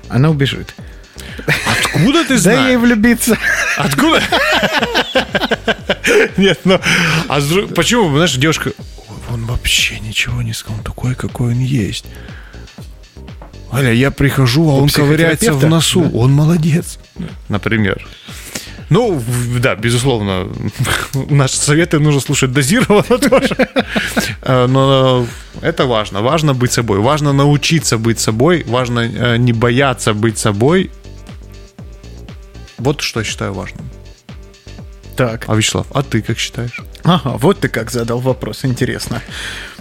она 0.09 0.31
убежит. 0.31 0.75
Откуда 1.47 2.25
ты 2.25 2.35
Да 2.35 2.39
знаешь? 2.41 2.69
ей 2.69 2.77
влюбиться. 2.77 3.37
Откуда? 3.77 4.23
Нет, 6.37 6.61
ну, 6.65 6.81
а 7.29 7.41
почему, 7.75 8.11
знаешь, 8.15 8.35
девушка, 8.35 8.73
«Ой, 9.09 9.17
он 9.33 9.45
вообще 9.47 10.01
ничего 10.01 10.43
не 10.43 10.53
сказал, 10.55 10.79
он 10.79 10.85
такой, 10.85 11.15
какой 11.15 11.53
он 11.53 11.61
есть. 11.61 12.05
Аля, 13.73 13.93
я 13.93 14.11
прихожу, 14.11 14.71
а 14.71 14.75
он 14.75 14.89
ковыряется 14.89 15.53
в 15.53 15.67
носу, 15.67 16.11
он 16.15 16.33
молодец. 16.33 16.99
Например. 17.49 18.07
Ну, 18.91 19.23
да, 19.61 19.75
безусловно, 19.75 20.49
наши 21.31 21.57
советы 21.59 21.99
нужно 21.99 22.21
слушать 22.23 22.53
дозированно 22.53 23.19
тоже. 23.19 23.55
Э, 24.41 24.67
Но 24.67 25.27
это 25.61 25.85
важно. 25.85 26.23
Важно 26.23 26.55
быть 26.55 26.73
собой. 26.73 26.99
Важно 27.01 27.35
научиться 27.35 27.99
быть 27.99 28.19
собой. 28.19 28.65
Важно 28.67 29.01
э, 29.01 29.37
не 29.37 29.53
бояться 29.53 30.15
быть 30.15 30.39
собой. 30.39 30.91
Вот 32.79 33.01
что 33.01 33.21
я 33.21 33.25
считаю 33.25 33.53
важным. 33.53 33.89
Так. 35.17 35.45
А 35.49 35.57
Вячеслав, 35.57 35.87
а 35.93 36.03
ты 36.05 36.23
как 36.23 36.39
считаешь? 36.39 36.81
Ага, 37.03 37.31
вот 37.39 37.59
ты 37.59 37.69
как 37.69 37.91
задал 37.91 38.21
вопрос, 38.21 38.65
интересно. 38.65 39.21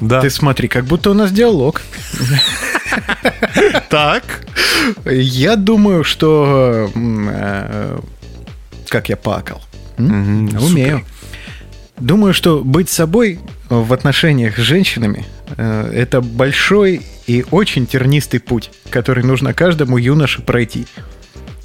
Да. 0.02 0.20
Ты 0.22 0.32
смотри, 0.32 0.68
как 0.68 0.86
будто 0.86 1.12
у 1.12 1.14
нас 1.14 1.32
диалог. 1.32 1.82
так? 3.90 4.24
Я 5.06 5.56
думаю, 5.56 6.04
что... 6.04 6.90
э, 6.96 8.00
Как 8.90 9.10
я 9.10 9.16
пакал. 9.18 9.62
Умею. 9.98 11.06
Думаю, 12.00 12.34
что 12.34 12.64
быть 12.64 12.90
собой 12.90 13.40
в 13.70 13.92
отношениях 13.94 14.58
с 14.58 14.62
женщинами 14.62 15.26
э, 15.58 15.92
это 15.94 16.22
большой 16.22 17.02
и 17.26 17.44
очень 17.52 17.86
тернистый 17.88 18.40
путь, 18.40 18.70
который 18.90 19.24
нужно 19.24 19.54
каждому 19.54 19.98
юноше 19.98 20.42
пройти 20.42 20.88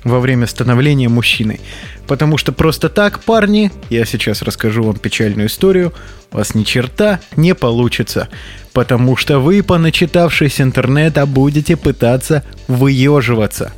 во 0.05 0.21
время 0.21 0.47
становления 0.47 1.09
мужчиной. 1.09 1.61
Потому 2.07 2.37
что 2.39 2.53
просто 2.53 2.89
так, 2.89 3.21
парни, 3.21 3.71
я 3.91 4.05
сейчас 4.05 4.43
расскажу 4.43 4.83
вам 4.83 4.97
печальную 4.97 5.49
историю, 5.49 5.93
у 6.33 6.37
вас 6.39 6.55
ни 6.55 6.65
черта 6.65 7.21
не 7.37 7.55
получится. 7.55 8.29
Потому 8.73 9.17
что 9.17 9.39
вы, 9.39 9.63
поначитавшись 9.63 10.61
интернета, 10.61 11.27
будете 11.27 11.77
пытаться 11.77 12.43
выеживаться. 12.69 13.73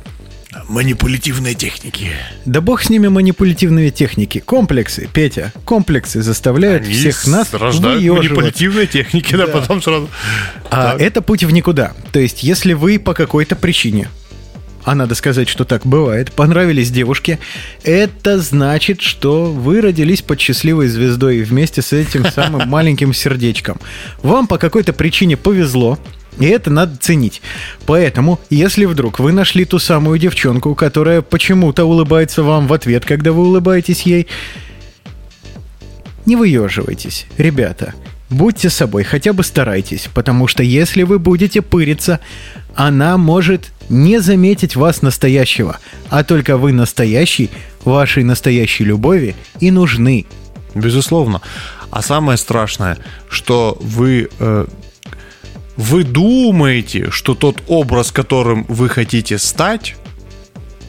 Манипулятивные 0.69 1.53
техники. 1.53 2.11
Да 2.45 2.61
бог 2.61 2.81
с 2.81 2.89
ними 2.89 3.09
манипулятивные 3.09 3.91
техники. 3.91 4.39
Комплексы, 4.39 5.09
Петя, 5.13 5.51
комплексы 5.65 6.21
заставляют 6.21 6.85
всех 6.87 7.27
нас 7.27 7.53
рождают 7.53 7.99
выеживаться. 7.99 8.29
манипулятивные 8.33 8.87
техники, 8.87 9.35
да, 9.35 9.47
потом 9.47 9.81
сразу... 9.81 10.09
А 10.71 10.93
Так. 10.93 11.01
это 11.01 11.21
путь 11.21 11.43
в 11.43 11.51
никуда. 11.51 11.91
То 12.13 12.19
есть, 12.19 12.41
если 12.41 12.71
вы 12.71 12.99
по 12.99 13.13
какой-то 13.13 13.57
причине, 13.57 14.09
а 14.85 14.93
надо 14.93 15.15
сказать, 15.15 15.49
что 15.49 15.65
так 15.65 15.85
бывает, 15.85 16.31
понравились 16.31 16.91
девушке, 16.91 17.39
это 17.83 18.39
значит, 18.39 19.01
что 19.01 19.45
вы 19.45 19.81
родились 19.81 20.21
под 20.21 20.39
счастливой 20.39 20.87
звездой 20.87 21.41
вместе 21.41 21.81
с 21.81 21.91
этим 21.91 22.25
самым 22.31 22.69
маленьким 22.69 23.13
сердечком. 23.13 23.79
Вам 24.21 24.47
по 24.47 24.59
какой-то 24.59 24.93
причине 24.93 25.37
повезло, 25.37 25.97
и 26.39 26.45
это 26.45 26.69
надо 26.69 26.97
ценить. 26.97 27.41
Поэтому, 27.87 28.39
если 28.49 28.85
вдруг 28.85 29.19
вы 29.19 29.31
нашли 29.31 29.65
ту 29.65 29.79
самую 29.79 30.19
девчонку, 30.19 30.75
которая 30.75 31.21
почему-то 31.21 31.85
улыбается 31.85 32.43
вам 32.43 32.67
в 32.67 32.73
ответ, 32.73 33.05
когда 33.05 33.31
вы 33.31 33.43
улыбаетесь 33.43 34.03
ей, 34.03 34.27
не 36.25 36.35
выеживайтесь, 36.35 37.25
ребята. 37.37 37.93
Будьте 38.29 38.69
собой, 38.69 39.03
хотя 39.03 39.33
бы 39.33 39.43
старайтесь, 39.43 40.09
потому 40.13 40.47
что 40.47 40.63
если 40.63 41.03
вы 41.03 41.19
будете 41.19 41.61
пыриться, 41.61 42.19
она 42.75 43.17
может 43.17 43.71
не 43.89 44.19
заметить 44.19 44.75
вас 44.75 45.01
настоящего, 45.01 45.79
а 46.09 46.23
только 46.23 46.57
вы 46.57 46.71
настоящий, 46.71 47.49
вашей 47.83 48.23
настоящей 48.23 48.83
любови 48.83 49.35
и 49.59 49.71
нужны. 49.71 50.25
Безусловно. 50.73 51.41
А 51.91 52.01
самое 52.01 52.37
страшное, 52.37 52.97
что 53.29 53.77
вы... 53.79 54.29
э, 54.39 54.65
вы 55.77 56.03
думаете, 56.03 57.11
что 57.11 57.35
тот 57.35 57.61
образ, 57.67 58.11
которым 58.11 58.65
вы 58.67 58.89
хотите 58.89 59.37
стать, 59.37 59.95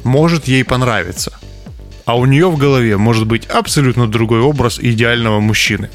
может 0.04 0.46
ей 0.46 0.64
понравиться. 0.64 1.32
А 2.04 2.16
у 2.16 2.24
нее 2.24 2.48
в 2.48 2.56
голове 2.56 2.96
может 2.96 3.26
быть 3.26 3.46
абсолютно 3.46 4.06
другой 4.06 4.40
образ 4.40 4.78
идеального 4.78 5.40
мужчины. 5.40 5.90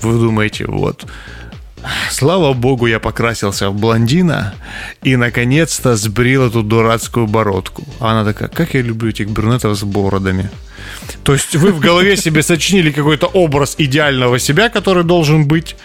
Вы 0.00 0.12
думаете, 0.12 0.66
вот, 0.66 1.04
слава 2.10 2.52
богу, 2.52 2.86
я 2.86 2.98
покрасился 2.98 3.70
в 3.70 3.74
блондина 3.74 4.54
и, 5.02 5.16
наконец-то, 5.16 5.96
сбрил 5.96 6.46
эту 6.48 6.62
дурацкую 6.62 7.26
бородку. 7.26 7.84
А 8.00 8.12
она 8.12 8.24
такая, 8.24 8.48
как 8.48 8.74
я 8.74 8.82
люблю 8.82 9.10
этих 9.10 9.30
брюнетов 9.30 9.76
с 9.76 9.82
бородами. 9.82 10.50
То 11.24 11.32
есть 11.32 11.56
вы 11.56 11.72
в 11.72 11.80
голове 11.80 12.16
себе 12.16 12.42
сочинили 12.42 12.90
какой-то 12.90 13.26
образ 13.26 13.74
идеального 13.78 14.38
себя, 14.38 14.68
который 14.68 15.04
должен 15.04 15.46
быть, 15.46 15.76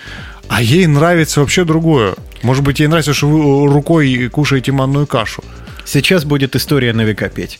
а 0.47 0.61
ей 0.61 0.87
нравится 0.87 1.39
вообще 1.39 1.63
другое. 1.63 2.15
Может 2.43 2.63
быть, 2.63 2.79
ей 2.79 2.87
нравится, 2.87 3.13
что 3.13 3.27
вы 3.27 3.71
рукой 3.71 4.29
кушаете 4.29 4.71
манную 4.71 5.07
кашу. 5.07 5.43
Сейчас 5.85 6.25
будет 6.25 6.55
история 6.55 6.93
на 6.93 7.01
века 7.01 7.29
петь. 7.29 7.59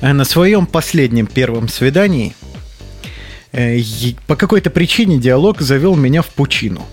Э, 0.00 0.12
На 0.12 0.24
своем 0.24 0.66
последнем 0.66 1.26
первом 1.26 1.68
свидании 1.68 2.34
э, 3.52 3.80
по 4.26 4.36
какой-то 4.36 4.70
причине 4.70 5.18
диалог 5.18 5.60
завел 5.60 5.96
меня 5.96 6.22
в 6.22 6.26
пучину. 6.26 6.86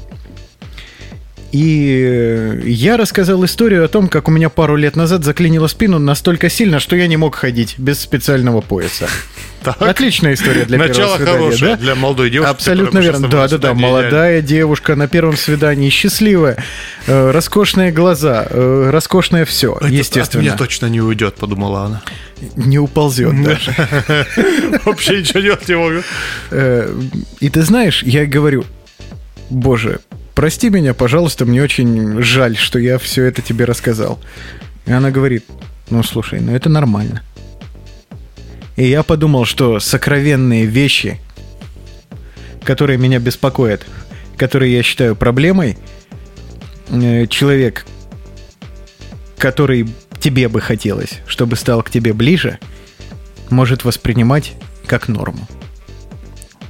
И 1.52 2.02
э, 2.08 2.62
я 2.66 2.95
рассказал 2.95 3.43
историю 3.43 3.84
о 3.84 3.89
том, 3.89 4.08
как 4.08 4.30
у 4.30 4.32
меня 4.32 4.49
пару 4.49 4.78
лет 4.78 4.95
назад 4.95 5.26
заклинило 5.26 5.68
спину 5.68 5.99
настолько 5.99 6.49
сильно, 6.49 6.80
что 6.80 6.95
я 6.95 7.08
не 7.08 7.18
мог 7.18 7.36
ходить 7.36 7.76
без 7.78 7.99
специального 7.99 8.62
пояса. 8.62 9.08
Так. 9.64 9.80
Отличная 9.80 10.34
история 10.34 10.66
для 10.66 10.80
Начало 10.80 11.20
первого 11.20 11.20
свидания, 11.20 11.38
хорошее 11.38 11.76
да? 11.76 11.78
для 11.78 11.93
молодой 11.93 12.32
девушки. 12.32 12.52
Абсолютно 12.52 12.97
верно. 12.97 13.28
Да, 13.28 13.47
да, 13.47 13.58
да. 13.60 13.74
Молодая 13.76 14.41
девушка 14.41 14.95
на 14.95 15.08
первом 15.08 15.38
свидании, 15.38 15.91
счастливая, 15.91 16.58
э, 17.06 17.30
роскошные 17.30 17.91
глаза, 17.91 18.47
э, 18.49 18.89
роскошное 18.91 19.45
все. 19.45 19.78
Это 19.80 19.86
естественно. 19.86 20.41
От 20.41 20.47
меня 20.47 20.58
точно 20.58 20.88
не 20.88 20.99
уйдет, 20.99 21.36
подумала 21.36 21.84
она. 21.84 22.02
Не 22.56 22.80
уползет 22.80 23.39
даже. 23.43 23.72
Вообще 24.84 25.20
ничего 25.20 25.41
делать 25.41 25.70
не 25.70 25.76
могу. 25.76 26.02
И 27.39 27.49
ты 27.52 27.62
знаешь, 27.62 28.02
я 28.02 28.26
говорю, 28.26 28.66
боже, 29.52 29.99
прости 30.36 30.70
меня, 30.70 30.94
пожалуйста, 30.94 31.46
мне 31.46 31.62
очень 31.62 32.22
жаль, 32.22 32.58
что 32.58 32.80
я 32.80 32.98
все 32.98 33.26
это 33.26 33.42
тебе 33.42 33.66
рассказал. 33.66 34.20
И 34.86 34.92
она 34.92 35.12
говорит, 35.12 35.46
ну 35.90 36.04
слушай, 36.04 36.40
ну 36.40 36.54
это 36.54 36.70
нормально. 36.70 37.22
И 38.76 38.88
я 38.88 39.04
подумал, 39.04 39.46
что 39.46 39.80
сокровенные 39.80 40.66
вещи, 40.66 41.20
которые 42.64 42.98
меня 42.98 43.20
беспокоят, 43.20 43.86
которые 44.38 44.74
я 44.74 44.84
считаю 44.84 45.16
проблемой, 45.16 45.78
э, 46.90 47.28
человек, 47.28 47.86
который 49.38 49.88
тебе 50.20 50.48
бы 50.48 50.62
хотелось, 50.62 51.20
чтобы 51.28 51.56
стал 51.56 51.84
к 51.84 51.90
тебе 51.90 52.14
ближе, 52.14 52.60
может 53.50 53.84
воспринимать 53.84 54.54
как 54.86 55.08
норму. 55.08 55.48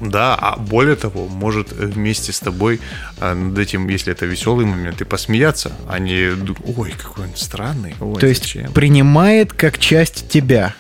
Да, 0.01 0.35
а 0.35 0.57
более 0.57 0.95
того, 0.95 1.27
может 1.27 1.71
вместе 1.71 2.31
с 2.31 2.39
тобой 2.39 2.79
а, 3.19 3.35
над 3.35 3.57
этим, 3.57 3.87
если 3.87 4.11
это 4.11 4.25
веселый 4.25 4.65
момент, 4.65 4.99
и 5.01 5.03
посмеяться, 5.03 5.71
а 5.87 5.99
не 5.99 6.31
ой, 6.75 6.93
какой 6.97 7.25
он 7.25 7.35
странный. 7.35 7.95
Ой, 7.99 8.19
То 8.19 8.27
есть 8.27 8.43
зачем?» 8.43 8.71
принимает 8.73 9.53
как 9.53 9.77
часть 9.77 10.27
тебя. 10.29 10.73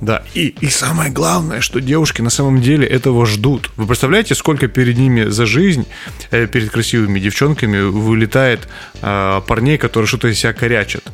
Да, 0.00 0.22
и, 0.34 0.54
и 0.60 0.68
самое 0.68 1.10
главное, 1.10 1.60
что 1.60 1.80
девушки 1.80 2.20
на 2.20 2.30
самом 2.30 2.60
деле 2.60 2.86
этого 2.86 3.24
ждут. 3.24 3.70
Вы 3.76 3.86
представляете, 3.86 4.34
сколько 4.34 4.68
перед 4.68 4.98
ними 4.98 5.24
за 5.24 5.46
жизнь, 5.46 5.86
э, 6.30 6.46
перед 6.46 6.70
красивыми 6.70 7.18
девчонками 7.18 7.80
вылетает 7.80 8.68
э, 9.00 9.40
парней, 9.46 9.78
которые 9.78 10.06
что-то 10.06 10.28
из 10.28 10.38
себя 10.38 10.52
корячат. 10.52 11.04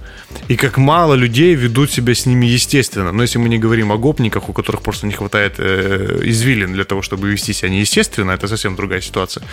И 0.49 0.57
как 0.57 0.79
мало 0.79 1.15
людей 1.15 1.55
ведут 1.55 1.93
себя 1.93 2.15
с 2.15 2.27
ними 2.27 2.47
естественно. 2.47 3.13
Но 3.13 3.23
если 3.23 3.39
мы 3.39 3.49
не 3.49 3.59
говорим 3.59 3.93
о 3.93 3.99
гопниках, 3.99 4.49
у 4.49 4.53
которых 4.53 4.83
просто 4.83 5.07
не 5.07 5.13
хватает 5.13 5.55
э, 5.59 6.21
извилин 6.25 6.73
для 6.73 6.85
того, 6.85 7.03
чтобы 7.03 7.31
вести 7.31 7.53
себя 7.53 7.69
неестественно, 7.69 8.33
это 8.33 8.49
совсем 8.49 8.75
другая 8.75 9.01
ситуация. 9.01 9.45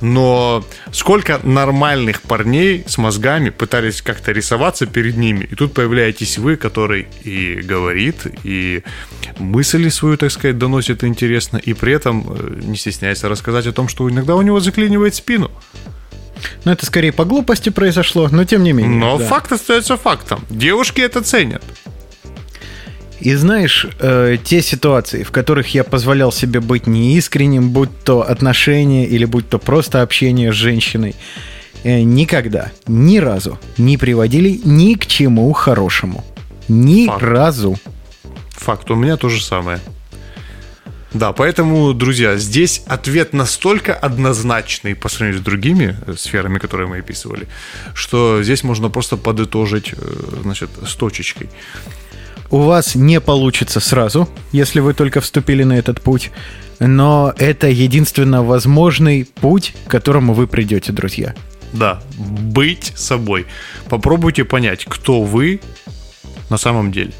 Но 0.00 0.64
сколько 0.92 1.40
нормальных 1.42 2.20
парней 2.22 2.84
с 2.86 2.98
мозгами 2.98 3.50
пытались 3.50 4.02
как-то 4.02 4.32
рисоваться 4.32 4.86
перед 4.86 5.16
ними, 5.16 5.48
и 5.50 5.54
тут 5.54 5.72
появляетесь 5.72 6.38
вы, 6.38 6.56
который 6.56 7.06
и 7.24 7.60
говорит, 7.62 8.26
и 8.44 8.65
мысли 9.38 9.88
свою, 9.88 10.16
так 10.16 10.30
сказать, 10.30 10.58
доносит 10.58 11.04
интересно, 11.04 11.56
и 11.56 11.72
при 11.74 11.92
этом 11.92 12.26
э, 12.28 12.60
не 12.62 12.76
стесняется 12.76 13.28
рассказать 13.28 13.66
о 13.66 13.72
том, 13.72 13.88
что 13.88 14.08
иногда 14.08 14.34
у 14.34 14.42
него 14.42 14.60
заклинивает 14.60 15.14
спину. 15.14 15.50
Но 16.64 16.72
это 16.72 16.86
скорее 16.86 17.12
по 17.12 17.24
глупости 17.24 17.70
произошло, 17.70 18.28
но 18.30 18.44
тем 18.44 18.62
не 18.62 18.72
менее. 18.72 18.98
Но 18.98 19.18
да. 19.18 19.26
факт 19.26 19.52
остается 19.52 19.96
фактом. 19.96 20.44
Девушки 20.50 21.00
это 21.00 21.22
ценят. 21.22 21.62
И 23.20 23.34
знаешь, 23.34 23.86
э, 23.98 24.36
те 24.42 24.60
ситуации, 24.60 25.22
в 25.22 25.30
которых 25.30 25.74
я 25.74 25.84
позволял 25.84 26.30
себе 26.30 26.60
быть 26.60 26.86
неискренним, 26.86 27.70
будь 27.70 27.90
то 28.04 28.28
отношения 28.28 29.06
или 29.06 29.24
будь 29.24 29.48
то 29.48 29.58
просто 29.58 30.02
общение 30.02 30.52
с 30.52 30.54
женщиной, 30.54 31.14
э, 31.82 32.02
никогда, 32.02 32.72
ни 32.86 33.18
разу 33.18 33.58
не 33.78 33.96
приводили 33.96 34.60
ни 34.64 34.94
к 34.94 35.06
чему 35.06 35.50
хорошему. 35.52 36.24
Ни 36.68 37.06
Факт. 37.06 37.22
разу. 37.22 37.78
Факт, 38.56 38.90
у 38.90 38.94
меня 38.94 39.16
то 39.16 39.28
же 39.28 39.42
самое. 39.42 39.80
Да, 41.12 41.32
поэтому, 41.32 41.94
друзья, 41.94 42.36
здесь 42.36 42.82
ответ 42.86 43.32
настолько 43.32 43.94
однозначный 43.94 44.94
по 44.94 45.08
сравнению 45.08 45.40
с 45.40 45.44
другими 45.44 45.96
э, 46.06 46.14
сферами, 46.18 46.58
которые 46.58 46.88
мы 46.88 46.98
описывали, 46.98 47.46
что 47.94 48.42
здесь 48.42 48.62
можно 48.64 48.90
просто 48.90 49.16
подытожить, 49.16 49.94
э, 49.96 49.96
значит, 50.42 50.68
с 50.86 50.94
точечкой. 50.94 51.48
У 52.50 52.58
вас 52.58 52.94
не 52.94 53.20
получится 53.20 53.80
сразу, 53.80 54.28
если 54.52 54.80
вы 54.80 54.94
только 54.94 55.20
вступили 55.20 55.62
на 55.62 55.78
этот 55.78 56.02
путь, 56.02 56.30
но 56.80 57.32
это 57.38 57.68
единственно 57.68 58.42
возможный 58.42 59.24
путь, 59.24 59.74
к 59.86 59.90
которому 59.90 60.34
вы 60.34 60.46
придете, 60.46 60.92
друзья. 60.92 61.34
Да, 61.72 62.02
быть 62.18 62.92
собой. 62.94 63.46
Попробуйте 63.88 64.44
понять, 64.44 64.84
кто 64.84 65.22
вы 65.22 65.60
на 66.50 66.58
самом 66.58 66.92
деле. 66.92 67.12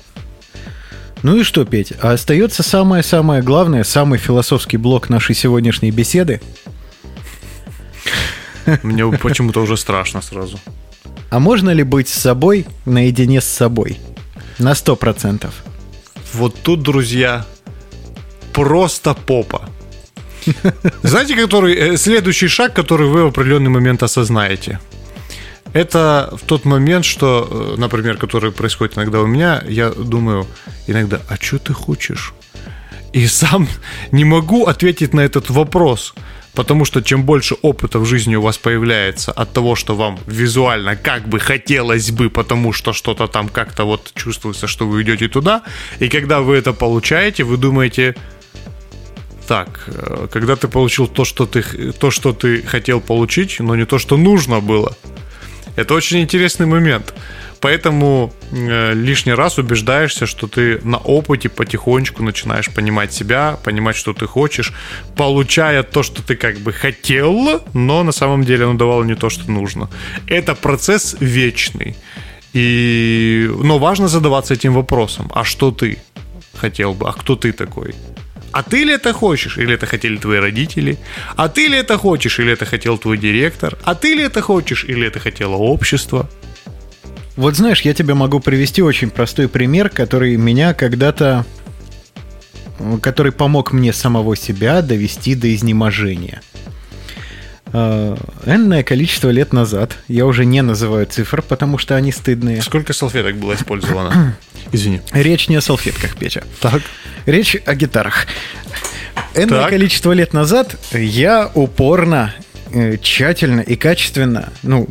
Ну 1.22 1.36
и 1.36 1.42
что, 1.42 1.64
Петь, 1.64 1.92
а 2.00 2.12
остается 2.12 2.62
самое-самое 2.62 3.42
главное, 3.42 3.84
самый 3.84 4.18
философский 4.18 4.76
блок 4.76 5.08
нашей 5.08 5.34
сегодняшней 5.34 5.90
беседы. 5.90 6.40
Мне 8.82 9.10
почему-то 9.10 9.62
уже 9.62 9.76
страшно 9.76 10.20
сразу. 10.20 10.58
А 11.30 11.38
можно 11.38 11.70
ли 11.70 11.82
быть 11.82 12.08
с 12.08 12.14
собой 12.14 12.66
наедине 12.84 13.40
с 13.40 13.46
собой? 13.46 13.98
На 14.58 14.74
сто 14.74 14.96
процентов. 14.96 15.64
Вот 16.32 16.54
тут, 16.62 16.82
друзья, 16.82 17.46
просто 18.52 19.14
попа. 19.14 19.68
Знаете, 21.02 21.34
который 21.34 21.74
э, 21.74 21.96
следующий 21.96 22.48
шаг, 22.48 22.72
который 22.72 23.08
вы 23.08 23.24
в 23.24 23.28
определенный 23.28 23.70
момент 23.70 24.02
осознаете? 24.02 24.78
Это 25.76 26.30
в 26.32 26.46
тот 26.46 26.64
момент, 26.64 27.04
что, 27.04 27.46
э, 27.50 27.78
например, 27.78 28.16
который 28.16 28.50
происходит 28.50 28.96
иногда 28.96 29.20
у 29.20 29.26
меня, 29.26 29.62
я 29.68 29.90
думаю 29.90 30.46
иногда, 30.86 31.20
а 31.28 31.36
что 31.36 31.58
ты 31.58 31.74
хочешь? 31.74 32.32
И 33.12 33.26
сам 33.28 33.68
не 34.10 34.24
могу 34.24 34.64
ответить 34.64 35.12
на 35.12 35.20
этот 35.20 35.50
вопрос, 35.50 36.14
потому 36.54 36.86
что 36.86 37.02
чем 37.02 37.24
больше 37.24 37.56
опыта 37.60 37.98
в 37.98 38.06
жизни 38.06 38.36
у 38.36 38.40
вас 38.40 38.56
появляется 38.56 39.32
от 39.32 39.52
того, 39.52 39.76
что 39.76 39.94
вам 39.94 40.18
визуально 40.26 40.96
как 40.96 41.28
бы 41.28 41.38
хотелось 41.40 42.10
бы, 42.10 42.30
потому 42.30 42.72
что 42.72 42.94
что-то 42.94 43.26
там 43.26 43.48
как-то 43.48 43.84
вот 43.84 44.12
чувствуется, 44.14 44.66
что 44.66 44.86
вы 44.86 45.02
идете 45.02 45.28
туда, 45.28 45.62
и 46.00 46.08
когда 46.08 46.40
вы 46.40 46.56
это 46.56 46.72
получаете, 46.72 47.44
вы 47.44 47.58
думаете, 47.58 48.14
так, 49.46 49.84
э, 49.88 50.28
когда 50.32 50.56
ты 50.56 50.68
получил 50.68 51.06
то, 51.06 51.26
что 51.26 51.44
ты, 51.44 51.92
то, 51.92 52.10
что 52.10 52.32
ты 52.32 52.62
хотел 52.62 53.02
получить, 53.02 53.60
но 53.60 53.76
не 53.76 53.84
то, 53.84 53.98
что 53.98 54.16
нужно 54.16 54.60
было. 54.60 54.96
Это 55.76 55.94
очень 55.94 56.20
интересный 56.20 56.66
момент. 56.66 57.14
Поэтому 57.60 58.32
э, 58.52 58.94
лишний 58.94 59.34
раз 59.34 59.58
убеждаешься, 59.58 60.26
что 60.26 60.46
ты 60.46 60.80
на 60.84 60.98
опыте 60.98 61.48
потихонечку 61.48 62.22
начинаешь 62.22 62.70
понимать 62.70 63.12
себя, 63.12 63.58
понимать, 63.64 63.96
что 63.96 64.12
ты 64.12 64.26
хочешь, 64.26 64.72
получая 65.16 65.82
то, 65.82 66.02
что 66.02 66.22
ты 66.22 66.36
как 66.36 66.58
бы 66.58 66.72
хотел, 66.72 67.62
но 67.74 68.02
на 68.02 68.12
самом 68.12 68.44
деле 68.44 68.64
оно 68.64 68.74
давало 68.74 69.04
не 69.04 69.14
то, 69.14 69.30
что 69.30 69.50
нужно. 69.50 69.88
Это 70.26 70.54
процесс 70.54 71.16
вечный. 71.20 71.96
И, 72.52 73.50
но 73.62 73.78
важно 73.78 74.08
задаваться 74.08 74.54
этим 74.54 74.72
вопросом. 74.72 75.30
А 75.34 75.44
что 75.44 75.70
ты 75.70 75.98
хотел 76.54 76.94
бы? 76.94 77.08
А 77.08 77.12
кто 77.12 77.36
ты 77.36 77.52
такой? 77.52 77.94
А 78.56 78.62
ты 78.62 78.84
ли 78.84 78.94
это 78.94 79.12
хочешь? 79.12 79.58
Или 79.58 79.74
это 79.74 79.84
хотели 79.84 80.16
твои 80.16 80.38
родители? 80.38 80.96
А 81.36 81.48
ты 81.50 81.66
ли 81.66 81.76
это 81.76 81.98
хочешь? 81.98 82.38
Или 82.38 82.54
это 82.54 82.64
хотел 82.64 82.96
твой 82.96 83.18
директор? 83.18 83.76
А 83.84 83.94
ты 83.94 84.14
ли 84.14 84.22
это 84.22 84.40
хочешь? 84.40 84.82
Или 84.88 85.06
это 85.06 85.18
хотело 85.18 85.56
общество? 85.56 86.26
Вот 87.36 87.54
знаешь, 87.54 87.82
я 87.82 87.92
тебе 87.92 88.14
могу 88.14 88.40
привести 88.40 88.80
очень 88.80 89.10
простой 89.10 89.48
пример, 89.48 89.90
который 89.90 90.36
меня 90.36 90.72
когда-то... 90.72 91.44
который 93.02 93.30
помог 93.30 93.72
мне 93.72 93.92
самого 93.92 94.36
себя 94.36 94.80
довести 94.80 95.34
до 95.34 95.54
изнеможения. 95.54 96.40
Э, 97.78 98.16
Энное 98.46 98.82
количество 98.82 99.28
лет 99.28 99.52
назад, 99.52 99.98
я 100.08 100.24
уже 100.24 100.46
не 100.46 100.62
называю 100.62 101.04
цифр, 101.04 101.42
потому 101.42 101.76
что 101.76 101.94
они 101.94 102.10
стыдные. 102.10 102.62
Сколько 102.62 102.94
салфеток 102.94 103.36
было 103.36 103.54
использовано? 103.54 104.34
Извини. 104.72 105.02
Речь 105.12 105.48
не 105.48 105.56
о 105.56 105.60
салфетках, 105.60 106.16
Петя. 106.16 106.42
Так. 106.60 106.80
Речь 107.26 107.54
о 107.66 107.74
гитарах. 107.74 108.26
Энное 109.34 109.60
Так. 109.60 109.70
количество 109.70 110.12
лет 110.12 110.32
назад 110.32 110.76
я 110.92 111.50
упорно, 111.52 112.34
э, 112.72 112.96
тщательно 112.96 113.60
и 113.60 113.76
качественно, 113.76 114.48
ну, 114.62 114.88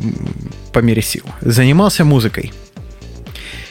по 0.72 0.78
мере 0.78 1.02
сил, 1.02 1.24
занимался 1.40 2.04
музыкой. 2.04 2.52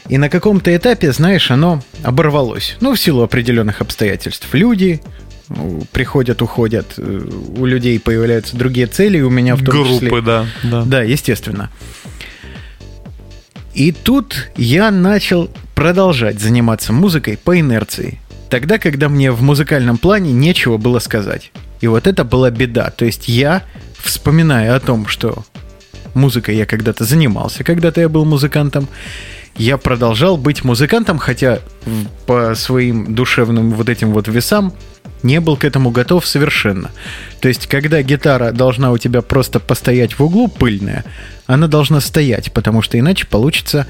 И 0.09 0.17
на 0.17 0.27
каком-то 0.29 0.75
этапе, 0.75 1.13
знаешь, 1.13 1.51
оно 1.51 1.81
оборвалось. 2.03 2.75
Ну, 2.81 2.93
в 2.93 2.99
силу 2.99 3.23
определенных 3.23 3.79
обстоятельств. 3.79 4.49
Люди 4.51 5.01
приходят, 5.91 6.41
уходят, 6.41 6.93
э, 6.97 7.21
у 7.57 7.65
людей 7.65 7.99
появляются 7.99 8.55
другие 8.57 8.87
цели, 8.87 9.21
у 9.21 9.29
меня 9.29 9.55
в 9.55 9.63
том 9.63 9.85
числе. 9.85 10.09
Группы, 10.09 10.25
да. 10.25 10.45
да. 10.63 10.83
Да, 10.83 11.01
естественно. 11.01 11.69
И 13.73 13.91
тут 13.91 14.49
я 14.55 14.89
начал 14.89 15.49
продолжать 15.75 16.39
заниматься 16.39 16.93
музыкой 16.93 17.37
по 17.37 17.59
инерции. 17.59 18.19
Тогда, 18.49 18.77
когда 18.77 19.09
мне 19.09 19.31
в 19.31 19.41
музыкальном 19.41 19.97
плане 19.97 20.31
нечего 20.31 20.77
было 20.77 20.99
сказать. 20.99 21.51
И 21.81 21.87
вот 21.87 22.07
это 22.07 22.23
была 22.23 22.51
беда. 22.51 22.89
То 22.89 23.05
есть 23.05 23.27
я, 23.27 23.63
вспоминая 23.97 24.75
о 24.75 24.79
том, 24.79 25.07
что 25.07 25.43
музыкой 26.13 26.55
я 26.55 26.65
когда-то 26.65 27.03
занимался, 27.03 27.63
когда-то 27.63 28.01
я 28.01 28.09
был 28.09 28.23
музыкантом. 28.23 28.87
Я 29.57 29.77
продолжал 29.77 30.37
быть 30.37 30.63
музыкантом, 30.63 31.17
хотя 31.17 31.59
по 32.25 32.55
своим 32.55 33.13
душевным 33.13 33.71
вот 33.71 33.89
этим 33.89 34.11
вот 34.11 34.27
весам 34.27 34.73
не 35.23 35.39
был 35.39 35.57
к 35.57 35.63
этому 35.63 35.91
готов 35.91 36.25
совершенно. 36.25 36.91
То 37.39 37.47
есть, 37.47 37.67
когда 37.67 38.01
гитара 38.01 38.51
должна 38.51 38.91
у 38.91 38.97
тебя 38.97 39.21
просто 39.21 39.59
постоять 39.59 40.13
в 40.17 40.23
углу 40.23 40.47
пыльная, 40.47 41.03
она 41.47 41.67
должна 41.67 41.99
стоять, 41.99 42.51
потому 42.51 42.81
что 42.81 42.99
иначе 42.99 43.25
получится 43.25 43.87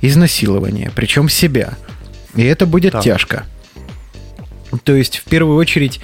изнасилование, 0.00 0.90
причем 0.94 1.28
себя. 1.28 1.74
И 2.34 2.42
это 2.42 2.66
будет 2.66 2.92
Так. 2.92 3.02
тяжко. 3.02 3.44
То 4.84 4.94
есть, 4.94 5.18
в 5.18 5.24
первую 5.24 5.56
очередь, 5.56 6.00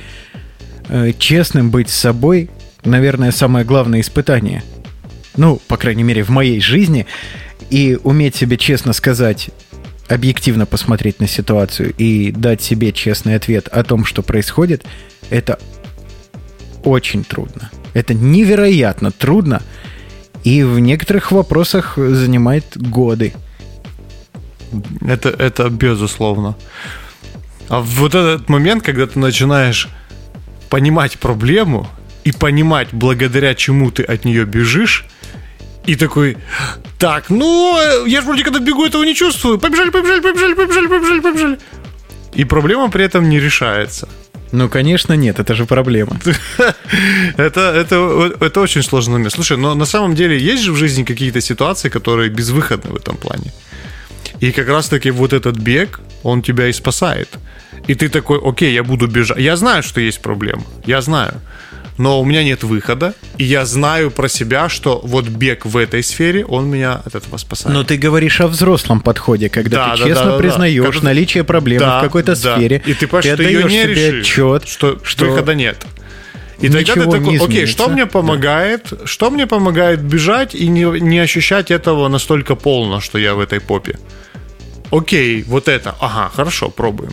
э, 0.89 1.13
честным 1.19 1.71
быть 1.71 1.91
с 1.91 1.95
собой, 1.95 2.51
наверное, 2.85 3.31
самое 3.31 3.65
главное 3.65 4.01
испытание. 4.01 4.63
Ну, 5.37 5.61
по 5.69 5.77
крайней 5.77 6.03
мере, 6.03 6.23
в 6.23 6.31
моей 6.31 6.61
жизни. 6.61 7.07
И 7.71 7.99
уметь 8.03 8.37
себе 8.37 8.57
честно 8.57 8.93
сказать, 8.93 9.51
объективно 10.09 10.67
посмотреть 10.67 11.21
на 11.21 11.27
ситуацию 11.27 11.93
и 11.97 12.31
дать 12.31 12.63
себе 12.63 12.93
честный 12.93 13.37
ответ 13.37 13.69
о 13.69 13.83
том, 13.83 14.05
что 14.05 14.23
происходит, 14.23 14.85
это 15.31 15.59
очень 16.83 17.25
трудно. 17.25 17.71
Это 17.95 18.13
невероятно 18.15 19.11
трудно. 19.11 19.63
И 20.43 20.63
в 20.63 20.79
некоторых 20.79 21.33
вопросах 21.33 21.95
занимает 21.97 22.77
годы. 22.77 23.33
Это, 25.01 25.31
это 25.31 25.71
безусловно. 25.71 26.57
А 27.69 27.81
вот 27.81 28.15
этот 28.15 28.49
момент, 28.49 28.85
когда 28.85 29.07
ты 29.07 29.19
начинаешь 29.19 29.89
понимать 30.69 31.19
проблему 31.19 31.89
и 32.25 32.33
понимать, 32.33 32.89
благодаря 32.93 33.55
чему 33.55 33.91
ты 33.91 34.03
от 34.03 34.25
нее 34.25 34.45
бежишь, 34.45 35.07
и 35.87 35.97
такой, 35.97 36.37
так, 37.05 37.31
ну, 37.31 37.77
э, 37.79 38.09
я 38.09 38.21
же 38.21 38.27
вроде 38.27 38.45
когда 38.45 38.61
бегу, 38.61 38.87
этого 38.87 39.05
не 39.05 39.15
чувствую. 39.15 39.59
Побежали, 39.59 39.91
побежали, 39.91 40.21
побежали, 40.21 40.55
побежали, 40.55 40.87
побежали, 40.87 41.21
побежали. 41.21 41.59
И 42.39 42.45
проблема 42.45 42.91
при 42.91 43.05
этом 43.05 43.29
не 43.29 43.41
решается. 43.41 44.09
Ну, 44.53 44.69
конечно, 44.69 45.17
нет, 45.17 45.39
это 45.39 45.55
же 45.55 45.65
проблема. 45.67 46.19
Это, 47.37 47.61
это, 47.61 48.33
это 48.41 48.61
очень 48.61 48.83
сложный 48.83 49.13
момент. 49.13 49.33
Слушай, 49.35 49.57
но 49.57 49.75
на 49.75 49.87
самом 49.87 50.15
деле 50.15 50.39
есть 50.39 50.63
же 50.63 50.73
в 50.73 50.77
жизни 50.77 51.05
какие-то 51.05 51.41
ситуации, 51.41 51.91
которые 51.91 52.31
безвыходны 52.31 52.91
в 52.91 52.97
этом 52.97 53.17
плане. 53.17 53.53
И 54.41 54.53
как 54.53 54.69
раз-таки 54.69 55.11
вот 55.11 55.33
этот 55.33 55.57
бег, 55.57 56.01
он 56.23 56.43
тебя 56.43 56.69
и 56.69 56.73
спасает. 56.73 57.29
И 57.89 57.95
ты 57.95 58.09
такой, 58.09 58.39
окей, 58.43 58.73
я 58.73 58.83
буду 58.83 59.07
бежать. 59.07 59.39
Я 59.39 59.57
знаю, 59.57 59.83
что 59.83 60.01
есть 60.01 60.23
проблема. 60.23 60.63
Я 60.87 61.03
знаю. 61.03 61.35
Но 61.97 62.21
у 62.21 62.25
меня 62.25 62.43
нет 62.43 62.65
выхода. 62.65 63.15
И 63.39 63.45
я 63.45 63.65
знаю 63.65 64.11
про 64.11 64.29
себя, 64.29 64.69
что 64.69 65.01
вот 65.05 65.27
бег 65.29 65.65
в 65.65 65.77
этой 65.77 66.03
сфере, 66.03 66.45
он 66.45 66.69
меня 66.69 66.95
от 67.05 67.15
этого 67.15 67.37
спасает. 67.37 67.75
Но 67.75 67.85
ты 67.85 67.97
говоришь 67.97 68.41
о 68.41 68.49
взрослом 68.49 69.01
подходе, 69.01 69.49
когда 69.49 69.77
Да, 69.77 69.95
ты 69.97 70.03
да, 70.03 70.09
честно 70.09 70.25
да, 70.25 70.31
да, 70.31 70.33
да. 70.33 70.39
признаешь 70.39 70.85
Когда 70.85 71.05
наличие 71.05 71.45
проблемы 71.45 71.81
Да, 71.85 71.99
в 72.01 72.03
какой-то 72.03 72.35
да. 72.35 72.57
сфере. 72.57 72.83
И 72.85 72.95
ты 72.95 73.07
понимаешь, 73.07 73.27
что 73.27 73.37
ты 73.37 73.45
ее 73.45 73.65
не 73.65 73.87
решишь. 73.87 74.21
отчет, 74.23 74.69
что, 74.69 74.99
что 75.05 75.27
выхода 75.27 75.55
нет. 75.55 75.87
И 76.61 76.69
тогда 76.69 76.79
ты 76.95 77.01
ничего 77.01 77.13
такой, 77.13 77.37
окей, 77.39 77.67
что 77.67 77.89
мне 77.89 78.07
помогает? 78.07 78.93
Что 79.05 79.31
мне 79.31 79.47
помогает 79.47 80.01
бежать 80.01 80.55
и 80.55 80.67
не, 80.69 80.85
не 81.01 81.19
ощущать 81.19 81.71
этого 81.71 82.09
настолько 82.09 82.55
полно, 82.55 83.01
что 83.01 83.19
я 83.19 83.35
в 83.35 83.41
этой 83.41 83.61
попе? 83.61 83.99
Окей, 84.91 85.43
вот 85.43 85.69
это. 85.69 85.95
Ага, 86.01 86.31
хорошо, 86.35 86.71
пробуем. 86.71 87.13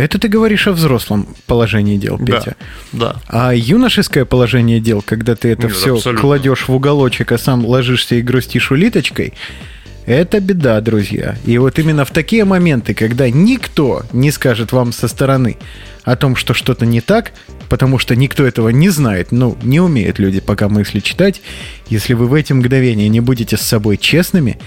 Это 0.00 0.18
ты 0.18 0.28
говоришь 0.28 0.66
о 0.66 0.72
взрослом 0.72 1.28
положении 1.46 1.98
дел, 1.98 2.16
Петя. 2.18 2.56
Да, 2.92 3.12
да. 3.12 3.16
А 3.28 3.54
юношеское 3.54 4.24
положение 4.24 4.80
дел, 4.80 5.02
когда 5.02 5.36
ты 5.36 5.50
это 5.50 5.66
Нет, 5.66 5.76
все 5.76 5.96
абсолютно. 5.96 6.20
кладешь 6.22 6.68
в 6.68 6.74
уголочек, 6.74 7.32
а 7.32 7.38
сам 7.38 7.66
ложишься 7.66 8.14
и 8.14 8.22
грустишь 8.22 8.70
улиточкой, 8.70 9.34
это 10.06 10.40
беда, 10.40 10.80
друзья. 10.80 11.36
И 11.44 11.58
вот 11.58 11.78
именно 11.78 12.06
в 12.06 12.12
такие 12.12 12.46
моменты, 12.46 12.94
когда 12.94 13.28
никто 13.28 14.02
не 14.14 14.30
скажет 14.30 14.72
вам 14.72 14.92
со 14.92 15.06
стороны 15.06 15.58
о 16.04 16.16
том, 16.16 16.34
что 16.34 16.54
что-то 16.54 16.86
не 16.86 17.02
так, 17.02 17.32
потому 17.68 17.98
что 17.98 18.16
никто 18.16 18.46
этого 18.46 18.70
не 18.70 18.88
знает, 18.88 19.32
ну, 19.32 19.58
не 19.62 19.80
умеют 19.80 20.18
люди 20.18 20.40
пока 20.40 20.70
мысли 20.70 21.00
читать, 21.00 21.42
если 21.90 22.14
вы 22.14 22.26
в 22.26 22.32
эти 22.32 22.54
мгновения 22.54 23.10
не 23.10 23.20
будете 23.20 23.58
с 23.58 23.60
собой 23.60 23.98
честными, 23.98 24.58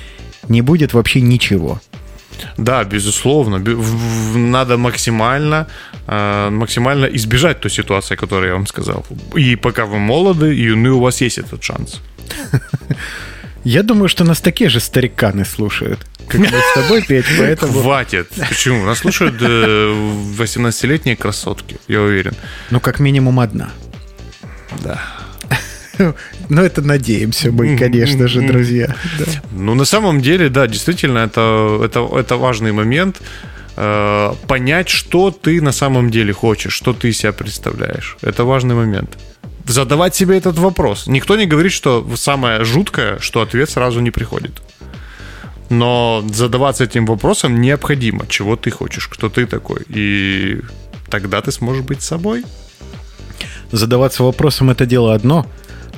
не 0.47 0.61
будет 0.61 0.93
вообще 0.93 1.21
ничего. 1.21 1.81
Да, 2.57 2.83
безусловно. 2.83 3.59
Надо 4.35 4.77
максимально, 4.77 5.67
э, 6.07 6.49
максимально 6.49 7.05
избежать 7.05 7.59
той 7.59 7.71
ситуации, 7.71 8.15
которую 8.15 8.47
я 8.47 8.53
вам 8.53 8.67
сказал. 8.67 9.05
И 9.35 9.55
пока 9.55 9.85
вы 9.85 9.99
молоды, 9.99 10.55
и 10.55 10.63
юны, 10.63 10.89
у 10.89 10.99
вас 10.99 11.21
есть 11.21 11.37
этот 11.37 11.63
шанс. 11.63 12.01
Я 13.63 13.83
думаю, 13.83 14.09
что 14.09 14.25
нас 14.25 14.41
такие 14.41 14.69
же 14.69 14.79
стариканы 14.79 15.45
слушают, 15.45 15.99
как 16.27 16.39
мы 16.39 16.47
с 16.47 16.73
тобой, 16.73 17.01
Петь, 17.01 17.25
поэтому... 17.37 17.81
Хватит. 17.81 18.27
Почему? 18.49 18.85
Нас 18.85 18.99
слушают 18.99 19.35
э, 19.41 19.93
18-летние 20.37 21.15
красотки, 21.15 21.77
я 21.87 22.01
уверен. 22.01 22.33
Ну, 22.71 22.79
как 22.79 22.99
минимум 22.99 23.39
одна. 23.39 23.69
Да. 24.83 25.01
Ну, 26.49 26.61
это 26.61 26.81
надеемся 26.81 27.51
мы, 27.51 27.77
конечно 27.77 28.27
же, 28.27 28.41
друзья. 28.41 28.95
Ну, 29.51 29.75
на 29.75 29.85
самом 29.85 30.21
деле, 30.21 30.49
да, 30.49 30.67
действительно, 30.67 31.19
это, 31.19 31.81
это, 31.83 31.99
это 32.17 32.37
важный 32.37 32.71
момент. 32.71 33.21
э, 33.75 34.33
понять, 34.47 34.89
что 34.89 35.31
ты 35.31 35.61
на 35.61 35.71
самом 35.71 36.09
деле 36.09 36.33
хочешь, 36.33 36.73
что 36.73 36.93
ты 36.93 37.09
из 37.09 37.17
себя 37.17 37.33
представляешь. 37.33 38.17
Это 38.21 38.43
важный 38.43 38.75
момент. 38.75 39.17
Задавать 39.65 40.15
себе 40.15 40.37
этот 40.37 40.57
вопрос. 40.57 41.07
Никто 41.07 41.35
не 41.37 41.45
говорит, 41.45 41.71
что 41.71 42.05
самое 42.15 42.63
жуткое, 42.65 43.19
что 43.19 43.41
ответ 43.41 43.69
сразу 43.69 44.01
не 44.01 44.11
приходит. 44.11 44.61
Но 45.69 46.23
задаваться 46.33 46.83
этим 46.83 47.05
вопросом 47.05 47.61
необходимо, 47.61 48.25
чего 48.27 48.55
ты 48.55 48.69
хочешь, 48.71 49.07
кто 49.07 49.29
ты 49.29 49.45
такой. 49.45 49.81
И 49.87 50.61
тогда 51.09 51.41
ты 51.41 51.51
сможешь 51.51 51.83
быть 51.83 52.01
собой. 52.01 52.43
Задаваться 53.71 54.23
вопросом 54.23 54.69
это 54.69 54.85
дело 54.85 55.15
одно, 55.15 55.47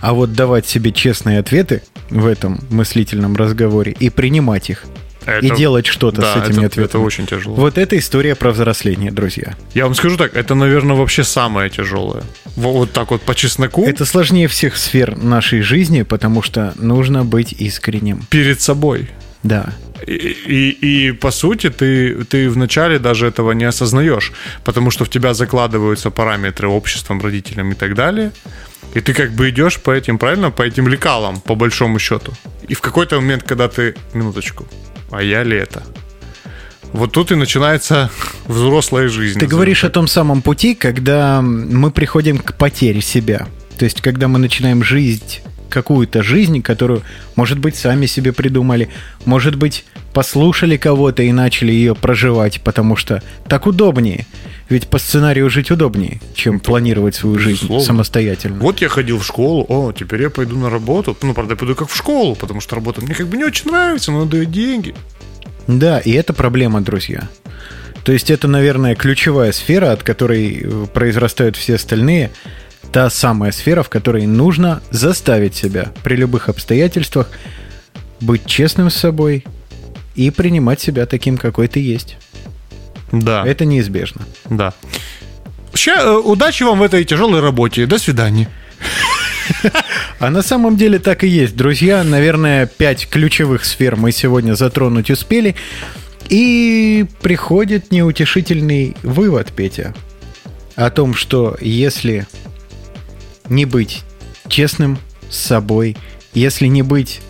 а 0.01 0.13
вот 0.13 0.33
давать 0.33 0.67
себе 0.67 0.91
честные 0.91 1.39
ответы 1.39 1.81
в 2.09 2.25
этом 2.27 2.59
мыслительном 2.69 3.35
разговоре 3.35 3.95
и 3.99 4.09
принимать 4.09 4.69
их, 4.69 4.83
и 5.25 5.47
Это- 5.47 5.55
делать 5.55 5.87
что-то 5.87 6.21
да, 6.21 6.33
с 6.33 6.37
этими 6.37 6.57
это- 6.57 6.65
ответами. 6.67 6.85
это 6.85 6.99
очень 6.99 7.25
тяжело. 7.25 7.55
Вот 7.55 7.77
это 7.79 7.97
история 7.97 8.35
про 8.35 8.51
взросление, 8.51 9.11
друзья. 9.11 9.55
Я 9.73 9.85
вам 9.85 9.95
скажу 9.95 10.17
так, 10.17 10.35
это, 10.35 10.53
наверное, 10.53 10.95
вообще 10.95 11.23
самое 11.23 11.69
тяжелое. 11.71 12.23
Во- 12.55 12.71
Вот 12.73 12.91
так 12.93 13.09
вот 13.11 13.21
по 13.23 13.33
чесноку. 13.35 13.83
Это 13.85 14.05
сложнее 14.05 14.47
всех 14.47 14.77
сфер 14.77 15.17
нашей 15.17 15.61
жизни, 15.61 16.03
потому 16.03 16.41
что 16.43 16.73
нужно 16.77 17.25
быть 17.25 17.53
искренним. 17.53 18.21
перед 18.29 18.61
собой. 18.61 19.09
Да. 19.45 19.65
И, 20.07 20.13
и, 20.13 21.07
и, 21.07 21.11
по 21.11 21.31
сути, 21.31 21.69
ты, 21.69 22.23
ты 22.25 22.49
вначале 22.49 22.99
даже 22.99 23.27
этого 23.27 23.53
не 23.53 23.65
осознаешь, 23.65 24.33
потому 24.63 24.91
что 24.91 25.05
в 25.05 25.09
тебя 25.09 25.33
закладываются 25.33 26.09
параметры 26.09 26.67
обществом, 26.67 27.21
родителям 27.21 27.71
и 27.71 27.75
так 27.75 27.93
далее. 27.93 28.31
И 28.95 29.01
ты 29.01 29.13
как 29.13 29.31
бы 29.31 29.49
идешь 29.49 29.79
по 29.79 29.91
этим, 29.91 30.17
правильно, 30.17 30.51
по 30.51 30.63
этим 30.63 30.87
лекалам, 30.87 31.39
по 31.41 31.55
большому 31.55 31.99
счету. 31.99 32.33
И 32.67 32.73
в 32.73 32.81
какой-то 32.81 33.21
момент, 33.21 33.43
когда 33.43 33.67
ты, 33.67 33.95
минуточку, 34.13 34.65
а 35.11 35.21
я 35.21 35.43
ли 35.43 35.57
это? 35.57 35.83
Вот 36.91 37.11
тут 37.11 37.31
и 37.31 37.35
начинается 37.35 38.09
взрослая 38.47 39.09
жизнь. 39.09 39.39
Ты 39.39 39.47
говоришь 39.47 39.83
о 39.83 39.89
том 39.89 40.07
самом 40.07 40.41
пути, 40.41 40.75
когда 40.75 41.41
мы 41.41 41.91
приходим 41.91 42.37
к 42.39 42.57
потере 42.57 43.01
себя. 43.01 43.47
То 43.77 43.85
есть, 43.85 44.01
когда 44.01 44.27
мы 44.27 44.39
начинаем 44.39 44.83
жить 44.83 45.43
какую-то 45.70 46.24
жизнь, 46.24 46.61
которую, 46.61 47.01
может 47.36 47.59
быть, 47.59 47.76
сами 47.76 48.05
себе 48.05 48.34
придумали, 48.34 48.89
может 49.26 49.55
быть, 49.55 49.86
послушали 50.13 50.78
кого-то 50.78 51.24
и 51.24 51.32
начали 51.32 51.72
ее 51.72 51.95
проживать, 51.95 52.61
потому 52.61 52.95
что 52.95 53.22
так 53.47 53.68
удобнее. 53.68 54.26
Ведь 54.70 54.88
по 54.88 54.97
сценарию 54.97 55.49
жить 55.49 55.70
удобнее, 55.70 56.20
чем 56.34 56.59
планировать 56.59 57.16
свою 57.16 57.38
жизнь 57.38 57.57
Безусловно. 57.57 57.86
самостоятельно. 57.86 58.59
Вот 58.59 58.82
я 58.82 58.89
ходил 58.89 59.20
в 59.20 59.26
школу, 59.26 59.66
о, 59.70 59.91
теперь 59.91 60.24
я 60.24 60.30
пойду 60.30 60.57
на 60.57 60.70
работу. 60.70 61.16
Ну, 61.22 61.34
правда, 61.34 61.53
я 61.53 61.57
пойду 61.57 61.76
как 61.76 61.89
в 61.89 61.95
школу, 61.95 62.36
потому 62.36 62.61
что 62.61 62.76
работа 62.76 63.01
мне 63.01 63.13
как 63.13 63.28
бы 63.28 63.38
не 63.38 63.43
очень 63.43 63.70
нравится, 63.70 64.11
но 64.11 64.26
дает 64.26 64.51
деньги. 64.51 64.95
Да, 65.68 65.99
и 65.99 66.11
это 66.11 66.34
проблема, 66.34 66.82
друзья. 66.82 67.28
То 68.03 68.11
есть 68.11 68.30
это, 68.30 68.47
наверное, 68.47 68.95
ключевая 68.95 69.51
сфера, 69.51 69.91
от 69.91 70.03
которой 70.03 70.61
э, 70.63 70.86
произрастают 70.93 71.55
все 71.55 71.76
остальные. 71.76 72.32
Та 72.91 73.09
самая 73.09 73.51
сфера, 73.51 73.83
в 73.83 73.89
которой 73.89 74.25
нужно 74.25 74.81
заставить 74.89 75.55
себя 75.55 75.91
при 76.03 76.15
любых 76.15 76.49
обстоятельствах 76.49 77.29
быть 78.21 78.45
честным 78.45 78.89
с 78.89 78.95
собой 78.95 79.45
и 80.15 80.31
принимать 80.31 80.79
себя 80.79 81.05
таким, 81.05 81.38
какой 81.38 81.67
ты 81.67 81.79
есть. 81.81 82.17
Да. 83.11 83.45
Это 83.45 83.65
неизбежно. 83.65 84.21
Да. 84.49 84.73
Ща, 85.73 85.95
э, 86.01 86.17
удачи 86.17 86.63
вам 86.63 86.79
в 86.79 86.83
этой 86.83 87.03
тяжелой 87.03 87.41
работе. 87.41 87.86
До 87.86 87.97
свидания. 87.97 88.49
А 90.19 90.29
на 90.29 90.41
самом 90.41 90.77
деле 90.77 90.97
так 90.97 91.23
и 91.23 91.27
есть, 91.27 91.55
друзья. 91.55 92.03
Наверное, 92.03 92.65
пять 92.65 93.07
ключевых 93.07 93.65
сфер 93.65 93.95
мы 93.95 94.11
сегодня 94.11 94.55
затронуть 94.55 95.11
успели. 95.11 95.55
И 96.29 97.05
приходит 97.21 97.91
неутешительный 97.91 98.95
вывод, 99.03 99.51
Петя, 99.55 99.93
о 100.75 100.89
том, 100.89 101.13
что 101.13 101.57
если 101.61 102.25
не 103.49 103.65
быть 103.65 104.03
честным 104.47 104.97
с 105.29 105.37
собой, 105.37 105.95
если 106.33 106.67
не 106.67 106.81
быть 106.81 107.21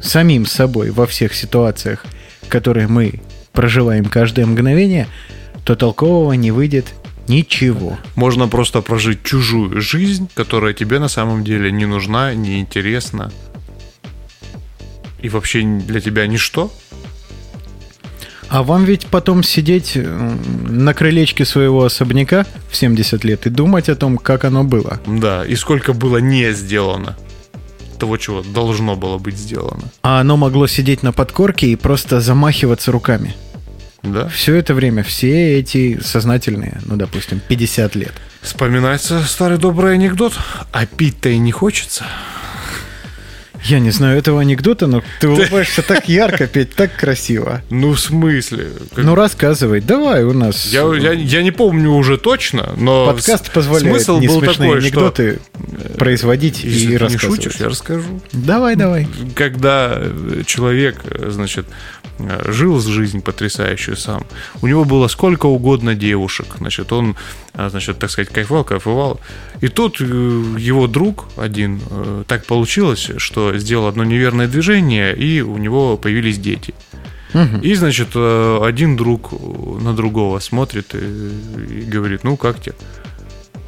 самим 0.00 0.46
собой 0.46 0.90
во 0.90 1.06
всех 1.06 1.34
ситуациях, 1.34 2.04
которые 2.48 2.88
мы 2.88 3.20
проживаем 3.52 4.04
каждое 4.06 4.46
мгновение, 4.46 5.08
то 5.64 5.76
толкового 5.76 6.32
не 6.32 6.50
выйдет 6.50 6.94
ничего. 7.28 7.98
Можно 8.14 8.48
просто 8.48 8.82
прожить 8.82 9.22
чужую 9.22 9.80
жизнь, 9.80 10.28
которая 10.34 10.74
тебе 10.74 10.98
на 10.98 11.08
самом 11.08 11.42
деле 11.42 11.72
не 11.72 11.86
нужна, 11.86 12.34
не 12.34 12.60
интересна. 12.60 13.32
И 15.22 15.28
вообще 15.28 15.62
для 15.62 16.00
тебя 16.00 16.26
ничто. 16.26 16.70
А 18.48 18.62
вам 18.62 18.84
ведь 18.84 19.06
потом 19.06 19.42
сидеть 19.42 19.92
э, 19.96 20.36
на 20.68 20.94
крылечке 20.94 21.44
своего 21.44 21.84
особняка 21.84 22.46
в 22.70 22.76
70 22.76 23.24
лет 23.24 23.46
и 23.46 23.50
думать 23.50 23.88
о 23.88 23.96
том, 23.96 24.18
как 24.18 24.44
оно 24.44 24.64
было. 24.64 25.00
Да, 25.06 25.44
и 25.44 25.54
сколько 25.56 25.92
было 25.92 26.18
не 26.18 26.52
сделано 26.52 27.16
того, 27.98 28.16
чего 28.16 28.42
должно 28.42 28.96
было 28.96 29.18
быть 29.18 29.36
сделано. 29.36 29.84
А 30.02 30.20
оно 30.20 30.36
могло 30.36 30.66
сидеть 30.66 31.02
на 31.02 31.12
подкорке 31.12 31.68
и 31.68 31.76
просто 31.76 32.20
замахиваться 32.20 32.92
руками. 32.92 33.34
Да. 34.02 34.28
Все 34.28 34.56
это 34.56 34.74
время, 34.74 35.02
все 35.02 35.58
эти 35.58 35.98
сознательные, 36.02 36.80
ну, 36.84 36.96
допустим, 36.96 37.40
50 37.48 37.94
лет. 37.94 38.12
Вспоминается 38.42 39.22
старый 39.22 39.56
добрый 39.56 39.94
анекдот. 39.94 40.34
А 40.72 40.84
пить-то 40.84 41.30
и 41.30 41.38
не 41.38 41.52
хочется. 41.52 42.04
Я 43.64 43.78
не 43.80 43.90
знаю 43.90 44.18
этого 44.18 44.40
анекдота, 44.40 44.86
но 44.86 45.02
ты 45.20 45.28
улыбаешься 45.28 45.82
так 45.82 46.08
ярко, 46.08 46.46
Петь, 46.46 46.74
так 46.74 46.94
красиво. 46.96 47.62
Ну, 47.70 47.92
в 47.92 48.00
смысле? 48.00 48.68
Как- 48.94 49.04
Ну, 49.04 49.14
рассказывай, 49.14 49.80
давай 49.80 50.24
у 50.24 50.32
нас. 50.32 50.66
Я, 50.66 50.82
я, 50.94 51.12
я 51.12 51.42
не 51.42 51.50
помню 51.50 51.90
уже 51.92 52.18
точно, 52.18 52.74
но 52.76 53.06
Подкаст 53.06 53.50
позволяет 53.52 53.86
смысл 53.96 54.18
не 54.20 54.28
был 54.28 54.40
смешные 54.40 54.70
такой, 54.70 54.78
анекдоты 54.80 55.38
производить 55.98 56.58
что... 56.58 56.66
Если 56.68 56.80
и 56.82 56.86
ты 56.86 56.90
не 56.92 56.96
рассказывать. 56.98 57.42
шутишь, 57.44 57.60
я 57.60 57.68
расскажу. 57.68 58.20
Давай, 58.32 58.76
давай. 58.76 59.08
Когда 59.34 59.94
э, 59.96 60.42
человек, 60.46 60.96
э, 61.04 61.30
значит, 61.30 61.66
э, 62.18 62.52
жил 62.52 62.78
с 62.78 62.86
жизнь 62.86 63.22
потрясающую 63.22 63.96
сам, 63.96 64.26
у 64.62 64.66
него 64.66 64.84
было 64.84 65.08
сколько 65.08 65.46
угодно 65.46 65.94
девушек, 65.94 66.46
значит, 66.58 66.92
он, 66.92 67.16
э, 67.54 67.68
значит, 67.70 67.98
так 67.98 68.10
сказать, 68.10 68.28
кайфовал, 68.30 68.64
кайфовал. 68.64 69.20
И 69.60 69.68
тут 69.68 70.00
э, 70.00 70.04
его 70.04 70.86
друг 70.86 71.26
один, 71.36 71.80
э, 71.90 72.24
так 72.26 72.44
получилось, 72.46 73.10
что 73.18 73.53
сделал 73.58 73.86
одно 73.86 74.04
неверное 74.04 74.48
движение, 74.48 75.14
и 75.16 75.40
у 75.40 75.56
него 75.58 75.96
появились 75.96 76.38
дети. 76.38 76.74
И, 77.62 77.74
значит, 77.74 78.10
э, 78.14 78.58
один 78.62 78.96
друг 78.96 79.32
на 79.80 79.92
другого 79.92 80.38
смотрит 80.38 80.94
и, 80.94 80.98
и 80.98 81.82
говорит, 81.82 82.22
ну, 82.22 82.36
как 82.36 82.60
тебе? 82.60 82.76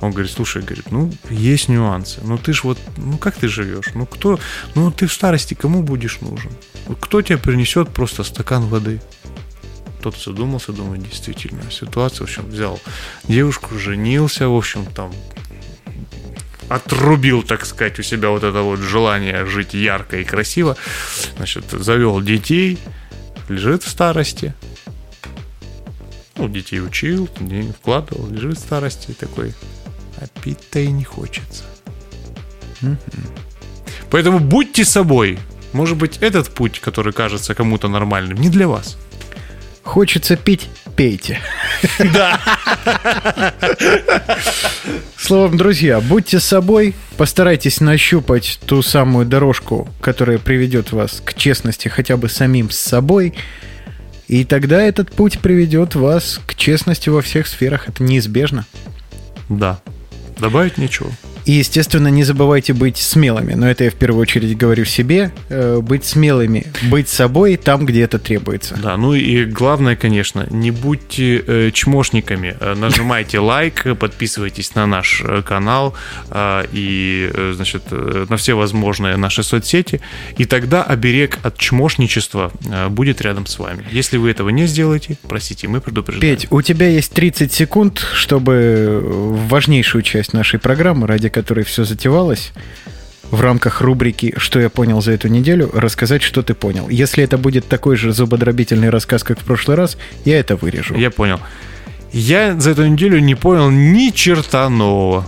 Он 0.00 0.12
говорит, 0.12 0.30
слушай, 0.30 0.62
говорит, 0.62 0.92
ну, 0.92 1.10
есть 1.30 1.68
нюансы. 1.68 2.20
Ну, 2.22 2.38
ты 2.38 2.52
ж 2.52 2.64
вот, 2.64 2.78
ну, 2.96 3.18
как 3.18 3.34
ты 3.34 3.48
живешь? 3.48 3.90
Ну, 3.94 4.06
кто, 4.06 4.38
ну, 4.74 4.92
ты 4.92 5.06
в 5.06 5.12
старости 5.12 5.54
кому 5.54 5.82
будешь 5.82 6.20
нужен? 6.20 6.52
Кто 7.00 7.22
тебе 7.22 7.38
принесет 7.38 7.88
просто 7.88 8.22
стакан 8.22 8.66
воды? 8.66 9.00
Тот 10.02 10.16
задумался, 10.16 10.72
думает, 10.72 11.02
действительно, 11.02 11.62
ситуация, 11.70 12.26
в 12.26 12.28
общем, 12.28 12.46
взял 12.46 12.78
девушку, 13.26 13.78
женился, 13.78 14.48
в 14.48 14.56
общем, 14.56 14.86
там, 14.86 15.12
отрубил, 16.68 17.42
так 17.42 17.64
сказать, 17.66 17.98
у 17.98 18.02
себя 18.02 18.30
вот 18.30 18.44
это 18.44 18.62
вот 18.62 18.80
желание 18.80 19.46
жить 19.46 19.74
ярко 19.74 20.18
и 20.18 20.24
красиво. 20.24 20.76
Значит, 21.36 21.64
завел 21.70 22.20
детей, 22.20 22.78
лежит 23.48 23.82
в 23.82 23.88
старости. 23.88 24.54
Ну, 26.36 26.48
детей 26.48 26.80
учил, 26.80 27.28
денег 27.40 27.76
вкладывал, 27.76 28.28
лежит 28.28 28.58
в 28.58 28.60
старости 28.60 29.12
такой, 29.12 29.54
а 30.18 30.26
пить-то 30.42 30.80
и 30.80 30.88
не 30.88 31.04
хочется. 31.04 31.64
Поэтому 34.10 34.38
будьте 34.38 34.84
собой. 34.84 35.38
Может 35.72 35.96
быть, 35.96 36.18
этот 36.18 36.48
путь, 36.54 36.80
который 36.80 37.12
кажется 37.12 37.54
кому-то 37.54 37.88
нормальным, 37.88 38.38
не 38.38 38.48
для 38.48 38.68
вас. 38.68 38.96
Хочется 39.86 40.36
пить, 40.36 40.68
пейте. 40.96 41.40
Да. 42.12 42.40
Словом, 45.16 45.56
друзья, 45.56 46.00
будьте 46.00 46.40
собой, 46.40 46.94
постарайтесь 47.16 47.80
нащупать 47.80 48.58
ту 48.66 48.82
самую 48.82 49.26
дорожку, 49.26 49.88
которая 50.00 50.38
приведет 50.38 50.92
вас 50.92 51.22
к 51.24 51.34
честности 51.34 51.86
хотя 51.88 52.16
бы 52.16 52.28
самим 52.28 52.70
с 52.70 52.78
собой, 52.78 53.34
и 54.26 54.44
тогда 54.44 54.82
этот 54.82 55.12
путь 55.12 55.38
приведет 55.38 55.94
вас 55.94 56.40
к 56.44 56.56
честности 56.56 57.08
во 57.08 57.22
всех 57.22 57.46
сферах. 57.46 57.88
Это 57.88 58.02
неизбежно. 58.02 58.66
Да. 59.48 59.80
Добавить 60.38 60.78
нечего. 60.78 61.12
И, 61.46 61.52
естественно, 61.52 62.08
не 62.08 62.24
забывайте 62.24 62.72
быть 62.72 62.96
смелыми. 62.96 63.54
Но 63.54 63.70
это 63.70 63.84
я 63.84 63.90
в 63.90 63.94
первую 63.94 64.22
очередь 64.22 64.56
говорю 64.56 64.84
себе. 64.84 65.30
Э, 65.48 65.80
быть 65.80 66.04
смелыми, 66.04 66.66
быть 66.90 67.08
собой 67.08 67.56
там, 67.56 67.86
где 67.86 68.02
это 68.02 68.18
требуется. 68.18 68.76
Да, 68.82 68.96
ну 68.96 69.14
и 69.14 69.44
главное, 69.44 69.94
конечно, 69.94 70.46
не 70.50 70.72
будьте 70.72 71.42
э, 71.46 71.70
чмошниками. 71.72 72.56
Э, 72.58 72.74
Нажимайте 72.74 73.38
лайк, 73.46 73.86
подписывайтесь 73.98 74.74
на 74.74 74.86
наш 74.86 75.22
э, 75.24 75.42
канал 75.42 75.94
э, 76.30 76.64
и, 76.72 77.30
значит, 77.54 77.84
на 77.90 78.36
все 78.36 78.54
возможные 78.54 79.16
наши 79.16 79.44
соцсети. 79.44 80.00
И 80.38 80.46
тогда 80.46 80.82
оберег 80.82 81.38
от 81.44 81.56
чмошничества 81.58 82.50
э, 82.68 82.88
будет 82.88 83.20
рядом 83.20 83.46
с 83.46 83.56
вами. 83.60 83.86
Если 83.92 84.16
вы 84.16 84.32
этого 84.32 84.48
не 84.48 84.66
сделаете, 84.66 85.16
простите, 85.28 85.68
мы 85.68 85.80
предупреждаем. 85.80 86.36
Петь, 86.36 86.48
у 86.50 86.60
тебя 86.60 86.88
есть 86.88 87.12
30 87.12 87.52
секунд, 87.52 88.04
чтобы 88.14 89.00
важнейшую 89.48 90.02
часть 90.02 90.32
нашей 90.32 90.58
программы, 90.58 91.06
ради 91.06 91.35
которой 91.36 91.64
все 91.64 91.84
затевалось, 91.84 92.52
в 93.30 93.42
рамках 93.42 93.82
рубрики 93.82 94.32
«Что 94.38 94.58
я 94.58 94.70
понял 94.70 95.02
за 95.02 95.12
эту 95.12 95.28
неделю» 95.28 95.70
рассказать, 95.74 96.22
что 96.22 96.42
ты 96.42 96.54
понял. 96.54 96.88
Если 96.88 97.22
это 97.22 97.36
будет 97.36 97.68
такой 97.68 97.96
же 97.96 98.14
зубодробительный 98.14 98.88
рассказ, 98.88 99.22
как 99.22 99.38
в 99.38 99.44
прошлый 99.44 99.76
раз, 99.76 99.98
я 100.24 100.38
это 100.38 100.56
вырежу. 100.56 100.94
Я 100.94 101.10
понял. 101.10 101.38
Я 102.10 102.58
за 102.58 102.70
эту 102.70 102.86
неделю 102.86 103.18
не 103.18 103.34
понял 103.34 103.68
ни 103.70 104.08
черта 104.12 104.66
нового. 104.70 105.26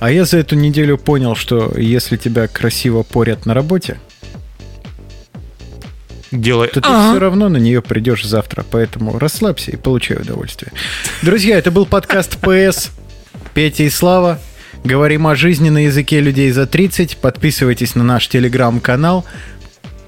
А 0.00 0.10
я 0.10 0.26
за 0.26 0.36
эту 0.36 0.54
неделю 0.54 0.98
понял, 0.98 1.34
что 1.34 1.72
если 1.78 2.18
тебя 2.18 2.46
красиво 2.46 3.04
порят 3.04 3.46
на 3.46 3.54
работе, 3.54 3.98
Делай. 6.30 6.68
то 6.68 6.82
ты 6.82 6.88
все 6.88 7.18
равно 7.18 7.48
на 7.48 7.56
нее 7.56 7.80
придешь 7.80 8.26
завтра. 8.26 8.66
Поэтому 8.70 9.18
расслабься 9.18 9.70
и 9.70 9.76
получай 9.76 10.18
удовольствие. 10.18 10.72
Друзья, 11.22 11.56
это 11.56 11.70
был 11.70 11.86
подкаст 11.86 12.36
ПС 12.42 12.90
Петя 13.54 13.84
и 13.84 13.88
Слава. 13.88 14.38
Говорим 14.84 15.26
о 15.26 15.34
жизни 15.34 15.70
на 15.70 15.84
языке 15.84 16.20
людей 16.20 16.50
за 16.50 16.66
30. 16.66 17.16
Подписывайтесь 17.16 17.94
на 17.94 18.04
наш 18.04 18.28
телеграм-канал 18.28 19.24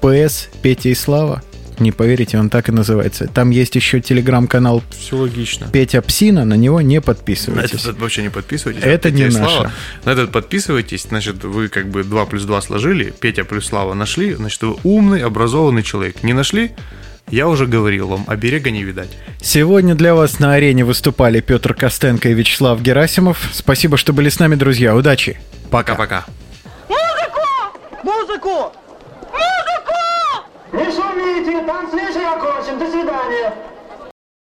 ПС 0.01 0.49
Петя 0.61 0.89
и 0.89 0.93
Слава. 0.93 1.41
Не 1.79 1.91
поверите, 1.91 2.37
он 2.37 2.49
так 2.51 2.69
и 2.69 2.71
называется. 2.71 3.27
Там 3.27 3.49
есть 3.49 3.75
еще 3.75 4.01
телеграм-канал 4.01 4.83
Все 4.91 5.15
логично. 5.15 5.67
Петя 5.71 6.01
Псина, 6.03 6.45
на 6.45 6.53
него 6.55 6.81
не 6.81 6.95
На 6.97 7.01
подписывайтесь. 7.01 7.81
этот 7.85 7.99
вообще 7.99 8.21
не 8.21 8.29
подписывайтесь. 8.29 8.83
Это 8.83 9.09
Петя 9.09 9.23
не 9.23 9.27
и 9.27 9.31
Слава. 9.31 9.63
наше. 9.63 9.71
На 10.05 10.11
этот 10.11 10.31
подписывайтесь, 10.31 11.07
значит, 11.09 11.43
вы 11.43 11.69
как 11.69 11.89
бы 11.89 12.03
2 12.03 12.25
плюс 12.25 12.43
2 12.43 12.61
сложили, 12.61 13.13
Петя 13.19 13.45
плюс 13.45 13.65
Слава 13.65 13.95
нашли, 13.95 14.33
значит, 14.35 14.61
вы 14.61 14.75
умный, 14.83 15.23
образованный 15.23 15.81
человек. 15.83 16.21
Не 16.23 16.33
нашли? 16.33 16.71
Я 17.29 17.49
уже 17.49 17.65
говорил 17.67 18.07
вам, 18.07 18.23
оберега 18.27 18.71
не 18.71 18.83
видать. 18.83 19.09
Сегодня 19.41 19.95
для 19.95 20.15
вас 20.15 20.39
на 20.39 20.53
арене 20.53 20.85
выступали 20.85 21.41
Петр 21.41 21.73
Костенко 21.73 22.29
и 22.29 22.33
Вячеслав 22.33 22.81
Герасимов. 22.81 23.49
Спасибо, 23.51 23.97
что 23.97 24.13
были 24.13 24.29
с 24.29 24.39
нами, 24.39 24.55
друзья. 24.55 24.95
Удачи! 24.95 25.39
Пока-пока. 25.69 26.25
Музыку! 26.87 27.43
Музыку! 28.03 28.73
Не 30.71 30.85
шумите, 30.85 31.65
танц 31.65 31.93
вечер 31.93 32.25
окончен. 32.27 32.79
До 32.79 32.89
свидания. 32.89 33.53